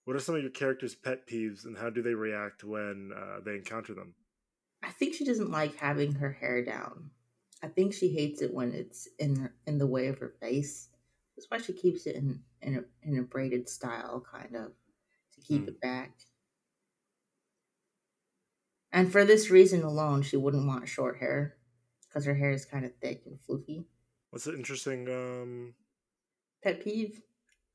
What 0.04 0.14
are 0.14 0.20
some 0.20 0.36
of 0.36 0.42
your 0.42 0.52
characters' 0.52 0.94
pet 0.94 1.26
peeves 1.26 1.64
and 1.64 1.76
how 1.78 1.90
do 1.90 2.02
they 2.02 2.14
react 2.14 2.62
when 2.62 3.12
uh, 3.12 3.40
they 3.40 3.56
encounter 3.56 3.94
them? 3.94 4.14
I 4.82 4.90
think 4.90 5.14
she 5.14 5.24
doesn't 5.24 5.50
like 5.50 5.76
having 5.76 6.12
her 6.14 6.32
hair 6.32 6.64
down. 6.64 7.10
I 7.62 7.68
think 7.68 7.94
she 7.94 8.08
hates 8.10 8.42
it 8.42 8.52
when 8.52 8.72
it's 8.74 9.06
in 9.18 9.36
her, 9.36 9.54
in 9.66 9.78
the 9.78 9.86
way 9.86 10.08
of 10.08 10.18
her 10.18 10.28
face. 10.40 10.90
That's 11.36 11.48
why 11.50 11.58
she 11.58 11.72
keeps 11.72 12.06
it 12.06 12.16
in 12.16 12.44
in 12.60 12.76
a, 12.78 12.84
in 13.02 13.18
a 13.18 13.22
braided 13.22 13.68
style, 13.68 14.20
kind 14.20 14.54
of, 14.56 14.74
to 15.32 15.40
keep 15.40 15.66
Hmm. 15.66 15.68
it 15.68 15.80
back. 15.80 16.26
And 18.92 19.10
for 19.10 19.24
this 19.24 19.50
reason 19.50 19.82
alone, 19.82 20.22
she 20.22 20.36
wouldn't 20.36 20.68
want 20.68 20.88
short 20.88 21.18
hair 21.18 21.58
because 22.06 22.26
her 22.26 22.34
hair 22.36 22.52
is 22.52 22.64
kind 22.64 22.84
of 22.84 22.94
thick 22.98 23.26
and 23.26 23.40
floofy. 23.40 23.86
What's 24.30 24.46
an 24.48 24.54
interesting 24.56 25.08
um 25.08 25.74
Pet 26.62 26.82
peeve: 26.82 27.22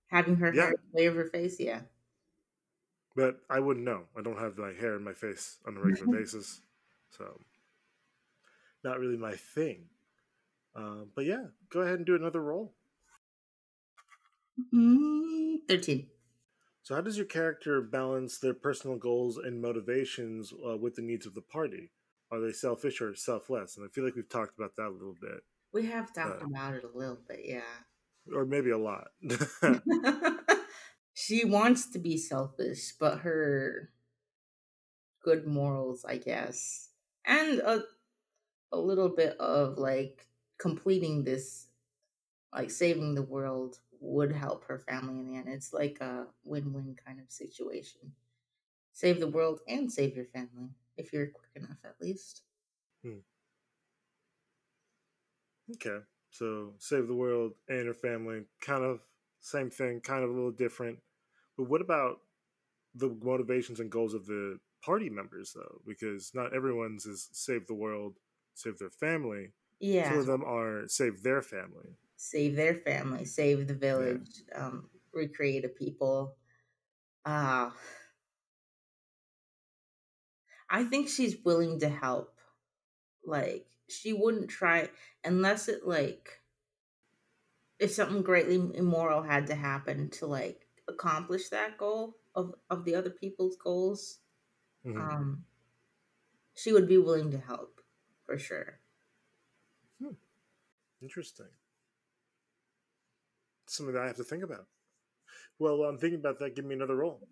having 0.07 0.38
her 0.38 0.51
Yeah. 0.51 0.61
hair 0.61 0.71
in 0.71 0.78
the 0.91 0.95
way 0.97 1.05
of 1.07 1.15
her 1.15 1.25
face. 1.25 1.59
Yeah, 1.59 1.84
but 3.18 3.41
I 3.49 3.59
wouldn't 3.59 3.86
know. 3.86 4.03
I 4.18 4.24
don't 4.24 4.39
have 4.39 4.57
my 4.59 4.74
hair 4.74 4.95
in 4.97 5.03
my 5.03 5.13
face 5.13 5.57
on 5.68 5.78
a 5.78 5.82
regular 5.82 6.07
basis. 6.20 6.61
So 7.11 7.39
not 8.84 8.99
really 8.99 9.18
my 9.18 9.36
thing. 9.36 9.86
Um, 10.76 11.11
but 11.15 11.26
yeah, 11.26 11.45
go 11.70 11.82
ahead 11.82 11.95
and 11.97 12.05
do 12.07 12.15
another 12.15 12.41
roll. 12.41 12.74
mm, 14.74 15.57
thirteen. 15.68 16.07
So, 16.84 16.95
how 16.95 17.01
does 17.01 17.18
your 17.18 17.26
character 17.28 17.82
balance 17.82 18.39
their 18.39 18.53
personal 18.53 18.97
goals 18.97 19.38
and 19.38 19.61
motivations 19.61 20.53
uh, 20.68 20.78
with 20.78 20.95
the 20.95 21.03
needs 21.03 21.26
of 21.28 21.36
the 21.36 21.41
party? 21.41 21.91
Are 22.32 22.39
they 22.41 22.53
selfish 22.53 23.01
or 23.01 23.15
selfless? 23.15 23.78
And 23.78 23.86
I 23.86 23.89
feel 23.89 24.05
like 24.05 24.15
we've 24.15 24.30
talked 24.30 24.57
about 24.57 24.76
that 24.78 24.88
a 24.88 24.89
little 24.89 25.15
bit, 25.20 25.43
We 25.74 25.86
have 25.88 26.13
talked 26.13 26.41
Uh, 26.41 26.45
about 26.45 26.76
it 26.76 26.84
a 26.84 26.97
little 26.97 27.15
bit. 27.28 27.41
Yeah. 27.45 27.84
or 28.34 28.45
maybe 28.45 28.72
a 28.72 28.78
lot. 28.78 29.09
she 31.20 31.43
wants 31.43 31.88
to 31.89 31.97
be 31.97 32.15
selfish, 32.15 32.93
but 32.99 33.22
her 33.22 33.89
good 35.24 35.47
morals, 35.47 36.05
I 36.05 36.18
guess, 36.18 36.89
and 37.26 37.59
a 37.59 37.84
a 38.72 38.78
little 38.78 39.09
bit 39.09 39.36
of 39.39 39.80
like 39.80 40.28
completing 40.59 41.24
this, 41.24 41.70
like 42.53 42.72
saving 42.72 43.15
the 43.15 43.24
world, 43.24 43.80
would 43.99 44.32
help 44.32 44.65
her 44.65 44.78
family 44.78 45.20
in 45.20 45.28
the 45.28 45.38
end. 45.38 45.49
It's 45.49 45.74
like 45.74 45.99
a 46.01 46.28
win-win 46.43 46.95
kind 47.03 47.20
of 47.20 47.32
situation. 47.32 48.13
Save 48.93 49.20
the 49.20 49.30
world 49.30 49.61
and 49.68 49.91
save 49.91 50.15
your 50.15 50.26
family 50.26 50.70
if 50.97 51.13
you're 51.13 51.28
quick 51.28 51.51
enough, 51.55 51.80
at 51.84 51.99
least. 51.99 52.43
Hmm. 53.03 53.20
okay, 55.74 55.99
so 56.30 56.74
save 56.78 57.07
the 57.07 57.15
world 57.15 57.53
and 57.68 57.86
your 57.86 57.93
family, 57.95 58.43
kind 58.61 58.84
of 58.84 59.01
same 59.39 59.72
thing, 59.72 60.01
kind 60.01 60.24
of 60.24 60.30
a 60.30 60.34
little 60.34 60.51
different. 60.51 60.99
But 61.57 61.69
what 61.69 61.81
about 61.81 62.21
the 62.95 63.09
motivations 63.21 63.79
and 63.79 63.89
goals 63.89 64.13
of 64.13 64.25
the 64.25 64.59
party 64.83 65.09
members, 65.09 65.53
though? 65.53 65.81
Because 65.85 66.31
not 66.33 66.53
everyone's 66.53 67.05
is 67.05 67.29
save 67.31 67.67
the 67.67 67.73
world, 67.73 68.19
save 68.53 68.77
their 68.77 68.89
family. 68.91 69.53
Yeah. 69.79 70.09
Some 70.09 70.19
of 70.19 70.25
them 70.27 70.43
are 70.43 70.87
save 70.87 71.23
their 71.23 71.41
family. 71.41 71.97
save 72.17 72.55
their 72.55 72.75
family, 72.75 73.25
save 73.25 73.67
the 73.67 73.75
village, 73.75 74.43
um, 74.53 74.89
recreate 75.13 75.65
a 75.65 75.69
people. 75.69 76.35
Uh, 77.25 77.69
I 80.69 80.83
think 80.83 81.07
she's 81.07 81.37
willing 81.45 81.79
to 81.79 81.89
help. 81.89 82.33
Like, 83.25 83.67
she 83.89 84.13
wouldn't 84.13 84.49
try 84.49 84.89
unless 85.23 85.67
it, 85.67 85.85
like, 85.85 86.41
if 87.79 87.91
something 87.91 88.21
greatly 88.23 88.55
immoral 88.55 89.21
had 89.21 89.47
to 89.47 89.55
happen 89.55 90.09
to, 90.11 90.25
like, 90.25 90.66
accomplish 90.88 91.49
that 91.49 91.77
goal 91.77 92.17
of, 92.35 92.55
of 92.69 92.85
the 92.85 92.95
other 92.95 93.09
people's 93.11 93.57
goals, 93.57 94.19
Mhm. 94.83 94.97
um, 94.99 95.45
she 96.53 96.73
would 96.73 96.89
be 96.89 96.97
willing 96.97 97.31
to 97.31 97.38
help 97.39 97.81
for 98.25 98.38
sure. 98.38 98.81
Hmm. 99.99 100.13
Interesting. 101.01 101.49
Something 103.67 103.93
that 103.93 104.01
I 104.03 104.07
have 104.07 104.15
to 104.15 104.23
think 104.23 104.43
about. 104.43 104.67
Well, 105.59 105.83
I'm 105.83 105.97
thinking 105.99 106.19
about 106.19 106.39
that. 106.39 106.55
Give 106.55 106.65
me 106.65 106.75
another 106.75 106.95
roll. 106.95 107.29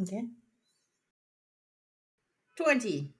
Okay. 0.00 0.28
20. 2.56 3.12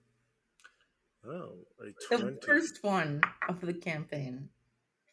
Oh, 1.25 1.67
the 2.11 2.39
first 2.45 2.83
one 2.83 3.21
of 3.49 3.61
the 3.61 3.75
campaign 3.75 4.51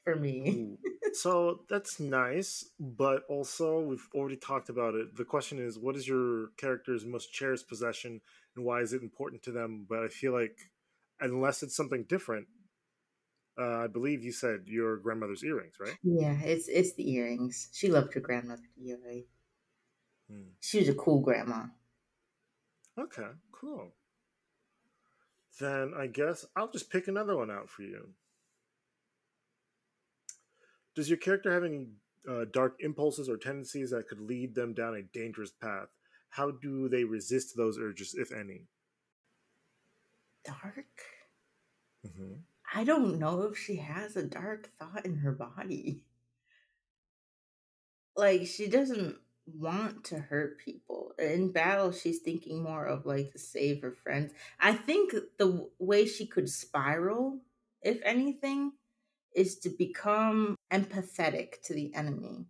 for 0.06 0.16
me. 0.16 0.78
so 1.14 1.62
that's 1.70 1.99
nice, 1.99 2.64
but 2.80 3.24
also 3.28 3.82
we've 3.82 4.08
already 4.14 4.38
talked 4.38 4.70
about 4.70 4.95
it. 4.95 5.18
The 5.18 5.26
question 5.26 5.60
is, 5.60 5.78
what 5.78 5.97
is 5.97 6.08
your 6.08 6.51
character's 6.58 7.06
most 7.06 7.34
cherished 7.34 7.68
possession, 7.68 8.22
and 8.56 8.64
why 8.64 8.80
is 8.80 8.93
it 8.93 9.01
important 9.01 9.43
to 9.43 9.51
them? 9.51 9.86
But 9.89 10.03
I 10.03 10.08
feel 10.08 10.32
like, 10.32 10.58
unless 11.20 11.64
it's 11.64 11.76
something 11.76 12.06
different, 12.08 12.47
uh, 13.60 13.84
I 13.84 13.88
believe 13.88 14.24
you 14.24 14.32
said 14.32 14.62
your 14.66 14.97
grandmother's 14.97 15.43
earrings, 15.43 15.76
right? 15.80 15.97
Yeah, 16.03 16.39
it's 16.41 16.68
it's 16.68 16.93
the 16.93 17.10
earrings. 17.12 17.70
She 17.74 17.89
loved 17.89 18.14
her 18.14 18.20
grandmother 18.20 18.70
dearly. 18.82 19.28
Hmm. 20.30 20.49
She 20.60 20.80
was 20.80 20.89
a 20.89 20.95
cool 20.95 21.22
grandma. 21.22 21.66
Okay, 22.97 23.28
cool. 23.51 23.93
Then 25.60 25.93
I 25.97 26.08
guess 26.08 26.45
I'll 26.56 26.72
just 26.72 26.89
pick 26.89 27.08
another 27.08 27.36
one 27.36 27.49
out 27.49 27.70
for 27.70 27.84
you. 27.84 28.10
Does 30.95 31.09
your 31.09 31.17
character 31.17 31.51
have 31.53 31.63
any 31.63 31.87
uh, 32.29 32.45
dark 32.51 32.77
impulses 32.79 33.29
or 33.29 33.37
tendencies 33.37 33.91
that 33.91 34.07
could 34.07 34.21
lead 34.21 34.55
them 34.55 34.73
down 34.73 34.95
a 34.95 35.01
dangerous 35.01 35.51
path? 35.51 35.89
How 36.29 36.51
do 36.51 36.89
they 36.89 37.03
resist 37.03 37.55
those 37.55 37.77
urges, 37.77 38.15
if 38.17 38.31
any? 38.31 38.63
Dark? 40.43 40.85
Mm-hmm. 42.05 42.33
I 42.73 42.83
don't 42.83 43.19
know 43.19 43.43
if 43.43 43.57
she 43.57 43.77
has 43.77 44.15
a 44.15 44.23
dark 44.23 44.69
thought 44.79 45.05
in 45.05 45.17
her 45.17 45.31
body. 45.31 46.03
Like, 48.15 48.47
she 48.47 48.67
doesn't 48.67 49.17
want 49.45 50.03
to 50.05 50.19
hurt 50.19 50.59
people. 50.59 51.13
In 51.19 51.51
battle, 51.51 51.91
she's 51.91 52.19
thinking 52.19 52.63
more 52.63 52.85
of 52.85 53.05
like 53.05 53.31
to 53.31 53.39
save 53.39 53.81
her 53.81 53.91
friends. 53.91 54.33
I 54.59 54.73
think 54.73 55.13
the 55.37 55.69
way 55.79 56.05
she 56.05 56.25
could 56.25 56.49
spiral, 56.49 57.39
if 57.81 57.99
anything, 58.03 58.73
is 59.36 59.57
to 59.59 59.69
become 59.69 60.55
empathetic 60.71 61.61
to 61.65 61.73
the 61.73 61.93
enemy. 61.93 62.45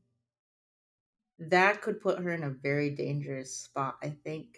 That 1.40 1.82
could 1.82 2.00
put 2.00 2.20
her 2.20 2.32
in 2.32 2.44
a 2.44 2.50
very 2.50 2.92
dangerous 2.92 3.58
spot, 3.58 3.98
I 4.02 4.10
think. 4.10 4.58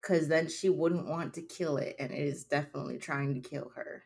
Because 0.00 0.28
then 0.28 0.48
she 0.48 0.68
wouldn't 0.68 1.08
want 1.08 1.34
to 1.34 1.42
kill 1.42 1.78
it, 1.78 1.96
and 1.98 2.12
it 2.12 2.18
is 2.18 2.44
definitely 2.44 2.98
trying 2.98 3.34
to 3.34 3.48
kill 3.48 3.72
her 3.74 4.04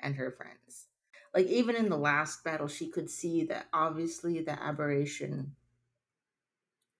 and 0.00 0.14
her 0.14 0.30
friends. 0.30 0.86
Like, 1.34 1.46
even 1.46 1.76
in 1.76 1.88
the 1.88 1.96
last 1.98 2.44
battle, 2.44 2.68
she 2.68 2.90
could 2.90 3.10
see 3.10 3.44
that 3.44 3.66
obviously 3.72 4.40
the 4.40 4.52
aberration 4.62 5.56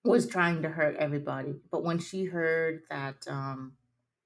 was 0.03 0.27
trying 0.27 0.61
to 0.61 0.69
hurt 0.69 0.95
everybody. 0.97 1.55
But 1.71 1.83
when 1.83 1.99
she 1.99 2.25
heard 2.25 2.83
that, 2.89 3.25
um, 3.27 3.73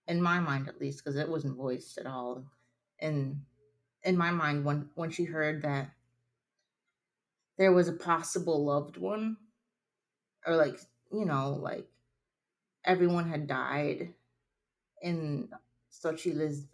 in 0.08 0.22
my 0.22 0.40
mind 0.40 0.68
at 0.68 0.80
least, 0.82 1.04
because 1.04 1.18
it 1.18 1.30
wasn't 1.30 1.58
voiced 1.58 1.98
at 1.98 2.06
all, 2.06 2.46
in 3.00 3.42
in 4.04 4.18
my 4.18 4.32
mind, 4.32 4.66
when 4.66 4.90
when 4.96 5.12
she 5.12 5.26
heard 5.26 5.62
that 5.64 5.92
there 7.58 7.72
was 7.72 7.88
a 7.88 7.94
possible 7.94 8.66
loved 8.66 8.98
one, 8.98 9.38
or 10.46 10.56
like 10.56 10.80
you 11.12 11.26
know, 11.26 11.52
like 11.52 11.88
everyone 12.84 13.30
had 13.30 13.48
died 13.48 14.14
in 15.02 15.50
Xochitl's 15.92 16.66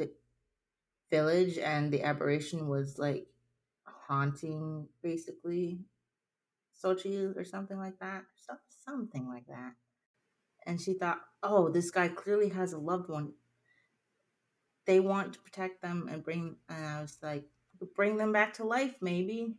village, 1.10 1.58
and 1.58 1.92
the 1.92 2.04
aberration 2.04 2.68
was 2.68 2.98
like 2.98 3.28
haunting 3.84 4.88
basically 5.02 5.80
Sochi 6.82 7.36
or 7.36 7.44
something 7.44 7.78
like 7.78 8.00
that 8.00 8.24
something 8.88 9.28
like 9.28 9.46
that. 9.48 9.74
And 10.66 10.82
she 10.82 10.94
thought, 10.94 11.20
oh, 11.44 11.70
this 11.70 11.92
guy 11.92 12.08
clearly 12.08 12.50
has 12.50 12.74
a 12.74 12.78
loved 12.78 13.10
one. 13.10 13.34
They 14.88 15.00
want 15.02 15.34
to 15.34 15.40
protect 15.40 15.82
them 15.82 16.08
and 16.10 16.24
bring, 16.24 16.56
and 16.70 16.86
I 16.86 17.02
was 17.02 17.18
like, 17.22 17.44
bring 17.96 18.18
them 18.18 18.32
back 18.32 18.54
to 18.56 18.64
life, 18.64 18.96
maybe. 19.02 19.56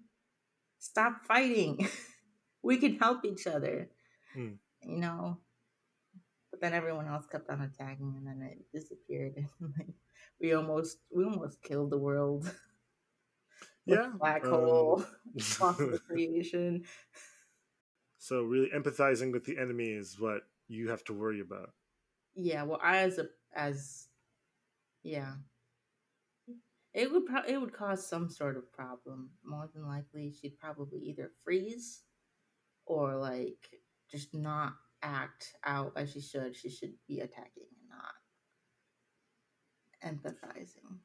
Stop 0.78 1.22
fighting. 1.24 1.86
we 2.62 2.78
can 2.78 2.96
help 2.98 3.24
each 3.24 3.46
other. 3.46 3.90
Hmm. 4.32 4.54
You 4.82 4.96
know? 4.96 5.38
But 6.50 6.60
then 6.60 6.72
everyone 6.72 7.06
else 7.06 7.26
kept 7.26 7.50
on 7.50 7.60
attacking 7.60 8.14
and 8.16 8.26
then 8.26 8.48
it 8.50 8.58
disappeared. 8.72 9.46
we 10.40 10.54
almost 10.54 10.98
we 11.14 11.24
almost 11.24 11.62
killed 11.62 11.90
the 11.90 11.98
world. 11.98 12.50
yeah. 13.86 14.10
Black 14.18 14.44
um... 14.44 14.50
hole, 14.50 15.04
creation. 16.06 16.84
So 18.18 18.42
really 18.42 18.70
empathizing 18.74 19.32
with 19.32 19.44
the 19.44 19.58
enemy 19.58 19.90
is 19.90 20.18
what 20.18 20.42
you 20.68 20.90
have 20.90 21.04
to 21.04 21.12
worry 21.12 21.40
about. 21.40 21.70
Yeah, 22.34 22.62
well, 22.64 22.80
I 22.82 22.98
as 22.98 23.18
a 23.18 23.28
as 23.54 24.07
yeah, 25.02 25.34
it 26.94 27.12
would 27.12 27.26
pro- 27.26 27.46
it 27.46 27.60
would 27.60 27.72
cause 27.72 28.06
some 28.06 28.28
sort 28.28 28.56
of 28.56 28.72
problem. 28.72 29.30
More 29.44 29.68
than 29.74 29.86
likely, 29.86 30.32
she'd 30.32 30.58
probably 30.58 31.00
either 31.00 31.32
freeze 31.44 32.02
or 32.86 33.16
like 33.16 33.68
just 34.10 34.34
not 34.34 34.74
act 35.02 35.54
out 35.64 35.92
as 35.96 36.12
she 36.12 36.20
should. 36.20 36.56
She 36.56 36.70
should 36.70 36.94
be 37.06 37.20
attacking 37.20 37.66
and 37.80 37.88
not 37.88 38.14
empathizing. 40.04 40.98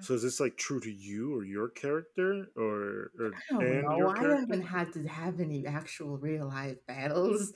So 0.00 0.14
is 0.14 0.22
this 0.22 0.40
like 0.40 0.56
true 0.56 0.80
to 0.80 0.90
you 0.90 1.34
or 1.34 1.44
your 1.44 1.68
character 1.68 2.48
or, 2.56 3.12
or 3.18 3.32
I 3.34 3.40
don't 3.50 3.82
know. 3.82 4.08
I 4.08 4.22
haven't 4.22 4.62
had 4.62 4.92
to 4.94 5.06
have 5.06 5.40
any 5.40 5.66
actual 5.66 6.18
real 6.18 6.48
life 6.48 6.76
battles. 6.86 7.52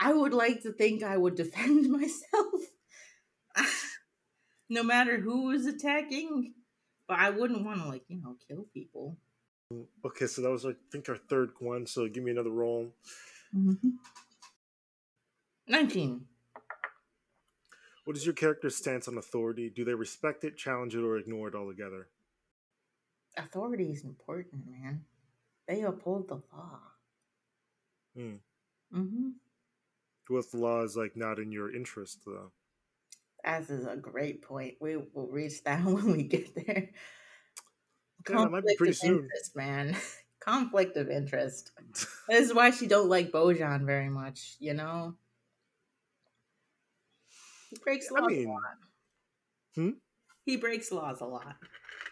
I 0.00 0.12
would 0.12 0.32
like 0.32 0.62
to 0.62 0.72
think 0.72 1.02
I 1.02 1.16
would 1.16 1.34
defend 1.34 1.90
myself, 1.90 2.62
no 4.68 4.82
matter 4.82 5.18
who 5.18 5.50
is 5.50 5.66
attacking. 5.66 6.54
But 7.06 7.18
I 7.18 7.30
wouldn't 7.30 7.64
want 7.64 7.82
to 7.82 7.88
like 7.88 8.04
you 8.08 8.20
know 8.20 8.36
kill 8.46 8.66
people. 8.74 9.16
Okay, 10.04 10.26
so 10.26 10.42
that 10.42 10.50
was 10.50 10.64
I 10.64 10.72
think 10.90 11.08
our 11.08 11.16
third 11.16 11.50
one. 11.58 11.86
So 11.86 12.08
give 12.08 12.24
me 12.24 12.30
another 12.30 12.50
roll. 12.50 12.92
Mm-hmm. 13.56 13.88
Nineteen. 15.66 16.26
What 18.04 18.16
is 18.16 18.24
your 18.24 18.34
character's 18.34 18.74
stance 18.74 19.06
on 19.06 19.18
authority? 19.18 19.68
Do 19.68 19.84
they 19.84 19.92
respect 19.92 20.42
it, 20.44 20.56
challenge 20.56 20.94
it, 20.94 21.02
or 21.02 21.18
ignore 21.18 21.48
it 21.48 21.54
altogether? 21.54 22.08
Authority 23.36 23.90
is 23.90 24.02
important, 24.02 24.62
man. 24.66 25.04
They 25.66 25.82
uphold 25.82 26.28
the 26.28 26.40
law. 26.50 26.80
Hmm. 28.16 28.36
Mm-hmm. 28.94 29.28
What 30.28 30.38
if 30.38 30.50
the 30.50 30.56
law 30.56 30.82
is 30.82 30.96
like 30.96 31.16
not 31.16 31.38
in 31.38 31.52
your 31.52 31.74
interest, 31.74 32.20
though? 32.24 32.52
That 33.44 33.62
is 33.62 33.86
a 33.86 33.96
great 33.96 34.42
point. 34.42 34.74
We 34.80 34.96
will 34.96 35.28
reach 35.28 35.62
that 35.64 35.84
when 35.84 36.12
we 36.12 36.24
get 36.24 36.54
there. 36.54 36.90
Yeah, 38.28 38.46
be 38.46 38.76
pretty 38.76 38.92
soon, 38.92 39.20
interest, 39.20 39.56
man. 39.56 39.96
Conflict 40.40 40.96
of 40.96 41.08
interest. 41.08 41.72
this 42.28 42.48
is 42.48 42.54
why 42.54 42.70
she 42.70 42.86
don't 42.86 43.08
like 43.08 43.32
Bojan 43.32 43.86
very 43.86 44.08
much. 44.08 44.56
You 44.58 44.74
know. 44.74 45.14
He 47.70 47.76
breaks 47.84 48.10
laws 48.10 48.24
I 48.24 48.26
mean, 48.26 48.48
a 48.48 48.52
lot. 48.52 48.62
Hmm? 49.74 49.90
He 50.44 50.56
breaks 50.56 50.90
laws 50.90 51.20
a 51.20 51.26
lot. 51.26 51.56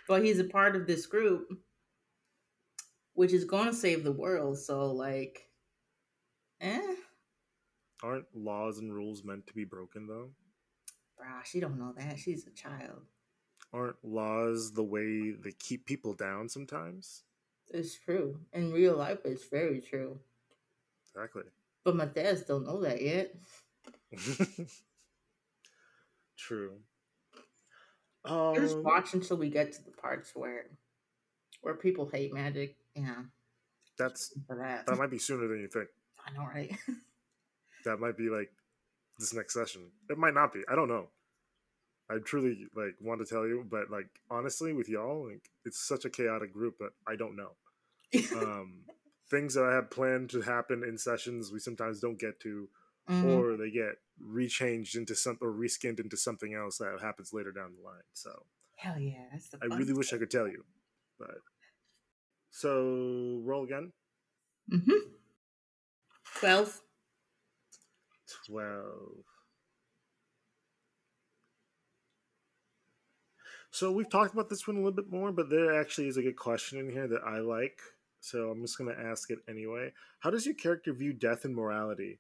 But 0.07 0.25
he's 0.25 0.39
a 0.39 0.45
part 0.45 0.77
of 0.77 0.87
this 0.87 1.07
group, 1.07 1.49
which 3.15 3.33
is 3.33 3.45
going 3.45 3.67
to 3.67 3.75
save 3.75 4.05
the 4.05 4.13
world. 4.13 4.59
So, 4.59 4.93
like, 4.93 5.49
eh? 6.61 6.95
Aren't 8.03 8.27
laws 8.35 8.79
and 8.79 8.95
rules 8.95 9.25
meant 9.25 9.47
to 9.47 9.55
be 9.55 9.65
broken, 9.65 10.07
though? 10.07 10.31
Brah, 11.19 11.45
she 11.45 11.61
don't 11.61 11.79
know 11.79 11.95
that. 11.97 12.19
She's 12.19 12.47
a 12.47 12.51
child. 12.51 13.03
Aren't 13.73 14.05
laws 14.05 14.73
the 14.73 14.85
way 14.85 15.33
they 15.33 15.53
keep 15.53 15.87
people 15.87 16.15
down 16.15 16.49
sometimes? 16.49 17.23
It's 17.69 17.99
true. 17.99 18.39
In 18.53 18.73
real 18.73 18.97
life, 18.97 19.19
it's 19.25 19.49
very 19.49 19.81
true. 19.81 20.19
Exactly. 21.09 21.45
But 21.85 21.97
Mateas 21.97 22.43
don't 22.43 22.67
know 22.67 22.81
that 22.83 23.01
yet. 23.01 23.35
True. 26.37 26.73
Um, 28.25 28.55
just 28.55 28.79
watch 28.79 29.15
until 29.15 29.37
we 29.37 29.49
get 29.49 29.73
to 29.73 29.85
the 29.85 29.93
parts 29.93 30.33
where 30.35 30.67
where 31.63 31.75
people 31.75 32.09
hate 32.13 32.35
magic. 32.35 32.77
Yeah. 32.95 33.23
That's 33.99 34.35
that. 34.49 34.87
that 34.87 34.99
might 34.99 35.11
be 35.11 35.19
sooner 35.19 35.49
than 35.49 35.61
you 35.61 35.69
think. 35.69 35.89
I 36.27 36.33
know, 36.33 36.47
right? 36.47 36.77
that 37.85 37.99
might 37.99 38.17
be 38.17 38.29
like 38.29 38.51
this 39.19 39.35
next 39.35 39.55
session. 39.55 39.91
It 40.11 40.19
might 40.19 40.35
not 40.35 40.53
be. 40.53 40.63
I 40.69 40.75
don't 40.75 40.89
know. 40.89 41.09
I 42.09 42.19
truly 42.25 42.67
like 42.75 42.95
want 43.01 43.21
to 43.21 43.27
tell 43.27 43.47
you, 43.47 43.67
but 43.69 43.91
like 43.91 44.09
honestly, 44.31 44.73
with 44.73 44.89
y'all, 44.89 45.29
like 45.29 45.51
it's 45.65 45.87
such 45.87 46.05
a 46.05 46.11
chaotic 46.11 46.53
group 46.53 46.79
that 46.79 46.91
I 47.07 47.17
don't 47.17 47.37
know. 47.37 47.51
um, 48.41 48.85
things 49.29 49.55
that 49.55 49.65
I 49.65 49.75
have 49.75 49.91
planned 49.91 50.31
to 50.31 50.43
happen 50.43 50.85
in 50.85 50.99
sessions, 50.99 51.51
we 51.53 51.59
sometimes 51.59 51.99
don't 51.99 52.19
get 52.19 52.39
to, 52.41 52.69
mm-hmm. 53.11 53.29
or 53.29 53.57
they 53.57 53.71
get 53.71 53.97
rechanged 54.23 54.97
into 54.97 55.17
something 55.17 55.47
or 55.47 55.53
reskinned 55.53 55.99
into 55.99 56.17
something 56.17 56.55
else 56.55 56.79
that 56.79 56.99
happens 57.03 57.33
later 57.33 57.51
down 57.51 57.73
the 57.77 57.85
line. 57.85 58.03
So 58.13 58.45
hell 58.77 58.99
yeah, 58.99 59.25
that's 59.33 59.49
the. 59.49 59.59
I 59.63 59.67
really 59.67 59.87
stuff. 59.87 59.99
wish 59.99 60.13
I 60.13 60.19
could 60.19 60.31
tell 60.31 60.47
you, 60.47 60.65
but 61.19 61.39
so 62.51 63.41
roll 63.45 63.65
again. 63.65 63.93
Mm-hmm. 64.73 65.11
Twelve. 66.39 66.81
Twelve. 68.47 69.25
So 73.71 73.93
we've 73.93 74.09
talked 74.09 74.33
about 74.33 74.49
this 74.49 74.67
one 74.67 74.77
a 74.77 74.81
little 74.81 74.93
bit 74.93 75.11
more, 75.11 75.33
but 75.33 75.51
there 75.51 75.79
actually 75.79 76.09
is 76.09 76.17
a 76.17 76.23
good 76.23 76.37
question 76.37 76.79
in 76.79 76.89
here 76.89 77.09
that 77.09 77.23
I 77.27 77.41
like. 77.41 77.79
So 78.21 78.51
I'm 78.51 78.63
just 78.63 78.79
going 78.79 78.95
to 78.95 78.99
ask 78.99 79.31
it 79.31 79.41
anyway. 79.49 79.93
How 80.21 80.31
does 80.31 80.47
your 80.47 80.55
character 80.55 80.93
view 80.93 81.13
death 81.13 81.45
and 81.45 81.55
morality? 81.55 82.19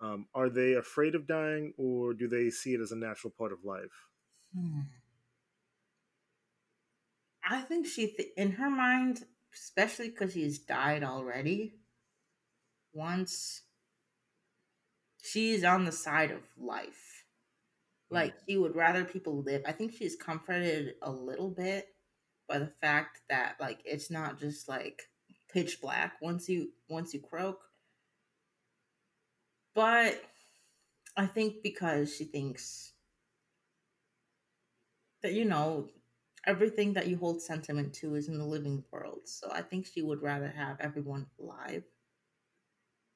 Um, 0.00 0.26
are 0.34 0.48
they 0.48 0.74
afraid 0.74 1.14
of 1.14 1.26
dying, 1.26 1.74
or 1.76 2.14
do 2.14 2.28
they 2.28 2.50
see 2.50 2.74
it 2.74 2.80
as 2.80 2.92
a 2.92 2.96
natural 2.96 3.32
part 3.36 3.52
of 3.52 3.64
life? 3.64 4.06
Hmm. 4.56 4.80
I 7.44 7.62
think 7.62 7.86
she, 7.86 8.08
th- 8.08 8.30
in 8.36 8.52
her 8.52 8.70
mind, 8.70 9.24
especially 9.52 10.08
because 10.08 10.32
she's 10.32 10.58
died 10.60 11.02
already, 11.02 11.74
once 12.92 13.62
she's 15.22 15.64
on 15.64 15.84
the 15.84 15.92
side 15.92 16.30
of 16.30 16.42
life. 16.58 17.24
Hmm. 18.10 18.16
Like 18.16 18.34
she 18.46 18.58
would 18.58 18.76
rather 18.76 19.04
people 19.04 19.42
live. 19.42 19.62
I 19.66 19.72
think 19.72 19.92
she's 19.92 20.16
comforted 20.16 20.94
a 21.02 21.10
little 21.10 21.50
bit 21.50 21.86
by 22.48 22.58
the 22.58 22.72
fact 22.80 23.20
that 23.30 23.56
like 23.60 23.80
it's 23.84 24.10
not 24.10 24.38
just 24.38 24.68
like 24.68 25.02
pitch 25.50 25.80
black 25.80 26.14
once 26.20 26.48
you 26.48 26.70
once 26.88 27.14
you 27.14 27.20
croak. 27.20 27.60
But 29.74 30.20
I 31.16 31.26
think 31.26 31.62
because 31.62 32.14
she 32.14 32.24
thinks 32.24 32.92
that 35.22 35.32
you 35.32 35.44
know 35.44 35.88
everything 36.46 36.92
that 36.94 37.06
you 37.06 37.16
hold 37.16 37.40
sentiment 37.40 37.94
to 37.94 38.16
is 38.16 38.28
in 38.28 38.38
the 38.38 38.44
living 38.44 38.82
world. 38.90 39.20
So 39.24 39.50
I 39.52 39.62
think 39.62 39.86
she 39.86 40.02
would 40.02 40.22
rather 40.22 40.48
have 40.48 40.76
everyone 40.80 41.26
alive. 41.40 41.84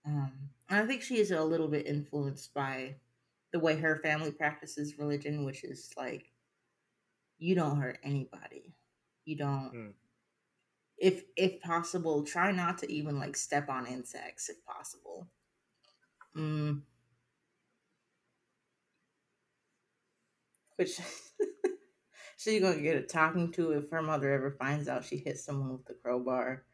Um, 0.07 0.33
and 0.69 0.81
I 0.81 0.87
think 0.87 1.03
she 1.03 1.19
is 1.19 1.31
a 1.31 1.43
little 1.43 1.69
bit 1.69 1.87
influenced 1.87 2.55
by 2.55 2.95
the 3.53 3.59
way 3.59 3.77
her 3.77 3.97
family 3.97 4.31
practices 4.31 4.99
religion, 4.99 5.45
which 5.45 5.65
is 5.65 5.91
like 5.97 6.31
you 7.39 7.55
don't 7.55 7.81
hurt 7.81 7.99
anybody. 8.03 8.75
You 9.25 9.37
don't 9.37 9.73
mm. 9.75 9.93
if 10.99 11.25
if 11.37 11.61
possible, 11.61 12.23
try 12.25 12.53
not 12.53 12.79
to 12.79 12.93
even 12.93 13.19
like 13.19 13.37
step 13.37 13.69
on 13.69 13.87
insects 13.87 14.49
if 14.49 14.65
possible. 14.65 15.29
Mm. 16.37 16.83
Which 20.77 21.01
she's 22.37 22.61
gonna 22.61 22.81
get 22.81 22.97
a 22.97 23.03
talking 23.03 23.51
to 23.53 23.73
if 23.73 23.91
her 23.91 24.03
mother 24.03 24.33
ever 24.33 24.51
finds 24.51 24.89
out 24.89 25.05
she 25.05 25.17
hit 25.17 25.39
someone 25.39 25.73
with 25.73 25.87
the 25.87 25.95
crowbar. 25.95 26.65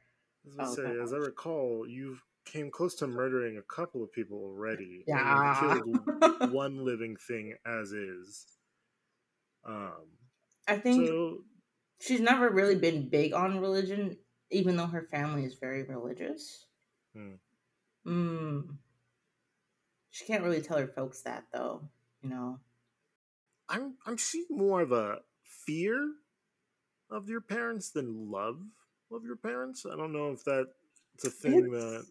As 0.46 0.58
I, 0.58 0.64
oh, 0.64 0.74
say, 0.74 1.00
as 1.00 1.12
I 1.12 1.18
recall, 1.18 1.86
you've 1.86 2.20
came 2.44 2.70
close 2.70 2.94
to 2.96 3.06
murdering 3.06 3.58
a 3.58 3.62
couple 3.62 4.02
of 4.02 4.12
people 4.12 4.38
already. 4.38 5.04
Yeah, 5.06 5.58
killed 5.60 6.52
one 6.52 6.84
living 6.84 7.16
thing 7.16 7.54
as 7.66 7.92
is. 7.92 8.46
Um, 9.64 9.92
I 10.66 10.76
think 10.76 11.06
so, 11.06 11.38
she's 12.00 12.20
never 12.20 12.50
really 12.50 12.74
been 12.74 13.08
big 13.08 13.32
on 13.32 13.60
religion, 13.60 14.16
even 14.50 14.76
though 14.76 14.86
her 14.86 15.02
family 15.02 15.44
is 15.44 15.54
very 15.54 15.84
religious. 15.84 16.66
Hmm. 17.14 17.34
Mm. 18.06 18.76
She 20.10 20.24
can't 20.24 20.42
really 20.42 20.60
tell 20.60 20.78
her 20.78 20.88
folks 20.88 21.22
that 21.22 21.44
though, 21.52 21.82
you 22.22 22.30
know. 22.30 22.58
I'm 23.68 23.94
I'm 24.04 24.18
seeing 24.18 24.46
more 24.50 24.82
of 24.82 24.92
a 24.92 25.18
fear 25.44 25.96
of 27.10 27.28
your 27.28 27.40
parents 27.40 27.90
than 27.90 28.30
love 28.30 28.58
of 29.10 29.24
your 29.24 29.36
parents. 29.36 29.86
I 29.90 29.96
don't 29.96 30.12
know 30.12 30.32
if 30.32 30.44
that's 30.44 31.24
a 31.24 31.30
thing 31.30 31.70
it's, 31.72 31.72
that 31.72 32.06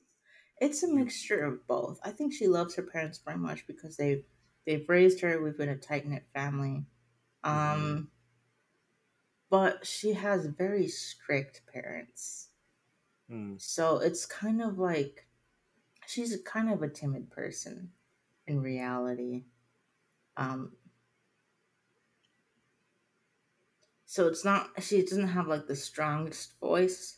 it's 0.61 0.83
a 0.83 0.87
mixture 0.87 1.43
of 1.43 1.67
both. 1.67 1.99
I 2.05 2.11
think 2.11 2.31
she 2.31 2.47
loves 2.47 2.75
her 2.75 2.83
parents 2.83 3.19
very 3.25 3.37
much 3.37 3.65
because 3.65 3.97
they've 3.97 4.23
they've 4.65 4.87
raised 4.87 5.19
her. 5.21 5.41
We've 5.41 5.57
been 5.57 5.69
a 5.69 5.75
tight 5.75 6.07
knit 6.07 6.23
family. 6.33 6.85
Um, 7.43 7.55
mm-hmm. 7.57 8.01
but 9.49 9.85
she 9.85 10.13
has 10.13 10.45
very 10.45 10.87
strict 10.87 11.63
parents. 11.73 12.49
Mm. 13.29 13.59
So 13.59 13.97
it's 13.97 14.27
kind 14.27 14.61
of 14.61 14.77
like 14.77 15.25
she's 16.05 16.37
kind 16.45 16.71
of 16.71 16.83
a 16.83 16.89
timid 16.89 17.31
person 17.31 17.89
in 18.45 18.61
reality. 18.61 19.45
Um, 20.37 20.73
so 24.05 24.27
it's 24.27 24.45
not 24.45 24.69
she 24.79 25.01
doesn't 25.01 25.29
have 25.29 25.47
like 25.47 25.65
the 25.65 25.75
strongest 25.75 26.59
voice 26.59 27.17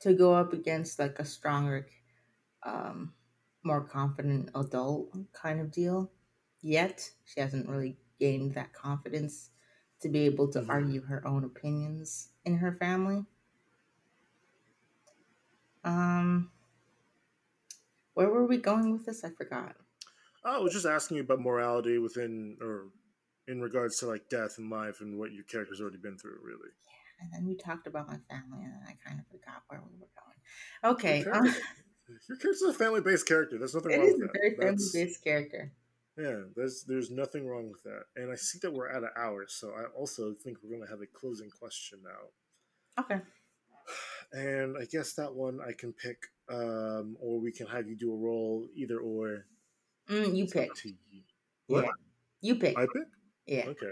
to 0.00 0.14
go 0.14 0.34
up 0.34 0.52
against 0.52 0.98
like 0.98 1.18
a 1.18 1.24
stronger, 1.24 1.86
um, 2.64 3.12
more 3.62 3.82
confident 3.82 4.50
adult 4.54 5.14
kind 5.32 5.60
of 5.60 5.70
deal. 5.70 6.10
Yet 6.62 7.10
she 7.24 7.40
hasn't 7.40 7.68
really 7.68 7.96
gained 8.18 8.54
that 8.54 8.72
confidence 8.72 9.50
to 10.00 10.08
be 10.08 10.20
able 10.20 10.48
to 10.52 10.60
mm-hmm. 10.60 10.70
argue 10.70 11.02
her 11.02 11.26
own 11.26 11.44
opinions 11.44 12.28
in 12.44 12.56
her 12.56 12.72
family. 12.72 13.24
Um, 15.84 16.50
where 18.14 18.28
were 18.28 18.46
we 18.46 18.58
going 18.58 18.92
with 18.92 19.06
this? 19.06 19.24
I 19.24 19.30
forgot. 19.30 19.76
Oh, 20.44 20.60
I 20.60 20.62
was 20.62 20.72
just 20.72 20.86
asking 20.86 21.18
you 21.18 21.22
about 21.22 21.40
morality 21.40 21.98
within 21.98 22.56
or 22.60 22.88
in 23.48 23.60
regards 23.60 23.98
to 23.98 24.06
like 24.06 24.28
death 24.28 24.56
and 24.58 24.70
life 24.70 25.00
and 25.00 25.18
what 25.18 25.32
your 25.32 25.44
character's 25.44 25.80
already 25.80 25.98
been 25.98 26.16
through, 26.16 26.38
really 26.42 26.70
and 27.20 27.32
then 27.32 27.46
we 27.46 27.54
talked 27.54 27.86
about 27.86 28.08
my 28.08 28.18
family, 28.28 28.64
and 28.64 28.72
then 28.72 28.82
I 28.86 28.96
kind 29.06 29.20
of 29.20 29.26
forgot 29.26 29.62
where 29.68 29.80
we 29.80 29.98
were 29.98 30.08
going. 30.14 30.94
Okay. 30.94 31.20
Your, 31.20 31.32
character, 31.32 31.60
your 32.28 32.38
character's 32.38 32.62
a 32.62 32.72
family 32.74 33.00
based 33.00 33.26
character. 33.26 33.58
There's 33.58 33.74
nothing 33.74 33.98
wrong 33.98 34.18
with 34.18 34.20
that. 34.20 34.40
Very 34.40 34.56
family 34.56 34.84
based 34.92 35.24
character. 35.24 35.72
Yeah, 36.16 36.40
there's 36.56 36.84
there's 36.84 37.10
nothing 37.10 37.46
wrong 37.46 37.70
with 37.70 37.82
that. 37.84 38.04
And 38.16 38.30
I 38.30 38.34
see 38.34 38.58
that 38.62 38.72
we're 38.72 38.90
at 38.90 39.02
an 39.02 39.10
hour, 39.16 39.44
so 39.48 39.70
I 39.70 39.84
also 39.96 40.34
think 40.34 40.58
we're 40.62 40.76
gonna 40.76 40.90
have 40.90 41.00
a 41.00 41.06
closing 41.06 41.50
question 41.50 42.00
now. 42.04 43.02
Okay. 43.02 43.20
And 44.32 44.76
I 44.80 44.84
guess 44.84 45.14
that 45.14 45.34
one 45.34 45.58
I 45.60 45.72
can 45.72 45.92
pick, 45.92 46.28
um, 46.48 47.16
or 47.18 47.40
we 47.40 47.50
can 47.50 47.66
have 47.66 47.88
you 47.88 47.96
do 47.96 48.12
a 48.12 48.16
roll, 48.16 48.64
either 48.76 49.00
or. 49.00 49.46
Mm, 50.08 50.36
you 50.36 50.46
pick. 50.46 50.70
You. 50.84 50.94
What? 51.66 51.84
Yeah. 51.86 51.90
You 52.40 52.54
pick. 52.54 52.78
I 52.78 52.82
pick. 52.82 53.08
Yeah. 53.46 53.64
Okay. 53.66 53.90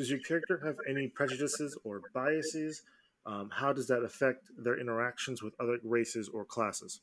Does 0.00 0.08
your 0.08 0.20
character 0.20 0.58
have 0.64 0.76
any 0.88 1.08
prejudices 1.08 1.76
or 1.84 2.00
biases? 2.14 2.80
Um, 3.26 3.50
how 3.52 3.74
does 3.74 3.88
that 3.88 4.02
affect 4.02 4.46
their 4.56 4.80
interactions 4.80 5.42
with 5.42 5.52
other 5.60 5.76
races 5.84 6.30
or 6.32 6.46
classes? 6.46 7.02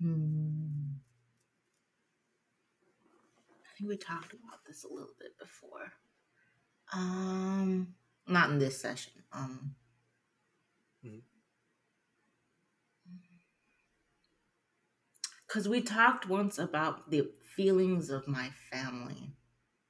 Hmm. 0.00 0.98
I 3.50 3.74
think 3.76 3.90
we 3.90 3.96
talked 3.96 4.34
about 4.34 4.60
this 4.68 4.84
a 4.84 4.88
little 4.88 5.16
bit 5.18 5.36
before. 5.36 5.94
Um, 6.94 7.96
not 8.28 8.50
in 8.50 8.60
this 8.60 8.80
session. 8.80 9.14
Um, 9.32 9.74
because 11.02 11.24
mm-hmm. 15.64 15.72
we 15.72 15.80
talked 15.80 16.28
once 16.28 16.60
about 16.60 17.10
the 17.10 17.28
feelings 17.56 18.10
of 18.10 18.28
my 18.28 18.50
family 18.70 19.32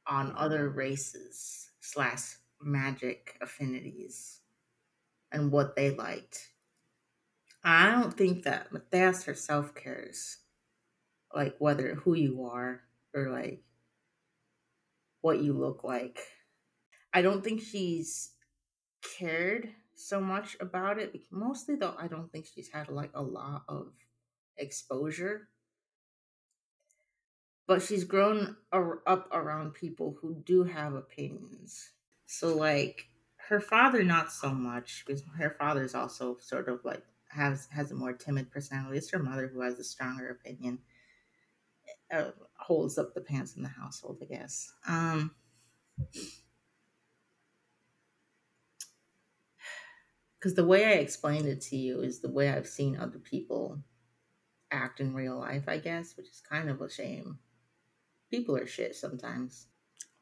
on 0.07 0.33
other 0.35 0.71
races 0.71 1.68
slash 1.89 2.37
magic 2.61 3.39
affinities 3.41 4.41
and 5.33 5.51
what 5.51 5.75
they 5.75 5.91
liked. 5.91 6.53
I 7.65 7.91
don't 7.91 8.15
think 8.15 8.45
that 8.45 8.73
Mateas 8.73 9.25
herself 9.25 9.75
cares, 9.75 10.39
like 11.35 11.57
whether 11.59 11.95
who 11.95 12.15
you 12.15 12.45
are 12.45 12.83
or 13.15 13.31
like 13.31 13.65
what 15.23 15.41
you 15.43 15.55
look 15.55 15.83
like. 15.83 16.21
I 17.13 17.23
don't 17.23 17.43
think 17.43 17.63
she's 17.63 18.33
cared 19.17 19.71
so 19.95 20.21
much 20.21 20.57
about 20.61 20.99
it. 20.99 21.15
Mostly 21.31 21.77
though, 21.77 21.97
I 21.99 22.07
don't 22.07 22.31
think 22.31 22.47
she's 22.47 22.71
had 22.71 22.89
like 22.89 23.13
a 23.15 23.23
lot 23.23 23.65
of 23.67 23.93
exposure 24.59 25.49
but 27.69 27.83
she's 27.83 28.03
grown 28.03 28.57
up 28.73 29.29
around 29.31 29.75
people 29.75 30.17
who 30.21 30.35
do 30.35 30.65
have 30.65 30.95
opinions. 30.95 31.91
So 32.25 32.57
like 32.57 33.11
her 33.37 33.61
father, 33.61 34.03
not 34.03 34.33
so 34.33 34.51
much 34.51 35.05
because 35.07 35.23
her 35.37 35.55
father 35.59 35.85
is 35.85 35.95
also 35.95 36.39
sort 36.39 36.69
of 36.69 36.83
like 36.83 37.05
has 37.29 37.69
has 37.71 37.93
a 37.93 37.95
more 37.95 38.15
timid 38.15 38.51
personality. 38.51 38.97
It's 38.97 39.11
her 39.11 39.19
mother 39.19 39.49
who 39.49 39.61
has 39.61 39.79
a 39.79 39.85
stronger 39.85 40.31
opinion. 40.31 40.79
Uh, 42.11 42.31
holds 42.57 42.97
up 42.97 43.13
the 43.13 43.21
pants 43.21 43.55
in 43.55 43.63
the 43.63 43.69
household, 43.69 44.19
I 44.23 44.25
guess. 44.25 44.73
Um, 44.87 45.35
because 50.39 50.55
the 50.55 50.65
way 50.65 50.87
I 50.87 50.93
explained 50.93 51.47
it 51.47 51.61
to 51.63 51.77
you 51.77 52.01
is 52.01 52.21
the 52.21 52.31
way 52.31 52.49
I've 52.49 52.67
seen 52.67 52.97
other 52.97 53.19
people 53.19 53.83
act 54.71 55.01
in 55.01 55.13
real 55.13 55.39
life, 55.39 55.65
I 55.69 55.79
guess, 55.79 56.17
which 56.17 56.29
is 56.29 56.41
kind 56.49 56.71
of 56.71 56.81
a 56.81 56.89
shame 56.89 57.39
people 58.31 58.57
are 58.57 58.67
shit 58.67 58.95
sometimes. 58.97 59.67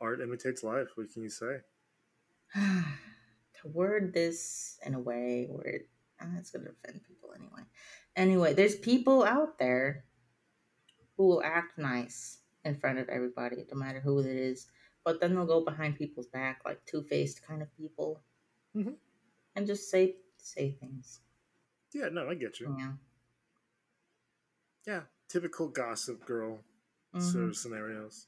Art 0.00 0.20
imitates 0.20 0.62
life. 0.62 0.88
What 0.94 1.12
can 1.12 1.22
you 1.22 1.30
say? 1.30 1.58
to 2.54 3.68
word 3.68 4.12
this 4.12 4.78
in 4.84 4.94
a 4.94 5.00
way 5.00 5.46
where 5.50 5.66
it, 5.66 5.88
uh, 6.20 6.26
it's 6.38 6.50
going 6.50 6.64
to 6.64 6.70
offend 6.70 7.00
people 7.06 7.30
anyway. 7.34 7.62
Anyway, 8.14 8.54
there's 8.54 8.76
people 8.76 9.24
out 9.24 9.58
there 9.58 10.04
who 11.16 11.26
will 11.26 11.42
act 11.42 11.78
nice 11.78 12.38
in 12.64 12.74
front 12.74 12.98
of 12.98 13.08
everybody, 13.08 13.64
no 13.72 13.78
matter 13.78 14.00
who 14.00 14.18
it 14.20 14.26
is. 14.26 14.66
but 15.04 15.20
then 15.20 15.36
they'll 15.36 15.46
go 15.46 15.64
behind 15.64 15.96
people's 15.96 16.26
back, 16.26 16.60
like 16.64 16.84
two 16.84 17.00
faced 17.00 17.40
kind 17.46 17.62
of 17.62 17.68
people, 17.76 18.20
Mhm. 18.74 18.96
and 19.54 19.64
just 19.64 19.88
say 19.88 20.16
say 20.36 20.72
things. 20.72 21.20
Yeah, 21.92 22.08
no, 22.08 22.28
I 22.28 22.34
get 22.34 22.58
you. 22.58 22.74
Yeah. 22.76 22.94
Yeah, 24.84 25.02
typical 25.28 25.68
gossip 25.68 26.24
girl 26.26 26.64
sort 27.20 27.44
Mhm. 27.44 27.48
of 27.50 27.56
scenarios. 27.56 28.26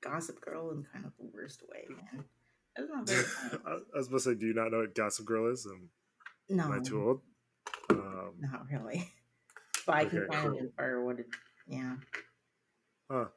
Gossip 0.00 0.40
Girl 0.40 0.70
in 0.72 0.84
kind 0.84 1.04
of 1.06 1.12
the 1.16 1.24
worst 1.32 1.62
way, 1.68 1.86
man. 1.88 2.24
That's 2.76 2.88
not 2.88 3.06
very. 3.06 3.24
I 3.66 3.96
was 3.96 4.06
supposed 4.06 4.24
to 4.24 4.30
say, 4.32 4.34
do 4.34 4.46
you 4.46 4.54
not 4.54 4.70
know 4.72 4.78
what 4.80 4.94
Gossip 4.94 5.26
Girl 5.26 5.46
is? 5.52 5.66
Um, 5.66 5.90
No, 6.48 6.64
Am 6.64 6.72
I 6.72 6.78
too 6.80 7.02
old? 7.02 7.22
Um, 7.90 8.34
not 8.40 8.66
really. 8.70 9.12
But 9.86 9.96
I 9.96 10.02
Okay, 10.04 10.26
cool. 10.30 11.04
what 11.04 11.18
it. 11.18 11.26
Yeah. 11.66 11.96
Huh. 13.10 13.28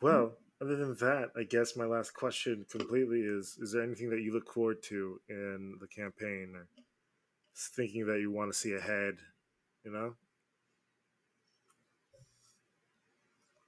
Well, 0.00 0.36
other 0.60 0.76
than 0.76 0.94
that, 0.96 1.30
I 1.36 1.44
guess 1.44 1.76
my 1.76 1.84
last 1.84 2.12
question 2.12 2.66
completely 2.68 3.20
is: 3.20 3.56
Is 3.60 3.72
there 3.72 3.82
anything 3.82 4.10
that 4.10 4.20
you 4.22 4.32
look 4.32 4.52
forward 4.52 4.82
to 4.84 5.20
in 5.28 5.78
the 5.80 5.86
campaign, 5.86 6.54
or 6.56 6.66
thinking 7.56 8.06
that 8.06 8.18
you 8.20 8.32
want 8.32 8.52
to 8.52 8.58
see 8.58 8.74
ahead? 8.74 9.18
You 9.86 9.92
know? 9.92 10.14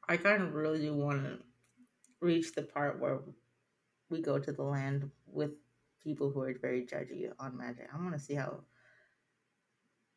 I 0.08 0.16
kind 0.16 0.42
of 0.42 0.52
really 0.52 0.80
do 0.80 0.92
want 0.92 1.22
to 1.22 1.38
reach 2.20 2.52
the 2.54 2.62
part 2.62 2.98
where 2.98 3.20
we 4.10 4.20
go 4.20 4.36
to 4.36 4.50
the 4.50 4.64
land 4.64 5.12
with 5.28 5.52
people 6.02 6.30
who 6.30 6.40
are 6.40 6.52
very 6.60 6.84
judgy 6.84 7.30
on 7.38 7.56
magic. 7.56 7.88
I 7.94 7.96
want 7.98 8.14
to 8.14 8.18
see 8.18 8.34
how. 8.34 8.62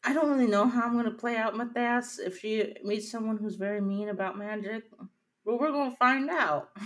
I 0.04 0.14
don't 0.14 0.32
really 0.32 0.49
know 0.49 0.68
how 0.68 0.88
I'm 0.88 0.93
going 0.93 1.06
to 1.06 1.12
play 1.12 1.38
out 1.38 1.56
Mateas 1.56 2.18
if 2.18 2.39
she 2.39 2.74
meets 2.84 3.12
someone 3.12 3.38
who's 3.38 3.56
very 3.56 3.80
mean 3.80 4.10
about 4.10 4.39
magic, 4.39 4.86
but 5.45 5.60
we're 5.60 5.70
going 5.70 5.91
to 5.91 5.97
find 5.97 6.30
out. 6.30 6.72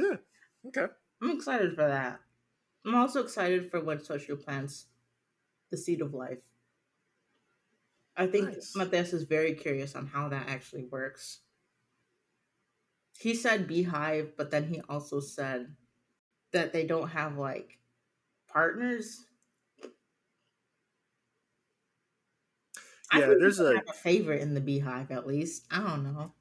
Yeah. 0.00 0.14
Okay. 0.64 0.86
I'm 1.20 1.32
excited 1.32 1.74
for 1.74 1.88
that. 1.88 2.20
I'm 2.86 2.94
also 2.94 3.20
excited 3.20 3.68
for 3.68 3.80
when 3.80 3.98
social 4.00 4.36
plants 4.36 4.86
the 5.72 5.76
seed 5.76 6.00
of 6.00 6.14
life. 6.14 6.38
I 8.18 8.26
think 8.26 8.46
Nice. 8.46 8.74
Mateas 8.76 9.12
is 9.14 9.22
very 9.22 9.54
curious 9.54 9.94
on 9.94 10.08
how 10.08 10.28
that 10.28 10.48
actually 10.48 10.84
works. 10.84 11.40
He 13.16 13.34
said 13.34 13.68
beehive, 13.68 14.36
but 14.36 14.50
then 14.50 14.64
he 14.72 14.80
also 14.88 15.20
said 15.20 15.76
that 16.52 16.72
they 16.72 16.86
don't 16.86 17.08
have 17.10 17.38
like 17.38 17.78
partners. 18.48 19.24
Yeah, 23.14 23.34
there's 23.38 23.60
a- 23.60 23.76
have 23.76 23.88
a 23.88 23.92
favorite 23.92 24.42
in 24.42 24.54
the 24.54 24.60
beehive 24.60 25.10
at 25.10 25.26
least. 25.26 25.64
I 25.70 25.80
don't 25.80 26.04
know. 26.04 26.34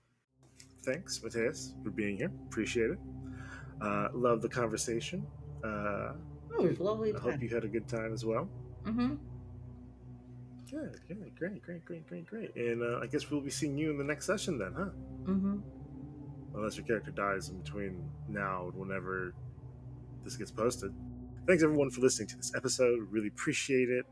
Thanks, 0.84 1.22
Mateas, 1.22 1.74
for 1.84 1.92
being 1.92 2.18
here. 2.18 2.32
Appreciate 2.48 2.92
it. 2.92 3.00
Uh, 3.82 4.10
love 4.14 4.42
the 4.42 4.50
conversation. 4.50 5.26
Uh, 5.64 6.14
It 6.60 6.62
was 6.70 6.80
lovely. 6.80 7.14
I 7.16 7.20
hope 7.20 7.42
you 7.42 7.50
had 7.50 7.64
a 7.64 7.68
good 7.68 7.88
time 7.88 8.14
as 8.14 8.26
well. 8.26 8.50
Mm-hmm. 8.86 9.16
Good, 10.70 11.00
good, 11.08 11.32
great, 11.38 11.62
great, 11.64 11.86
great, 11.86 12.08
great, 12.08 12.26
great. 12.28 12.56
And 12.56 12.82
uh, 12.84 13.00
I 13.02 13.08
guess 13.08 13.30
we'll 13.32 13.42
be 13.42 13.50
seeing 13.50 13.78
you 13.78 13.90
in 13.92 13.98
the 13.98 14.04
next 14.04 14.26
session 14.26 14.58
then, 14.58 14.74
huh? 14.78 14.90
Mm-hmm. 15.24 15.58
unless 16.56 16.76
your 16.78 16.86
character 16.86 17.12
dies 17.12 17.50
in 17.50 17.60
between 17.60 18.10
now 18.28 18.66
and 18.68 18.74
whenever 18.76 19.34
this 20.24 20.36
gets 20.36 20.52
posted. 20.52 20.94
Thanks 21.48 21.64
everyone 21.64 21.90
for 21.90 22.02
listening 22.02 22.28
to 22.30 22.38
this 22.38 22.54
episode. 22.56 23.08
Really 23.12 23.28
appreciate 23.30 23.90
it. 23.90 24.06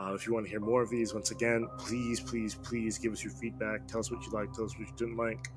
Uh, 0.00 0.14
if 0.14 0.26
you 0.26 0.34
want 0.34 0.46
to 0.46 0.50
hear 0.50 0.58
more 0.58 0.82
of 0.82 0.90
these, 0.90 1.14
once 1.14 1.30
again, 1.30 1.68
please, 1.78 2.18
please, 2.18 2.56
please 2.56 2.98
give 2.98 3.12
us 3.12 3.22
your 3.22 3.32
feedback. 3.34 3.86
Tell 3.86 4.00
us 4.00 4.10
what 4.10 4.24
you 4.24 4.32
like. 4.32 4.52
Tell 4.52 4.64
us 4.64 4.76
what 4.76 4.88
you 4.88 4.94
didn't 4.96 5.16
like. 5.16 5.48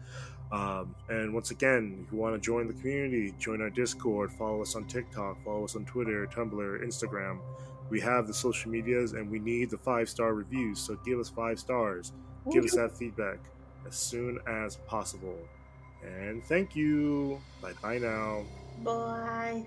Um, 0.51 0.95
and 1.09 1.33
once 1.33 1.49
again, 1.49 2.03
if 2.05 2.11
you 2.11 2.19
want 2.19 2.35
to 2.35 2.39
join 2.39 2.67
the 2.67 2.73
community, 2.73 3.33
join 3.39 3.61
our 3.61 3.71
Discord. 3.71 4.31
Follow 4.31 4.61
us 4.61 4.75
on 4.75 4.85
TikTok. 4.85 5.43
Follow 5.43 5.63
us 5.63 5.75
on 5.75 5.85
Twitter, 5.85 6.27
Tumblr, 6.27 6.85
Instagram. 6.85 7.39
We 7.89 8.01
have 8.01 8.27
the 8.27 8.33
social 8.33 8.71
medias, 8.71 9.13
and 9.13 9.29
we 9.29 9.39
need 9.39 9.69
the 9.69 9.77
five 9.77 10.09
star 10.09 10.33
reviews. 10.33 10.79
So 10.79 10.95
give 11.05 11.19
us 11.19 11.29
five 11.29 11.59
stars. 11.59 12.13
Give 12.49 12.63
us 12.65 12.75
that 12.75 12.97
feedback 12.97 13.39
as 13.85 13.95
soon 13.95 14.39
as 14.47 14.77
possible. 14.77 15.39
And 16.03 16.43
thank 16.43 16.75
you. 16.75 17.41
Bye 17.61 17.73
bye 17.81 17.97
now. 17.97 18.45
Bye. 18.83 19.65